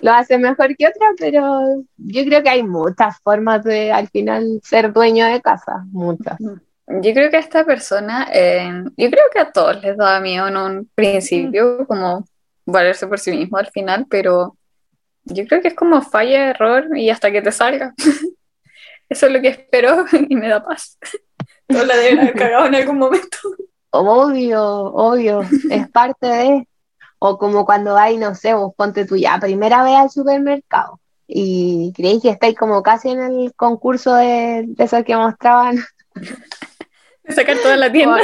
lo 0.00 0.10
hace 0.10 0.38
mejor 0.38 0.74
que 0.76 0.86
otra, 0.86 1.08
pero 1.18 1.84
yo 1.98 2.24
creo 2.24 2.42
que 2.42 2.48
hay 2.48 2.62
muchas 2.62 3.18
formas 3.22 3.62
de 3.64 3.92
al 3.92 4.08
final 4.08 4.60
ser 4.62 4.92
dueño 4.92 5.26
de 5.26 5.42
casa, 5.42 5.84
muchas. 5.90 6.38
Yo 6.40 7.12
creo 7.12 7.30
que 7.30 7.36
a 7.36 7.40
esta 7.40 7.64
persona, 7.64 8.28
eh, 8.32 8.84
yo 8.96 9.10
creo 9.10 9.24
que 9.32 9.38
a 9.38 9.52
todos 9.52 9.82
les 9.82 9.96
daba 9.98 10.18
miedo 10.20 10.48
en 10.48 10.56
un 10.56 10.90
principio, 10.94 11.86
como 11.86 12.24
valerse 12.64 13.06
por 13.06 13.18
sí 13.18 13.32
mismo 13.32 13.58
al 13.58 13.68
final, 13.68 14.06
pero 14.08 14.56
yo 15.24 15.46
creo 15.46 15.60
que 15.60 15.68
es 15.68 15.74
como 15.74 16.02
falla, 16.02 16.50
error 16.50 16.96
y 16.96 17.10
hasta 17.10 17.30
que 17.30 17.42
te 17.42 17.52
salga. 17.52 17.94
Eso 19.08 19.26
es 19.26 19.32
lo 19.32 19.40
que 19.40 19.48
espero 19.48 20.04
y 20.28 20.36
me 20.36 20.48
da 20.48 20.62
paz. 20.62 20.98
No 21.68 21.84
la 21.84 21.96
deben 21.96 22.18
haber 22.18 22.34
cagado 22.34 22.66
en 22.66 22.74
algún 22.74 22.98
momento. 22.98 23.38
Obvio, 23.90 24.62
obvio, 24.62 25.40
es 25.70 25.88
parte 25.88 26.26
de, 26.26 26.68
o 27.18 27.38
como 27.38 27.64
cuando 27.64 27.94
vais, 27.94 28.18
no 28.18 28.34
sé, 28.34 28.52
vos 28.52 28.74
ponte 28.76 29.06
tú 29.06 29.16
ya 29.16 29.38
primera 29.40 29.82
vez 29.82 29.94
al 29.94 30.10
supermercado 30.10 31.00
y 31.26 31.92
creéis 31.96 32.22
que 32.22 32.28
estáis 32.28 32.58
como 32.58 32.82
casi 32.82 33.10
en 33.10 33.20
el 33.20 33.54
concurso 33.54 34.14
de, 34.14 34.64
de 34.66 34.84
esos 34.84 35.02
que 35.04 35.16
mostraban. 35.16 35.78
Sacar 37.28 37.56
toda 37.58 37.76
la 37.76 37.90
tienda. 37.90 38.22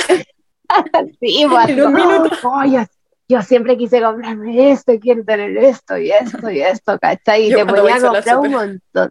Sí, 1.21 1.47
pues, 1.49 1.69
En 1.71 1.87
un 1.87 1.95
minuto. 1.95 2.31
oh, 2.43 2.63
yo 3.29 3.43
siempre 3.43 3.77
quise 3.77 4.01
comprarme 4.03 4.71
esto, 4.73 4.93
quiero 5.01 5.25
tener 5.25 5.57
esto 5.59 5.99
y 5.99 6.11
esto 6.11 6.51
y 6.51 6.61
esto, 6.61 6.99
¿cachai? 6.99 7.45
Y 7.47 7.51
Yo 7.51 7.59
te 7.59 7.65
ponía 7.83 7.97
a 7.97 8.01
comprar 8.15 8.37
un 8.39 8.51
montón, 8.53 9.11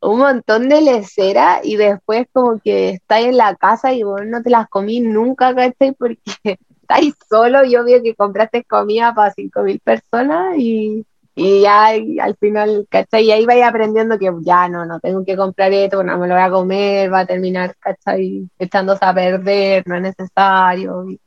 un 0.00 0.18
montón 0.18 0.68
de 0.68 0.80
lecera 0.80 1.60
y 1.62 1.76
después 1.76 2.26
como 2.32 2.58
que 2.58 2.90
estáis 2.90 3.26
en 3.28 3.36
la 3.36 3.54
casa 3.56 3.92
y 3.92 4.02
vos 4.02 4.22
no 4.24 4.42
te 4.42 4.50
las 4.50 4.68
comí 4.68 5.00
nunca, 5.00 5.54
¿cachai? 5.54 5.92
Porque 5.92 6.20
estáis 6.82 7.14
solo 7.28 7.64
y 7.64 7.76
obvio 7.76 8.02
que 8.02 8.14
compraste 8.14 8.64
comida 8.64 9.14
para 9.14 9.32
cinco 9.32 9.62
mil 9.62 9.78
personas 9.80 10.56
y, 10.56 11.04
y 11.34 11.60
ya 11.62 11.94
y 11.96 12.18
al 12.18 12.36
final, 12.36 12.86
¿cachai? 12.90 13.24
Y 13.26 13.30
ahí 13.32 13.44
vais 13.44 13.62
aprendiendo 13.62 14.18
que 14.18 14.30
ya 14.40 14.68
no, 14.70 14.86
no 14.86 15.00
tengo 15.00 15.22
que 15.24 15.36
comprar 15.36 15.70
esto, 15.72 16.02
no 16.02 16.16
me 16.18 16.28
lo 16.28 16.34
voy 16.34 16.42
a 16.44 16.50
comer, 16.50 17.12
va 17.12 17.20
a 17.20 17.26
terminar, 17.26 17.74
¿cachai? 17.78 18.48
Echándose 18.58 19.04
a 19.04 19.12
perder, 19.14 19.82
no 19.86 19.96
es 19.96 20.02
necesario. 20.02 21.08
y 21.10 21.20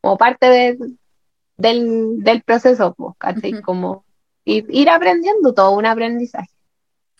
como 0.00 0.16
parte 0.16 0.46
de- 0.48 0.78
del, 1.56 2.22
del 2.22 2.42
proceso, 2.42 2.94
¿cachai? 3.18 3.54
Ujú. 3.54 3.62
Como 3.62 4.04
ir, 4.44 4.66
ir 4.68 4.90
aprendiendo 4.90 5.52
todo, 5.54 5.72
un 5.72 5.86
aprendizaje. 5.86 6.48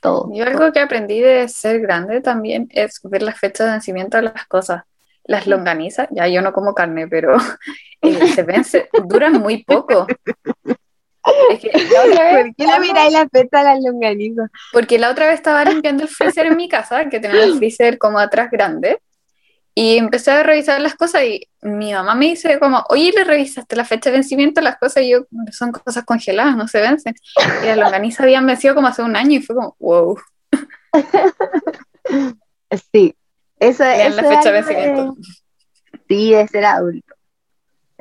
Todo. 0.01 0.31
Yo 0.35 0.45
algo 0.45 0.73
que 0.73 0.81
aprendí 0.81 1.21
de 1.21 1.49
ser 1.49 1.81
grande 1.81 2.21
también 2.21 2.69
es 2.71 3.01
ver 3.05 3.23
las 3.23 3.39
fechas 3.39 3.67
de 3.67 3.73
vencimiento 3.73 4.17
de 4.17 4.25
las 4.25 4.47
cosas. 4.47 4.83
Las 5.25 5.47
longanizas, 5.47 6.09
ya 6.11 6.27
yo 6.27 6.43
no 6.43 6.53
como 6.53 6.75
carne, 6.75 7.07
pero 7.07 7.37
eh, 8.03 8.27
se 8.35 8.43
vence, 8.43 8.89
duran 9.05 9.35
muy 9.35 9.63
poco. 9.63 10.07
Es 11.51 11.61
que 11.61 11.71
la 11.73 12.03
otra 12.05 12.35
vez 12.35 12.47
¿Por 12.47 12.55
qué 12.57 12.67
le 12.67 12.81
miráis 12.81 13.13
la 13.13 13.29
fecha 13.29 13.61
a 13.61 13.63
las 13.63 13.81
longanizas? 13.81 14.51
Porque 14.73 14.99
la 14.99 15.11
otra 15.11 15.27
vez 15.27 15.37
estaba 15.37 15.65
limpiando 15.65 16.03
el 16.03 16.09
freezer 16.09 16.47
en 16.47 16.57
mi 16.57 16.69
casa, 16.69 17.09
que 17.09 17.21
tenía 17.21 17.45
el 17.45 17.55
freezer 17.59 17.97
como 17.97 18.19
atrás 18.19 18.51
grande, 18.51 19.01
y 19.75 19.97
empecé 19.97 20.31
a 20.31 20.43
revisar 20.43 20.81
las 20.81 20.95
cosas 20.95 21.25
y 21.25 21.49
mi 21.63 21.93
mamá 21.93 22.15
me 22.15 22.27
dice 22.27 22.59
como, 22.59 22.85
oye, 22.91 23.13
¿le 23.17 23.25
revisaste 23.25 23.75
la 23.75 23.85
fecha 23.85 24.11
de 24.11 24.17
vencimiento 24.17 24.61
las 24.61 24.77
cosas? 24.79 25.03
Y 25.03 25.11
yo, 25.11 25.27
son 25.51 25.73
cosas 25.73 26.05
congeladas, 26.05 26.57
no 26.57 26.69
se 26.69 26.81
vencen. 26.81 27.15
Y 27.63 27.67
las 27.67 27.79
longanizas 27.79 28.21
habían 28.21 28.47
vencido 28.47 28.75
como 28.75 28.89
hace 28.89 29.03
un 29.03 29.17
año 29.17 29.39
y 29.39 29.43
fue 29.43 29.57
como, 29.57 29.77
wow. 29.79 30.19
Sí, 32.93 33.15
eso, 33.59 33.85
Vean 33.85 34.17
la 34.17 34.23
fecha 34.25 34.51
de 34.51 34.59
es 34.59 34.67
vencimiento. 34.67 35.17
Sí, 36.09 36.35
es 36.35 36.51
ser 36.51 36.65
adulto. 36.65 37.15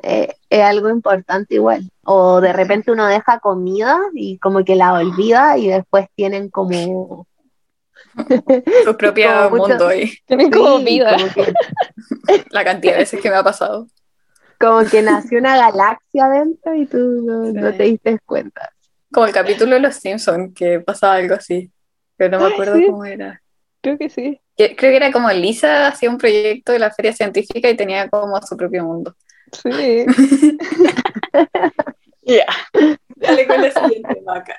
Eh, 0.02 0.34
es 0.50 0.60
algo 0.60 0.90
importante 0.90 1.54
igual. 1.54 1.88
O 2.04 2.40
de 2.40 2.52
repente 2.52 2.90
uno 2.90 3.06
deja 3.06 3.38
comida 3.38 4.00
y 4.14 4.38
como 4.38 4.64
que 4.64 4.74
la 4.76 4.92
olvida 4.92 5.56
y 5.56 5.68
después 5.68 6.08
tienen 6.14 6.50
como... 6.50 7.26
Su 8.84 8.96
propio 8.96 9.28
Como 9.32 9.50
mucho- 9.50 9.68
mundo 9.68 9.88
ahí. 9.88 10.12
Tienen 10.26 10.50
como 10.50 10.78
Sí, 10.78 10.84
vida. 10.84 11.16
como 11.16 11.32
que, 11.32 11.52
La 12.50 12.64
cantidad 12.64 12.92
de 12.94 12.98
veces 13.00 13.20
que 13.20 13.30
me 13.30 13.36
ha 13.36 13.42
pasado. 13.42 13.86
como 14.58 14.84
que 14.88 15.02
nació 15.02 15.38
una 15.38 15.56
galaxia 15.56 16.26
adentro 16.26 16.74
y 16.74 16.86
tú 16.86 16.98
no, 17.54 17.72
te 17.72 17.82
diste 17.84 18.18
cuenta. 18.24 18.70
como 19.12 19.26
el 19.26 19.32
capítulo 19.32 19.74
de 19.74 19.80
Los 19.80 19.96
Simpsons, 19.96 20.52
que 20.54 20.80
pasaba 20.80 21.14
algo 21.14 21.34
así, 21.34 21.70
pero 22.16 22.38
no 22.38 22.46
me 22.46 22.52
acuerdo 22.52 22.74
cómo 22.86 23.04
era. 23.04 23.40
Creo 23.80 23.98
que 23.98 24.08
sí. 24.10 24.40
Creo 24.56 24.76
que 24.76 24.96
era 24.96 25.10
como 25.10 25.28
Lisa 25.30 25.88
hacía 25.88 26.08
un 26.10 26.18
proyecto 26.18 26.70
de 26.72 26.78
la 26.78 26.90
feria 26.92 27.12
científica 27.12 27.68
y 27.68 27.76
tenía 27.76 28.08
como 28.08 28.40
su 28.42 28.56
propio 28.56 28.84
mundo. 28.84 29.16
Sí. 29.52 30.06
Ya. 32.24 32.46
Dale 33.16 33.46
con 33.48 33.60
la 33.60 33.70
siguiente, 33.72 34.22
Maca. 34.24 34.56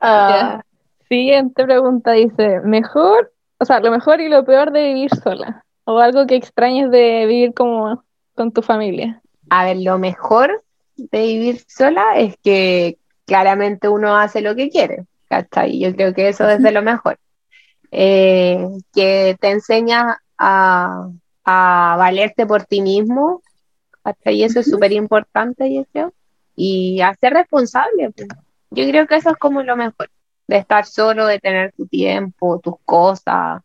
Ah. 0.00 0.60
Siguiente 1.08 1.64
pregunta 1.64 2.12
dice, 2.12 2.60
mejor, 2.60 3.32
o 3.58 3.64
sea, 3.64 3.80
lo 3.80 3.90
mejor 3.90 4.20
y 4.20 4.28
lo 4.28 4.44
peor 4.44 4.72
de 4.72 4.88
vivir 4.88 5.10
sola, 5.22 5.64
o 5.84 5.98
algo 5.98 6.26
que 6.26 6.36
extrañes 6.36 6.90
de 6.90 7.24
vivir 7.26 7.54
como 7.54 8.04
con 8.34 8.52
tu 8.52 8.60
familia. 8.60 9.22
A 9.48 9.64
ver, 9.64 9.78
lo 9.78 9.98
mejor 9.98 10.62
de 10.96 11.22
vivir 11.22 11.62
sola 11.66 12.16
es 12.16 12.36
que 12.42 12.98
claramente 13.24 13.88
uno 13.88 14.16
hace 14.16 14.42
lo 14.42 14.54
que 14.54 14.68
quiere, 14.68 15.06
¿cachai? 15.28 15.78
Yo 15.78 15.94
creo 15.94 16.12
que 16.12 16.28
eso 16.28 16.46
es 16.48 16.62
de 16.62 16.72
lo 16.72 16.82
mejor. 16.82 17.18
Eh, 17.90 18.66
que 18.92 19.36
te 19.40 19.50
enseña 19.50 20.20
a, 20.36 21.08
a, 21.44 21.96
valerte 21.96 22.46
por 22.46 22.64
ti 22.64 22.82
mismo, 22.82 23.42
¿cachai? 24.02 24.36
Y 24.36 24.44
eso 24.44 24.60
es 24.60 24.70
súper 24.70 24.92
importante, 24.92 25.72
yo 25.72 25.84
creo. 25.90 26.12
Y 26.54 27.00
a 27.00 27.14
ser 27.14 27.32
responsable. 27.32 28.10
Pues. 28.10 28.28
Yo 28.70 28.86
creo 28.86 29.06
que 29.06 29.16
eso 29.16 29.30
es 29.30 29.36
como 29.36 29.62
lo 29.62 29.74
mejor, 29.76 30.10
de 30.48 30.56
estar 30.56 30.86
solo, 30.86 31.26
de 31.26 31.38
tener 31.38 31.72
tu 31.72 31.86
tiempo, 31.86 32.58
tus 32.58 32.74
cosas. 32.84 33.62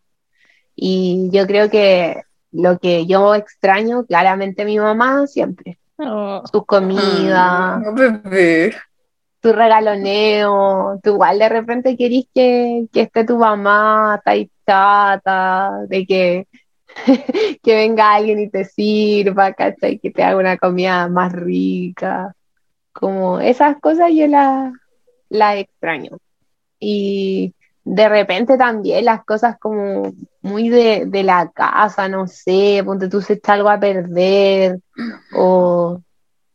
Y 0.75 1.29
yo 1.31 1.47
creo 1.47 1.69
que 1.69 2.21
lo 2.51 2.77
que 2.77 3.07
yo 3.07 3.33
extraño, 3.33 4.05
claramente 4.05 4.65
mi 4.65 4.77
mamá 4.77 5.25
siempre. 5.25 5.79
Oh. 5.97 6.43
Sus 6.51 6.65
comidas. 6.65 7.81
Oh, 7.87 7.95
tu 9.39 9.51
regaloneo, 9.51 10.99
tú 11.03 11.11
igual 11.11 11.37
de 11.37 11.49
repente 11.49 11.97
querís 11.97 12.27
que, 12.33 12.87
esté 12.93 13.25
tu 13.25 13.37
mamá, 13.37 14.21
está 14.25 14.49
chata, 14.65 15.85
de 15.89 16.05
que, 16.05 16.47
que 17.61 17.75
venga 17.75 18.13
alguien 18.13 18.39
y 18.39 18.49
te 18.49 18.63
sirva, 18.63 19.51
¿cachai? 19.53 19.99
Que 19.99 20.11
te 20.11 20.23
haga 20.23 20.37
una 20.37 20.57
comida 20.57 21.09
más 21.09 21.33
rica. 21.33 22.33
Como 22.93 23.41
esas 23.41 23.77
cosas 23.81 24.11
yo 24.13 24.27
las 24.27 24.73
la 25.29 25.57
extraño. 25.57 26.17
Y 26.83 27.53
de 27.85 28.09
repente 28.09 28.57
también 28.57 29.05
las 29.05 29.23
cosas 29.25 29.57
como 29.59 30.13
muy 30.41 30.69
de, 30.69 31.05
de 31.07 31.23
la 31.23 31.49
casa, 31.51 32.07
no 32.09 32.27
sé, 32.27 32.81
ponte 32.85 33.09
tú 33.09 33.21
se 33.21 33.33
está 33.33 33.53
algo 33.53 33.69
a 33.69 33.79
perder 33.79 34.79
o, 35.35 36.01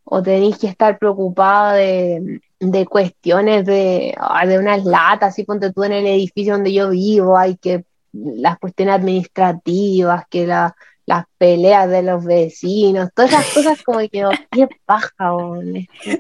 o 0.05 0.23
tenéis 0.23 0.59
que 0.59 0.67
estar 0.69 0.99
preocupada 0.99 1.75
de, 1.75 2.41
de 2.61 2.87
cuestiones 2.87 3.65
de, 3.65 4.15
ah, 4.19 4.47
de 4.47 4.59
unas 4.59 4.85
latas, 4.85 5.31
así 5.31 5.45
ponte 5.45 5.73
tú 5.73 5.85
en 5.85 5.93
el 5.93 6.07
edificio 6.07 6.55
donde 6.55 6.73
yo 6.73 6.91
vivo, 6.91 7.37
hay 7.37 7.57
que 7.57 7.85
las 8.13 8.59
cuestiones 8.59 8.97
administrativas, 8.97 10.25
que 10.29 10.47
la, 10.47 10.75
las 11.09 11.25
peleas 11.39 11.89
de 11.89 12.03
los 12.03 12.23
vecinos, 12.23 13.09
todas 13.15 13.31
esas 13.31 13.55
cosas 13.55 13.83
como 13.83 14.01
que, 14.11 14.27
oh, 14.27 14.31
qué 14.51 14.69
paja, 14.85 15.33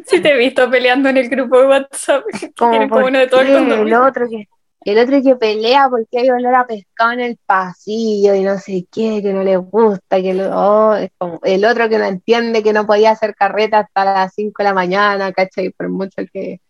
Si 0.06 0.22
te 0.22 0.32
he 0.32 0.38
visto 0.38 0.70
peleando 0.70 1.10
en 1.10 1.18
el 1.18 1.28
grupo 1.28 1.60
de 1.60 1.66
WhatsApp, 1.66 2.24
como, 2.58 2.78
uno 3.06 3.18
de 3.18 3.26
todo 3.26 3.42
el, 3.42 3.92
otro 3.92 4.26
que 4.30 4.48
el 4.86 4.98
otro 4.98 5.22
que 5.22 5.36
pelea 5.36 5.90
porque 5.90 6.20
hay 6.20 6.30
olor 6.30 6.54
a 6.54 6.66
pescado 6.66 7.12
en 7.12 7.20
el 7.20 7.38
pasillo 7.44 8.34
y 8.34 8.42
no 8.42 8.56
sé 8.56 8.86
qué, 8.90 9.20
que 9.22 9.34
no 9.34 9.42
le 9.42 9.58
gusta, 9.58 10.22
que 10.22 10.48
oh, 10.50 10.96
el 11.42 11.64
otro 11.66 11.90
que 11.90 11.98
no 11.98 12.04
entiende 12.06 12.62
que 12.62 12.72
no 12.72 12.86
podía 12.86 13.10
hacer 13.10 13.34
carreta 13.34 13.80
hasta 13.80 14.06
las 14.06 14.32
5 14.34 14.54
de 14.56 14.64
la 14.64 14.72
mañana, 14.72 15.32
¿cachai? 15.32 15.68
Por 15.68 15.90
mucho 15.90 16.22
que 16.32 16.62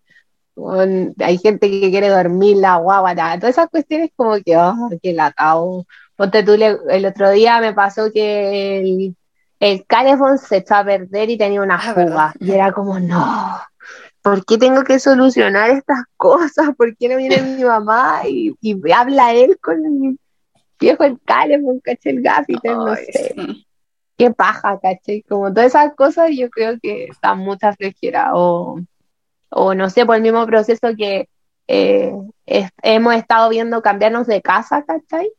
hay 1.21 1.39
gente 1.39 1.71
que 1.71 1.89
quiere 1.89 2.09
dormir, 2.09 2.57
la 2.57 2.79
guagua, 2.79 3.15
todas 3.15 3.51
esas 3.51 3.69
cuestiones 3.69 4.11
como 4.17 4.35
que, 4.45 4.57
oh, 4.57 4.91
qué 5.01 5.13
latado. 5.13 5.87
Ponte 6.19 6.43
tú, 6.43 6.55
el 6.55 7.07
otro 7.07 7.31
día 7.31 7.61
me 7.61 7.73
pasó 7.73 8.11
que 8.13 8.81
el, 8.81 9.17
el 9.61 9.87
se 10.39 10.57
echó 10.57 10.75
a 10.75 10.85
perder 10.85 11.31
y 11.31 11.39
tenía 11.39 11.63
una 11.63 11.77
ah, 11.77 11.95
fuga, 11.95 12.35
y 12.41 12.51
era 12.51 12.73
como, 12.73 12.99
no, 12.99 13.61
¿por 14.21 14.45
qué 14.45 14.59
tengo 14.59 14.83
que 14.83 14.99
solucionar 14.99 15.71
estas 15.71 16.01
cosas? 16.17 16.71
¿Por 16.77 16.97
qué 16.97 17.09
no 17.09 17.19
viene 17.19 17.41
mi 17.57 17.63
mamá 17.63 18.23
y, 18.27 18.53
habla 18.93 19.33
él 19.33 19.61
con 19.63 19.77
el 19.87 20.19
viejo 20.81 21.05
el 21.05 21.21
Calefón, 21.25 21.79
caché 21.79 22.11
el 22.11 22.21
gaffiter, 22.21 22.77
no 22.77 22.97
sé. 22.97 23.37
Qué 24.17 24.33
paja, 24.33 24.77
caché. 24.81 25.23
Como 25.29 25.53
todas 25.53 25.67
esas 25.67 25.95
cosas 25.95 26.31
yo 26.33 26.51
creo 26.51 26.81
que 26.83 27.05
están 27.05 27.39
mucha 27.39 27.73
flejera. 27.75 28.33
O, 28.35 28.81
o 29.51 29.75
no 29.75 29.89
sé, 29.89 30.05
por 30.05 30.17
el 30.17 30.23
mismo 30.23 30.45
proceso 30.47 30.89
que 30.99 31.29
eh, 31.69 32.13
hemos 32.83 33.15
estado 33.15 33.49
viendo 33.51 33.83
cambiarnos 33.83 34.27
de 34.27 34.43
casa, 34.43 34.85
¿cachai? 34.85 35.31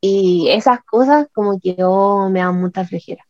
Y 0.00 0.48
esas 0.50 0.80
cosas 0.84 1.26
como 1.32 1.58
que 1.60 1.76
oh, 1.84 2.28
me 2.30 2.40
dan 2.40 2.60
mucha 2.60 2.84
flejera. 2.84 3.24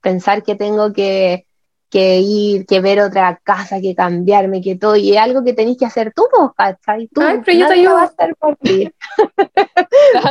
Pensar 0.00 0.42
que 0.42 0.54
tengo 0.54 0.92
que 0.92 1.46
que 1.92 2.20
ir, 2.20 2.64
que 2.64 2.80
ver 2.80 3.00
otra 3.00 3.38
casa, 3.44 3.78
que 3.78 3.94
cambiarme, 3.94 4.62
que 4.62 4.76
todo, 4.76 4.96
y 4.96 5.12
es 5.12 5.18
algo 5.18 5.44
que 5.44 5.52
tenéis 5.52 5.76
que 5.76 5.84
hacer 5.84 6.10
tú, 6.16 6.26
pues, 6.34 6.50
¿cachai? 6.56 7.06
Tú, 7.08 7.20
Ay, 7.20 7.42
pero 7.44 7.58
yo 7.58 7.68
te 7.68 7.74
ayudo. 7.74 7.98
a 7.98 8.04
hacer 8.04 8.34
por 8.36 8.56
ti. 8.56 8.90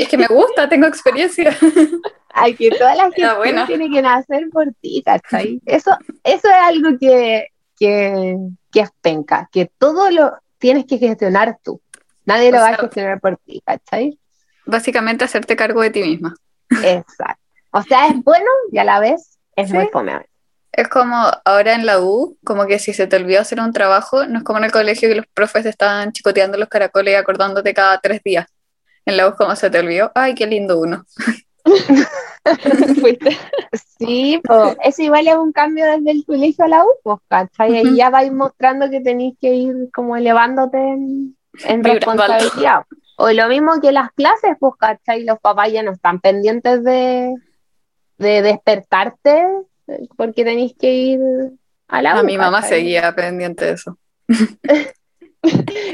es 0.00 0.08
que 0.08 0.16
me 0.16 0.28
gusta, 0.28 0.66
tengo 0.66 0.86
experiencia. 0.86 1.54
Ay, 2.32 2.54
que 2.54 2.70
toda 2.70 2.94
la 2.94 3.10
gente 3.12 3.66
tiene 3.66 3.90
que 3.90 4.00
nacer 4.00 4.48
por 4.50 4.72
ti, 4.80 5.02
¿cachai? 5.04 5.60
Eso, 5.66 5.90
eso 6.24 6.48
es 6.48 6.54
algo 6.54 6.98
que, 6.98 7.48
que, 7.78 8.34
que 8.72 8.80
es 8.80 8.90
penca, 9.02 9.50
que 9.52 9.70
todo 9.78 10.10
lo 10.10 10.38
tienes 10.56 10.86
que 10.86 10.96
gestionar 10.96 11.58
tú. 11.62 11.82
Nadie 12.26 12.50
lo 12.50 12.58
va 12.58 12.70
a 12.70 12.76
gestionar 12.76 13.20
por 13.20 13.38
ti, 13.38 13.62
¿cachai? 13.64 14.18
Básicamente 14.66 15.24
hacerte 15.24 15.56
cargo 15.56 15.80
de 15.80 15.90
ti 15.90 16.02
misma. 16.02 16.34
Exacto. 16.82 17.42
O 17.70 17.82
sea, 17.82 18.08
es 18.08 18.22
bueno 18.22 18.50
y 18.72 18.78
a 18.78 18.84
la 18.84 19.00
vez 19.00 19.38
es 19.54 19.72
muy 19.72 19.88
fome. 19.92 20.26
Es 20.72 20.88
como 20.88 21.16
ahora 21.44 21.74
en 21.74 21.86
la 21.86 22.00
U, 22.00 22.36
como 22.44 22.66
que 22.66 22.78
si 22.78 22.92
se 22.92 23.06
te 23.06 23.16
olvidó 23.16 23.40
hacer 23.40 23.60
un 23.60 23.72
trabajo, 23.72 24.26
no 24.26 24.38
es 24.38 24.44
como 24.44 24.58
en 24.58 24.64
el 24.64 24.72
colegio 24.72 25.08
que 25.08 25.14
los 25.14 25.26
profes 25.32 25.64
estaban 25.64 26.12
chicoteando 26.12 26.58
los 26.58 26.68
caracoles 26.68 27.14
y 27.14 27.16
acordándote 27.16 27.72
cada 27.72 27.98
tres 28.00 28.22
días. 28.22 28.46
En 29.06 29.16
la 29.16 29.28
U, 29.28 29.36
como 29.36 29.56
se 29.56 29.70
te 29.70 29.78
olvidó, 29.78 30.10
ay, 30.14 30.34
qué 30.34 30.46
lindo 30.46 30.80
uno. 30.80 31.06
sí, 33.98 34.40
pues 34.44 34.76
eso 34.82 35.02
igual 35.02 35.28
es 35.28 35.36
un 35.36 35.52
cambio 35.52 35.86
desde 35.86 36.10
el 36.10 36.24
colegio 36.26 36.64
a 36.64 36.68
la 36.68 36.84
U, 36.84 36.88
pues, 37.02 37.18
¿cachai? 37.28 37.86
Y 37.86 37.96
ya 37.96 38.10
vais 38.10 38.32
mostrando 38.32 38.90
que 38.90 39.00
tenéis 39.00 39.36
que 39.40 39.54
ir 39.54 39.90
como 39.94 40.16
elevándote 40.16 40.76
en, 40.76 41.36
responsabilidad. 41.82 42.82
O 43.18 43.30
lo 43.32 43.48
mismo 43.48 43.80
que 43.80 43.92
las 43.92 44.12
clases, 44.12 44.56
pues, 44.60 44.74
¿cachai? 44.78 45.24
Los 45.24 45.38
papás 45.38 45.72
ya 45.72 45.82
no 45.82 45.92
están 45.92 46.20
pendientes 46.20 46.84
de, 46.84 47.34
de 48.18 48.42
despertarte 48.42 49.46
porque 50.16 50.44
tenéis 50.44 50.74
que 50.78 50.92
ir 50.92 51.20
a 51.88 52.02
la 52.02 52.12
A 52.12 52.22
mi 52.22 52.36
mamá 52.36 52.62
seguía 52.62 53.14
pendiente 53.14 53.64
de 53.64 53.72
eso. 53.72 53.96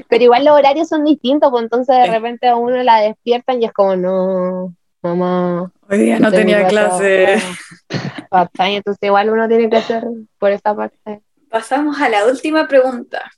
Pero 0.08 0.24
igual 0.24 0.44
los 0.44 0.56
horarios 0.56 0.88
son 0.88 1.04
distintos, 1.04 1.50
pues 1.50 1.62
entonces 1.64 1.94
de 1.94 2.06
repente 2.06 2.48
a 2.48 2.56
uno 2.56 2.82
la 2.82 3.00
despiertan 3.00 3.60
y 3.60 3.66
es 3.66 3.72
como, 3.72 3.96
no, 3.96 4.74
mamá. 5.02 5.70
Hoy 5.90 5.98
día 5.98 6.18
no 6.18 6.30
tenía 6.30 6.66
clase. 6.66 7.34
Entonces 8.58 9.02
igual 9.02 9.30
uno 9.30 9.46
tiene 9.48 9.68
que 9.68 9.76
hacer 9.76 10.04
por 10.38 10.52
esta 10.52 10.74
parte. 10.74 11.20
Pasamos 11.50 12.00
a 12.00 12.08
la 12.08 12.24
última 12.26 12.66
pregunta. 12.66 13.30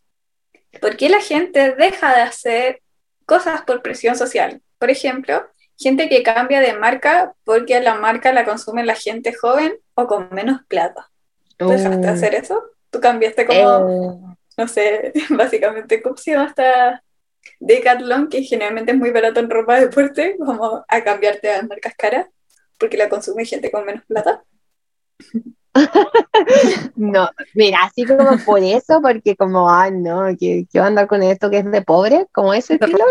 ¿Por 0.80 0.96
qué 0.96 1.08
la 1.08 1.20
gente 1.20 1.74
deja 1.74 2.14
de 2.14 2.22
hacer 2.22 2.82
cosas 3.26 3.62
por 3.62 3.82
presión 3.82 4.16
social? 4.16 4.62
Por 4.78 4.90
ejemplo, 4.90 5.46
gente 5.78 6.08
que 6.08 6.22
cambia 6.22 6.60
de 6.60 6.74
marca 6.74 7.34
porque 7.44 7.80
la 7.80 7.94
marca 7.94 8.32
la 8.32 8.44
consume 8.44 8.84
la 8.84 8.94
gente 8.94 9.32
joven 9.32 9.74
o 9.94 10.06
con 10.06 10.28
menos 10.30 10.60
plata. 10.68 11.10
¿Tú 11.56 11.68
dejaste 11.68 12.00
de 12.00 12.10
oh. 12.10 12.14
hacer 12.14 12.34
eso? 12.34 12.62
¿Tú 12.90 13.00
cambiaste 13.00 13.46
como, 13.46 13.58
eh. 13.58 14.36
no 14.56 14.68
sé, 14.68 15.12
básicamente, 15.30 16.02
¿cómo 16.02 16.16
se 16.16 16.32
llama 16.32 16.48
esta 16.48 17.02
Decathlon, 17.60 18.28
que 18.28 18.42
generalmente 18.42 18.92
es 18.92 18.98
muy 18.98 19.10
barato 19.10 19.40
en 19.40 19.50
ropa 19.50 19.76
de 19.76 19.86
deporte, 19.86 20.36
como 20.38 20.84
a 20.86 21.04
cambiarte 21.04 21.52
a 21.52 21.62
marcas 21.62 21.94
caras 21.96 22.26
porque 22.78 22.96
la 22.96 23.08
consume 23.08 23.44
gente 23.44 23.70
con 23.70 23.84
menos 23.84 24.04
plata? 24.06 24.44
no, 26.96 27.28
mira, 27.54 27.78
así 27.82 28.04
como 28.04 28.38
por 28.44 28.62
eso, 28.62 29.00
porque 29.02 29.36
como, 29.36 29.68
ah, 29.68 29.90
no, 29.90 30.26
que, 30.38 30.66
que 30.70 30.78
andar 30.78 31.06
con 31.06 31.22
esto 31.22 31.50
que 31.50 31.58
es 31.58 31.70
de 31.70 31.82
pobre, 31.82 32.26
como 32.32 32.54
ese 32.54 32.74
estilo 32.74 33.04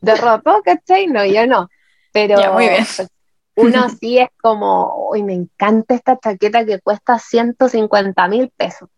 de 0.00 0.16
ropa, 0.16 0.60
¿cachai? 0.64 1.06
No, 1.06 1.24
yo 1.24 1.46
no. 1.46 1.68
Pero 2.12 2.36
uno 3.56 3.88
sí 3.88 4.18
es 4.18 4.28
como, 4.40 5.08
uy, 5.10 5.22
me 5.22 5.34
encanta 5.34 5.94
esta 5.94 6.18
chaqueta 6.18 6.64
que 6.64 6.80
cuesta 6.80 7.18
150 7.18 8.28
mil 8.28 8.50
pesos. 8.56 8.88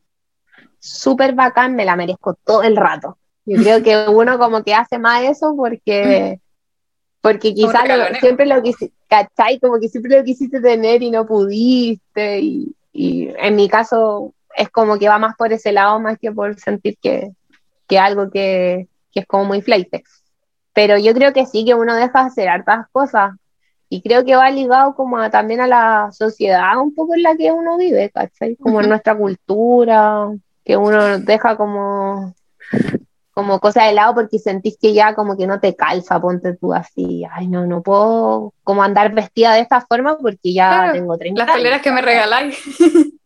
Súper 0.79 1.35
bacán, 1.35 1.75
me 1.75 1.85
la 1.85 1.97
merezco 1.97 2.35
todo 2.45 2.63
el 2.63 2.77
rato. 2.77 3.19
Yo 3.47 3.61
creo 3.61 3.83
que 3.83 4.09
uno 4.09 4.39
como 4.39 4.63
que 4.63 4.75
hace 4.75 4.99
más 4.99 5.23
eso 5.25 5.55
porque, 5.57 6.41
porque 7.25 7.55
quizás 7.55 7.85
siempre 8.21 8.45
lo 8.45 8.63
quisiste, 8.63 8.93
¿cachai? 9.09 9.59
Como 9.59 9.81
que 9.81 9.89
siempre 9.89 10.19
lo 10.19 10.23
quisiste 10.23 10.61
tener 10.61 11.03
y 11.03 11.11
no 11.11 11.25
pudiste. 11.25 12.41
Y, 12.41 12.77
y 12.93 13.31
en 13.39 13.57
mi 13.57 13.67
caso, 13.67 14.35
es 14.55 14.69
como 14.69 14.99
que 14.99 15.09
va 15.09 15.19
más 15.19 15.35
por 15.35 15.51
ese 15.51 15.73
lado 15.73 15.99
más 16.01 16.19
que 16.19 16.31
por 16.31 16.61
sentir 16.61 16.99
que, 17.01 17.31
que 17.89 17.99
algo 17.99 18.31
que, 18.31 18.89
que 19.11 19.21
es 19.21 19.27
como 19.27 19.47
muy 19.47 19.63
fleite. 19.63 20.05
Pero 20.75 20.99
yo 20.99 21.15
creo 21.15 21.33
que 21.33 21.47
sí, 21.47 21.65
que 21.65 21.73
uno 21.73 21.97
deja 21.97 22.21
de 22.21 22.27
hacer 22.27 22.49
hartas 22.51 22.89
cosas 22.93 23.33
y 23.89 24.03
creo 24.03 24.23
que 24.23 24.37
va 24.37 24.51
ligado 24.51 24.95
como 24.95 25.31
también 25.31 25.63
a 25.63 25.67
la 25.67 26.13
sociedad 26.13 26.79
un 26.79 26.95
poco 26.95 27.15
en 27.15 27.23
la 27.23 27.37
que 27.37 27.51
uno 27.51 27.79
vive, 27.79 28.11
¿cachai? 28.11 28.57
Como 28.57 28.83
en 28.83 28.91
nuestra 28.91 29.17
cultura, 29.17 30.29
que 30.63 30.77
uno 30.77 31.21
deja 31.21 31.57
como, 31.57 32.35
como 33.35 33.59
cosas 33.61 33.87
de 33.87 33.93
lado 33.93 34.15
porque 34.15 34.39
sentís 34.39 34.79
que 34.81 34.95
ya 34.95 35.15
como 35.15 35.37
que 35.37 35.47
no 35.47 35.61
te 35.61 35.75
calza, 35.75 36.21
ponte 36.21 36.57
tú 36.57 36.73
así, 36.73 37.25
ay 37.31 37.49
no, 37.49 37.67
no 37.67 37.83
puedo 37.83 38.55
como 38.63 38.83
andar 38.83 39.13
vestida 39.13 39.53
de 39.55 39.61
esta 39.61 39.81
forma 39.81 40.17
porque 40.17 40.55
ya 40.55 40.93
tengo 40.93 41.19
30 41.19 41.45
Las 41.45 41.57
poleras 41.57 41.83
que 41.83 41.93
me 41.93 42.01
regaláis. 42.01 42.57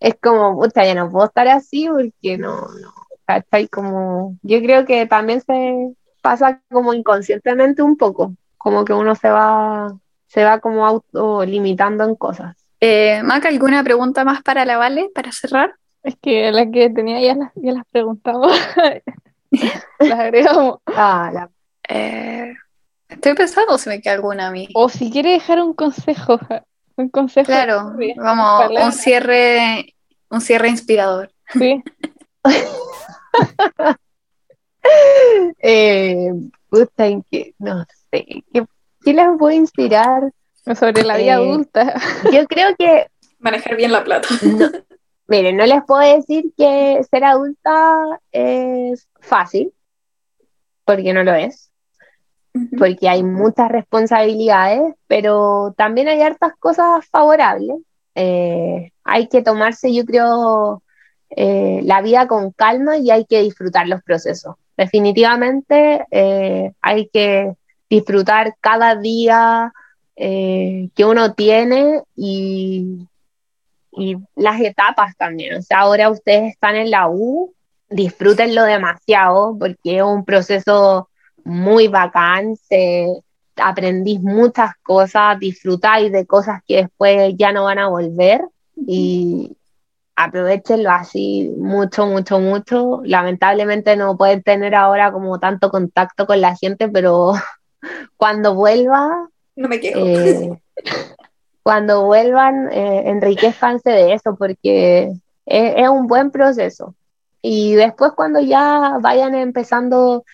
es 0.00 0.14
como, 0.22 0.56
puta, 0.56 0.84
ya 0.84 0.94
no 0.94 1.10
puedo 1.10 1.26
estar 1.26 1.48
así 1.48 1.88
porque 1.88 2.38
no, 2.38 2.60
no, 2.60 2.94
¿cachai? 3.26 3.68
Como, 3.68 4.36
yo 4.42 4.60
creo 4.60 4.84
que 4.84 5.06
también 5.06 5.40
se 5.40 5.94
pasa 6.22 6.62
como 6.70 6.94
inconscientemente 6.94 7.82
un 7.82 7.96
poco 7.96 8.34
como 8.64 8.84
que 8.86 8.94
uno 8.94 9.14
se 9.14 9.28
va, 9.28 9.94
se 10.26 10.42
va 10.42 10.58
como 10.58 10.86
autolimitando 10.86 12.04
en 12.04 12.14
cosas. 12.14 12.56
Eh, 12.80 13.22
Maca, 13.22 13.48
¿alguna 13.48 13.84
pregunta 13.84 14.24
más 14.24 14.42
para 14.42 14.64
la 14.64 14.78
Vale, 14.78 15.10
para 15.14 15.32
cerrar? 15.32 15.74
Es 16.04 16.16
que 16.20 16.52
la 16.52 16.70
que 16.70 16.90
tenía 16.90 17.18
ya 17.18 17.34
las, 17.34 17.50
ya 17.54 17.72
las 17.72 17.84
preguntamos. 17.90 18.52
las 19.98 20.20
agregamos. 20.20 20.78
Ah, 20.86 21.48
eh, 21.88 22.52
estoy 23.08 23.34
pensando 23.34 23.78
si 23.78 23.88
me 23.88 24.02
queda 24.02 24.12
alguna 24.12 24.48
a 24.48 24.50
mí. 24.50 24.68
O 24.74 24.90
si 24.90 25.10
quiere 25.10 25.30
dejar 25.30 25.60
un 25.60 25.74
consejo. 25.74 26.38
Un 26.96 27.08
consejo. 27.08 27.46
Claro, 27.46 27.92
vamos, 28.18 28.70
un 28.70 28.92
cierre, 28.92 29.96
un 30.30 30.40
cierre 30.40 30.68
inspirador. 30.68 31.32
Sí. 31.52 31.82
eh, 35.58 36.30
que, 37.32 37.54
no 37.58 37.84
sé, 38.12 38.44
¿qué, 38.52 39.12
les 39.12 39.26
puede 39.36 39.56
inspirar? 39.56 40.32
Sobre 40.76 41.02
la 41.02 41.16
vida 41.16 41.32
eh, 41.32 41.34
adulta. 41.34 42.00
Yo 42.32 42.46
creo 42.46 42.76
que... 42.76 43.08
Manejar 43.40 43.74
bien 43.74 43.90
la 43.90 44.04
plata. 44.04 44.28
No, 44.42 44.70
miren, 45.26 45.56
no 45.56 45.66
les 45.66 45.82
puedo 45.84 46.00
decir 46.00 46.52
que 46.56 47.00
ser 47.10 47.24
adulta 47.24 48.20
es 48.32 49.08
fácil, 49.20 49.72
porque 50.84 51.12
no 51.12 51.22
lo 51.24 51.34
es, 51.34 51.70
porque 52.78 53.08
hay 53.08 53.22
muchas 53.22 53.70
responsabilidades, 53.70 54.94
pero 55.06 55.74
también 55.76 56.08
hay 56.08 56.20
hartas 56.22 56.52
cosas 56.58 57.06
favorables. 57.06 57.76
Eh, 58.14 58.92
hay 59.02 59.28
que 59.28 59.42
tomarse, 59.42 59.92
yo 59.92 60.04
creo, 60.04 60.82
eh, 61.30 61.80
la 61.82 62.00
vida 62.00 62.28
con 62.28 62.52
calma 62.52 62.98
y 62.98 63.10
hay 63.10 63.24
que 63.24 63.42
disfrutar 63.42 63.88
los 63.88 64.02
procesos 64.02 64.54
definitivamente 64.76 66.04
eh, 66.10 66.72
hay 66.80 67.08
que 67.08 67.54
disfrutar 67.88 68.54
cada 68.60 68.96
día 68.96 69.72
que 70.16 71.04
uno 71.04 71.34
tiene 71.34 72.02
y, 72.14 73.08
y, 73.96 74.16
las 74.36 74.60
etapas 74.60 75.16
también. 75.16 75.56
O 75.56 75.62
sea, 75.62 75.80
ahora 75.80 76.10
ustedes 76.10 76.52
están 76.52 76.76
en 76.76 76.90
la 76.90 77.08
U, 77.08 77.54
disfrútenlo 77.88 78.64
demasiado 78.64 79.56
porque 79.58 79.98
es 79.98 80.02
un 80.02 80.24
proceso 80.24 81.08
muy 81.44 81.88
bacán, 81.88 82.56
aprendís 83.56 84.20
muchas 84.20 84.72
cosas, 84.82 85.38
disfrutáis 85.38 86.10
de 86.10 86.26
cosas 86.26 86.62
que 86.66 86.76
después 86.76 87.34
ya 87.36 87.52
no 87.52 87.64
van 87.64 87.78
a 87.78 87.88
volver 87.88 88.42
y, 88.76 89.56
aprovechenlo 90.16 90.90
así 90.90 91.52
mucho, 91.58 92.06
mucho, 92.06 92.38
mucho. 92.38 93.00
Lamentablemente 93.04 93.96
no 93.96 94.16
pueden 94.16 94.42
tener 94.42 94.74
ahora 94.74 95.12
como 95.12 95.38
tanto 95.38 95.70
contacto 95.70 96.26
con 96.26 96.40
la 96.40 96.56
gente, 96.56 96.88
pero 96.88 97.34
cuando 98.16 98.54
vuelva... 98.54 99.28
No 99.56 99.68
me 99.68 99.80
quejo. 99.80 100.00
Eh, 100.00 100.58
cuando 101.64 102.04
vuelvan, 102.04 102.70
eh, 102.72 103.04
enriquezcanse 103.06 103.90
de 103.90 104.12
eso, 104.12 104.36
porque 104.36 105.14
es, 105.46 105.88
un 105.88 106.06
buen 106.06 106.30
proceso. 106.30 106.94
Y 107.40 107.72
después 107.74 108.12
cuando 108.14 108.38
ya 108.40 108.98
vayan 109.00 109.34
empezando 109.34 110.24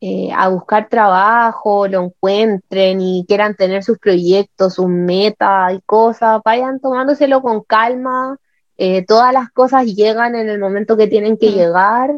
eh, 0.00 0.30
a 0.32 0.48
buscar 0.48 0.88
trabajo, 0.88 1.88
lo 1.88 2.04
encuentren 2.04 3.00
y 3.00 3.24
quieran 3.26 3.56
tener 3.56 3.82
sus 3.82 3.98
proyectos, 3.98 4.74
sus 4.74 4.86
metas 4.86 5.74
y 5.74 5.80
cosas, 5.80 6.40
vayan 6.44 6.78
tomándoselo 6.78 7.42
con 7.42 7.62
calma, 7.64 8.38
eh, 8.78 9.04
todas 9.04 9.32
las 9.32 9.50
cosas 9.50 9.86
llegan 9.86 10.36
en 10.36 10.48
el 10.48 10.60
momento 10.60 10.96
que 10.96 11.08
tienen 11.08 11.36
que 11.36 11.50
llegar. 11.50 12.12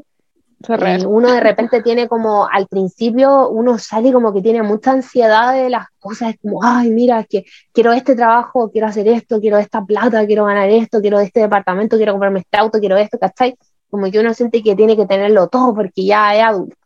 Y 0.69 1.05
uno 1.05 1.33
de 1.33 1.41
repente 1.41 1.83
tiene 1.83 2.09
como, 2.09 2.47
al 2.49 2.67
principio, 2.69 3.49
uno 3.49 3.79
sale 3.79 4.13
como 4.13 4.33
que 4.33 4.43
tiene 4.43 4.63
mucha 4.63 4.93
ansiedad 4.93 5.55
de 5.55 5.71
las 5.71 5.87
cosas, 5.99 6.31
es 6.31 6.41
como, 6.41 6.63
ay, 6.63 6.91
mira, 6.91 7.25
que 7.25 7.45
quiero 7.73 7.93
este 7.93 8.15
trabajo, 8.15 8.71
quiero 8.71 8.87
hacer 8.87 9.09
esto, 9.09 9.41
quiero 9.41 9.59
esta 9.59 9.85
plata, 9.85 10.27
quiero 10.27 10.45
ganar 10.45 10.69
esto, 10.71 11.01
quiero 11.01 11.21
este 11.21 11.41
departamento, 11.41 11.97
quiero 11.97 12.13
comprarme 12.13 12.41
este 12.41 12.59
auto, 12.59 12.79
quiero 12.79 12.97
esto, 12.97 13.19
¿cachai? 13.19 13.57
Como 13.91 14.11
que 14.11 14.21
uno 14.21 14.33
siente 14.35 14.63
que 14.63 14.77
tiene 14.77 14.97
que 14.97 15.07
tenerlo 15.07 15.49
todo 15.49 15.75
porque 15.75 16.05
ya 16.05 16.35
es 16.35 16.43
adulto. 16.43 16.77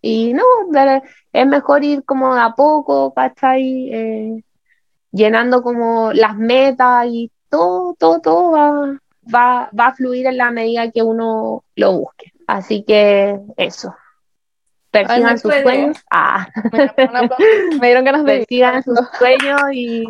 Y 0.00 0.32
no, 0.34 0.44
es 1.32 1.46
mejor 1.46 1.84
ir 1.84 2.04
como 2.04 2.34
a 2.34 2.54
poco, 2.54 3.12
¿cachai? 3.14 3.90
Eh, 3.92 4.44
llenando 5.10 5.62
como 5.62 6.12
las 6.12 6.36
metas 6.36 7.06
y 7.08 7.30
todo, 7.48 7.94
todo, 7.98 8.20
todo 8.20 8.50
va, 8.52 9.00
va, 9.34 9.70
va 9.78 9.86
a 9.86 9.94
fluir 9.94 10.26
en 10.26 10.36
la 10.36 10.50
medida 10.50 10.90
que 10.90 11.02
uno 11.02 11.64
lo 11.74 11.98
busque. 11.98 12.32
Así 12.48 12.82
que 12.82 13.38
eso. 13.56 13.94
Persigan 14.90 15.38
sus 15.38 15.54
sueños. 15.54 15.98
Ah. 16.10 16.48
Me 17.80 17.86
dieron 17.86 18.04
ganas 18.04 18.24
de 18.24 18.38
Persigan 18.38 18.82
sus 18.82 18.98
sueños 19.16 19.60
y, 19.72 20.04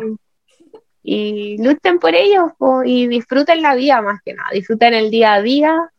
y 1.03 1.61
luchen 1.61 1.99
por 1.99 2.15
ellos 2.15 2.51
y 2.85 3.07
disfruten 3.07 3.61
la 3.61 3.75
vida 3.75 4.01
más 4.01 4.21
que 4.23 4.33
nada. 4.33 4.49
Disfruten 4.51 4.95
el 4.95 5.11
día 5.11 5.33
a 5.33 5.41
día, 5.43 5.91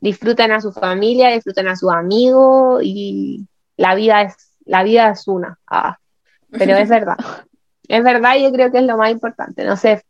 disfruten 0.00 0.52
a 0.52 0.62
su 0.62 0.72
familia, 0.72 1.28
disfruten 1.28 1.68
a 1.68 1.76
sus 1.76 1.92
amigos 1.92 2.80
y 2.82 3.46
la 3.76 3.94
vida 3.94 4.22
es, 4.22 4.56
la 4.64 4.82
vida 4.82 5.10
es 5.10 5.28
una. 5.28 5.58
Ah. 5.66 5.98
Pero 6.50 6.76
es 6.76 6.88
verdad. 6.88 7.18
Es 7.88 8.04
verdad, 8.04 8.36
yo 8.40 8.52
creo 8.52 8.70
que 8.70 8.78
es 8.78 8.84
lo 8.84 8.96
más 8.96 9.10
importante. 9.10 9.64
No 9.64 9.76
se 9.76 10.00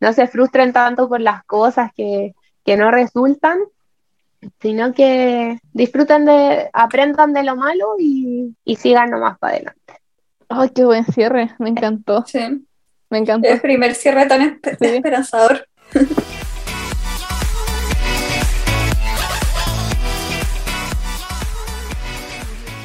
no 0.00 0.12
se 0.12 0.26
frustren 0.26 0.72
tanto 0.72 1.08
por 1.08 1.20
las 1.20 1.44
cosas 1.44 1.90
que, 1.94 2.34
no 2.76 2.90
resultan, 2.90 3.58
sino 4.60 4.92
que 4.92 5.58
disfruten 5.72 6.24
de, 6.24 6.70
aprendan 6.72 7.32
de 7.32 7.42
lo 7.42 7.56
malo 7.56 7.96
y, 7.98 8.54
sigan 8.76 9.10
nomás 9.10 9.38
para 9.38 9.54
adelante. 9.54 9.94
Ay, 10.48 10.70
qué 10.74 10.84
buen 10.84 11.04
cierre, 11.04 11.54
me 11.58 11.70
encantó. 11.70 12.24
Sí. 12.26 12.66
Me 13.10 13.18
encantó. 13.18 13.48
El 13.48 13.60
primer 13.60 13.94
cierre 13.94 14.26
tan 14.26 14.60
esperanzador. 14.62 15.66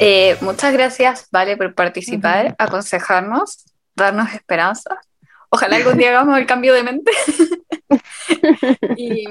Eh, 0.06 0.36
muchas 0.42 0.74
gracias, 0.74 1.30
Vale, 1.32 1.56
por 1.56 1.76
participar, 1.76 2.56
aconsejarnos, 2.58 3.64
darnos 3.96 4.34
esperanza 4.34 5.00
Ojalá 5.56 5.76
algún 5.76 6.00
día 6.00 6.10
hagamos 6.10 6.40
el 6.40 6.48
cambio 6.48 6.74
de 6.74 6.82
mente. 6.82 7.12
y 8.98 9.24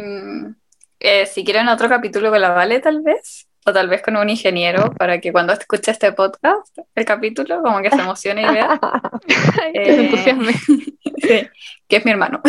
eh, 1.03 1.27
si 1.27 1.45
quieren 1.45 1.69
otro 1.69 1.89
capítulo 1.89 2.31
con 2.31 2.41
la 2.41 2.51
Vale, 2.51 2.81
tal 2.81 3.03
vez, 3.03 3.49
o 3.67 3.73
tal 3.73 3.89
vez 3.89 4.03
con 4.03 4.17
un 4.17 4.31
ingeniero, 4.31 4.93
para 4.93 5.21
que 5.21 5.33
cuando 5.33 5.53
escuche 5.53 5.91
este 5.91 6.13
podcast, 6.13 6.79
el 6.95 7.05
capítulo, 7.05 7.63
como 7.63 7.81
que 7.83 7.91
se 7.91 8.01
emocione 8.01 8.43
y 8.43 8.53
vea. 8.53 8.81
eh, 9.75 10.11
sí, 11.19 11.49
que 11.89 11.97
es 11.97 12.05
mi 12.05 12.11
hermano. 12.11 12.41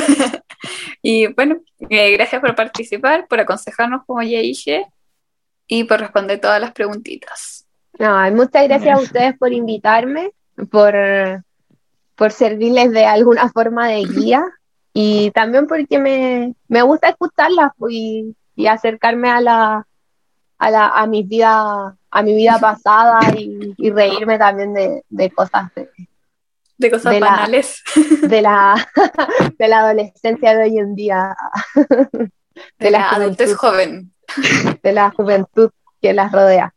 y 1.02 1.28
bueno, 1.34 1.58
eh, 1.90 2.12
gracias 2.12 2.42
por 2.42 2.56
participar, 2.56 3.28
por 3.28 3.40
aconsejarnos, 3.40 4.04
como 4.06 4.22
ya 4.22 4.40
dije, 4.40 4.86
y 5.68 5.84
por 5.86 6.00
responder 6.00 6.40
todas 6.40 6.62
las 6.62 6.72
preguntitas. 6.72 7.66
No, 8.00 8.32
muchas 8.32 8.68
gracias 8.68 8.98
a 8.98 9.02
ustedes 9.02 9.38
por 9.38 9.52
invitarme, 9.52 10.32
por 10.70 10.96
por 12.16 12.32
servirles 12.32 12.92
de 12.92 13.06
alguna 13.06 13.50
forma 13.50 13.88
de 13.88 14.06
guía 14.06 14.44
y 14.94 15.32
también 15.32 15.68
porque 15.68 15.98
me, 15.98 16.54
me 16.68 16.82
gusta 16.84 17.10
escucharlas 17.10 17.72
pues, 17.78 17.94
y, 17.94 18.36
y, 18.56 18.68
acercarme 18.68 19.30
a 19.30 19.42
la 19.42 19.88
a, 20.60 20.70
la, 20.70 20.88
a 20.90 21.08
mi 21.08 21.24
vida 21.24 21.96
a 22.12 22.22
mi 22.22 22.36
vida 22.36 22.58
pasada 22.60 23.20
y, 23.38 23.74
y 23.78 23.90
reírme 23.92 24.38
también 24.38 24.74
de, 24.74 25.04
de 25.10 25.30
cosas 25.32 25.74
de, 25.76 25.90
de 26.78 26.92
cosas 26.92 27.20
banales. 27.20 27.84
de 28.22 28.42
la 28.42 28.76
de 29.58 29.68
la 29.68 29.80
adolescencia 29.80 30.56
de 30.56 30.64
hoy 30.64 30.78
en 30.80 30.96
día. 30.96 31.36
De, 32.80 32.92
la, 32.92 33.10
adultez 33.10 33.56
joven. 33.56 34.12
De 34.84 34.92
la 34.92 35.10
juventud 35.12 35.72
que 36.02 36.14
las 36.14 36.32
rodea. 36.32 36.74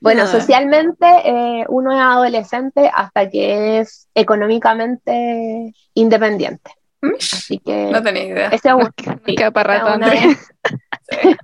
Bueno, 0.00 0.26
socialmente 0.26 1.06
eh, 1.24 1.64
uno 1.68 1.92
es 1.92 1.98
adolescente 2.00 2.90
hasta 2.94 3.30
que 3.30 3.80
es 3.80 4.06
económicamente 4.14 5.72
independiente. 5.94 6.70
Así 7.32 7.58
que 7.58 7.86
No 7.90 8.02
tenía 8.02 8.24
idea. 8.24 8.48
esa 8.48 8.70
es, 8.70 8.74
un- 8.76 8.92
Me 9.26 9.34
queda 9.34 9.50
para 9.50 9.78
rato, 9.78 9.96
una 9.96 10.10
Andrés. 11.10 11.36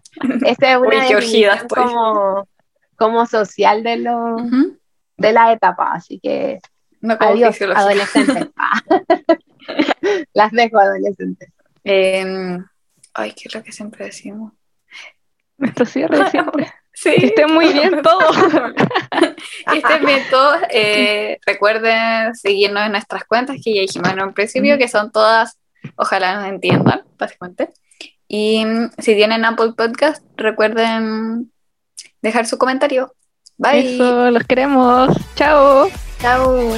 esa 0.46 0.72
es 0.72 0.78
una 0.78 1.04
definición 1.04 1.58
como, 1.68 2.48
como 2.96 3.26
social 3.26 3.82
de, 3.82 3.96
los 3.98 4.42
Ujú. 4.42 4.78
de 5.16 5.32
la 5.32 5.52
etapa. 5.52 5.92
Así 5.92 6.20
que 6.20 6.60
No 7.00 7.18
como 7.18 7.30
adiós, 7.30 7.60
adolescentes. 7.62 8.48
Las 10.32 10.50
dejo 10.52 10.78
adolescentes. 10.78 11.50
Em, 11.84 12.64
ay, 13.14 13.32
¿qué 13.32 13.42
es 13.46 13.54
lo 13.54 13.62
que 13.62 13.72
siempre 13.72 14.06
decimos? 14.06 14.52
Nuestro 15.58 15.84
cierre 15.86 16.30
siempre. 16.30 16.72
Sí. 16.92 17.14
Que 17.18 17.26
estén 17.26 17.54
muy 17.54 17.72
bien 17.72 18.02
estén 19.74 20.04
bien 20.04 20.22
todos. 20.28 20.56
Eh, 20.68 21.38
recuerden 21.46 22.34
seguirnos 22.34 22.84
en 22.84 22.92
nuestras 22.92 23.24
cuentas 23.24 23.56
que 23.64 23.74
ya 23.74 23.80
dijimos 23.80 24.10
en 24.10 24.22
un 24.22 24.34
principio, 24.34 24.76
que 24.76 24.88
son 24.88 25.10
todas, 25.10 25.58
ojalá 25.96 26.36
nos 26.36 26.48
entiendan, 26.48 27.02
básicamente. 27.16 27.70
Y 28.32 28.64
mm, 28.64 28.92
si 28.98 29.16
tienen 29.16 29.44
Apple 29.44 29.72
Podcast, 29.76 30.24
recuerden 30.36 31.50
dejar 32.22 32.46
su 32.46 32.58
comentario. 32.58 33.12
Bye. 33.58 33.96
Eso, 33.96 34.30
los 34.30 34.44
queremos. 34.44 35.10
Chao. 35.34 35.88
Chao. 36.20 36.70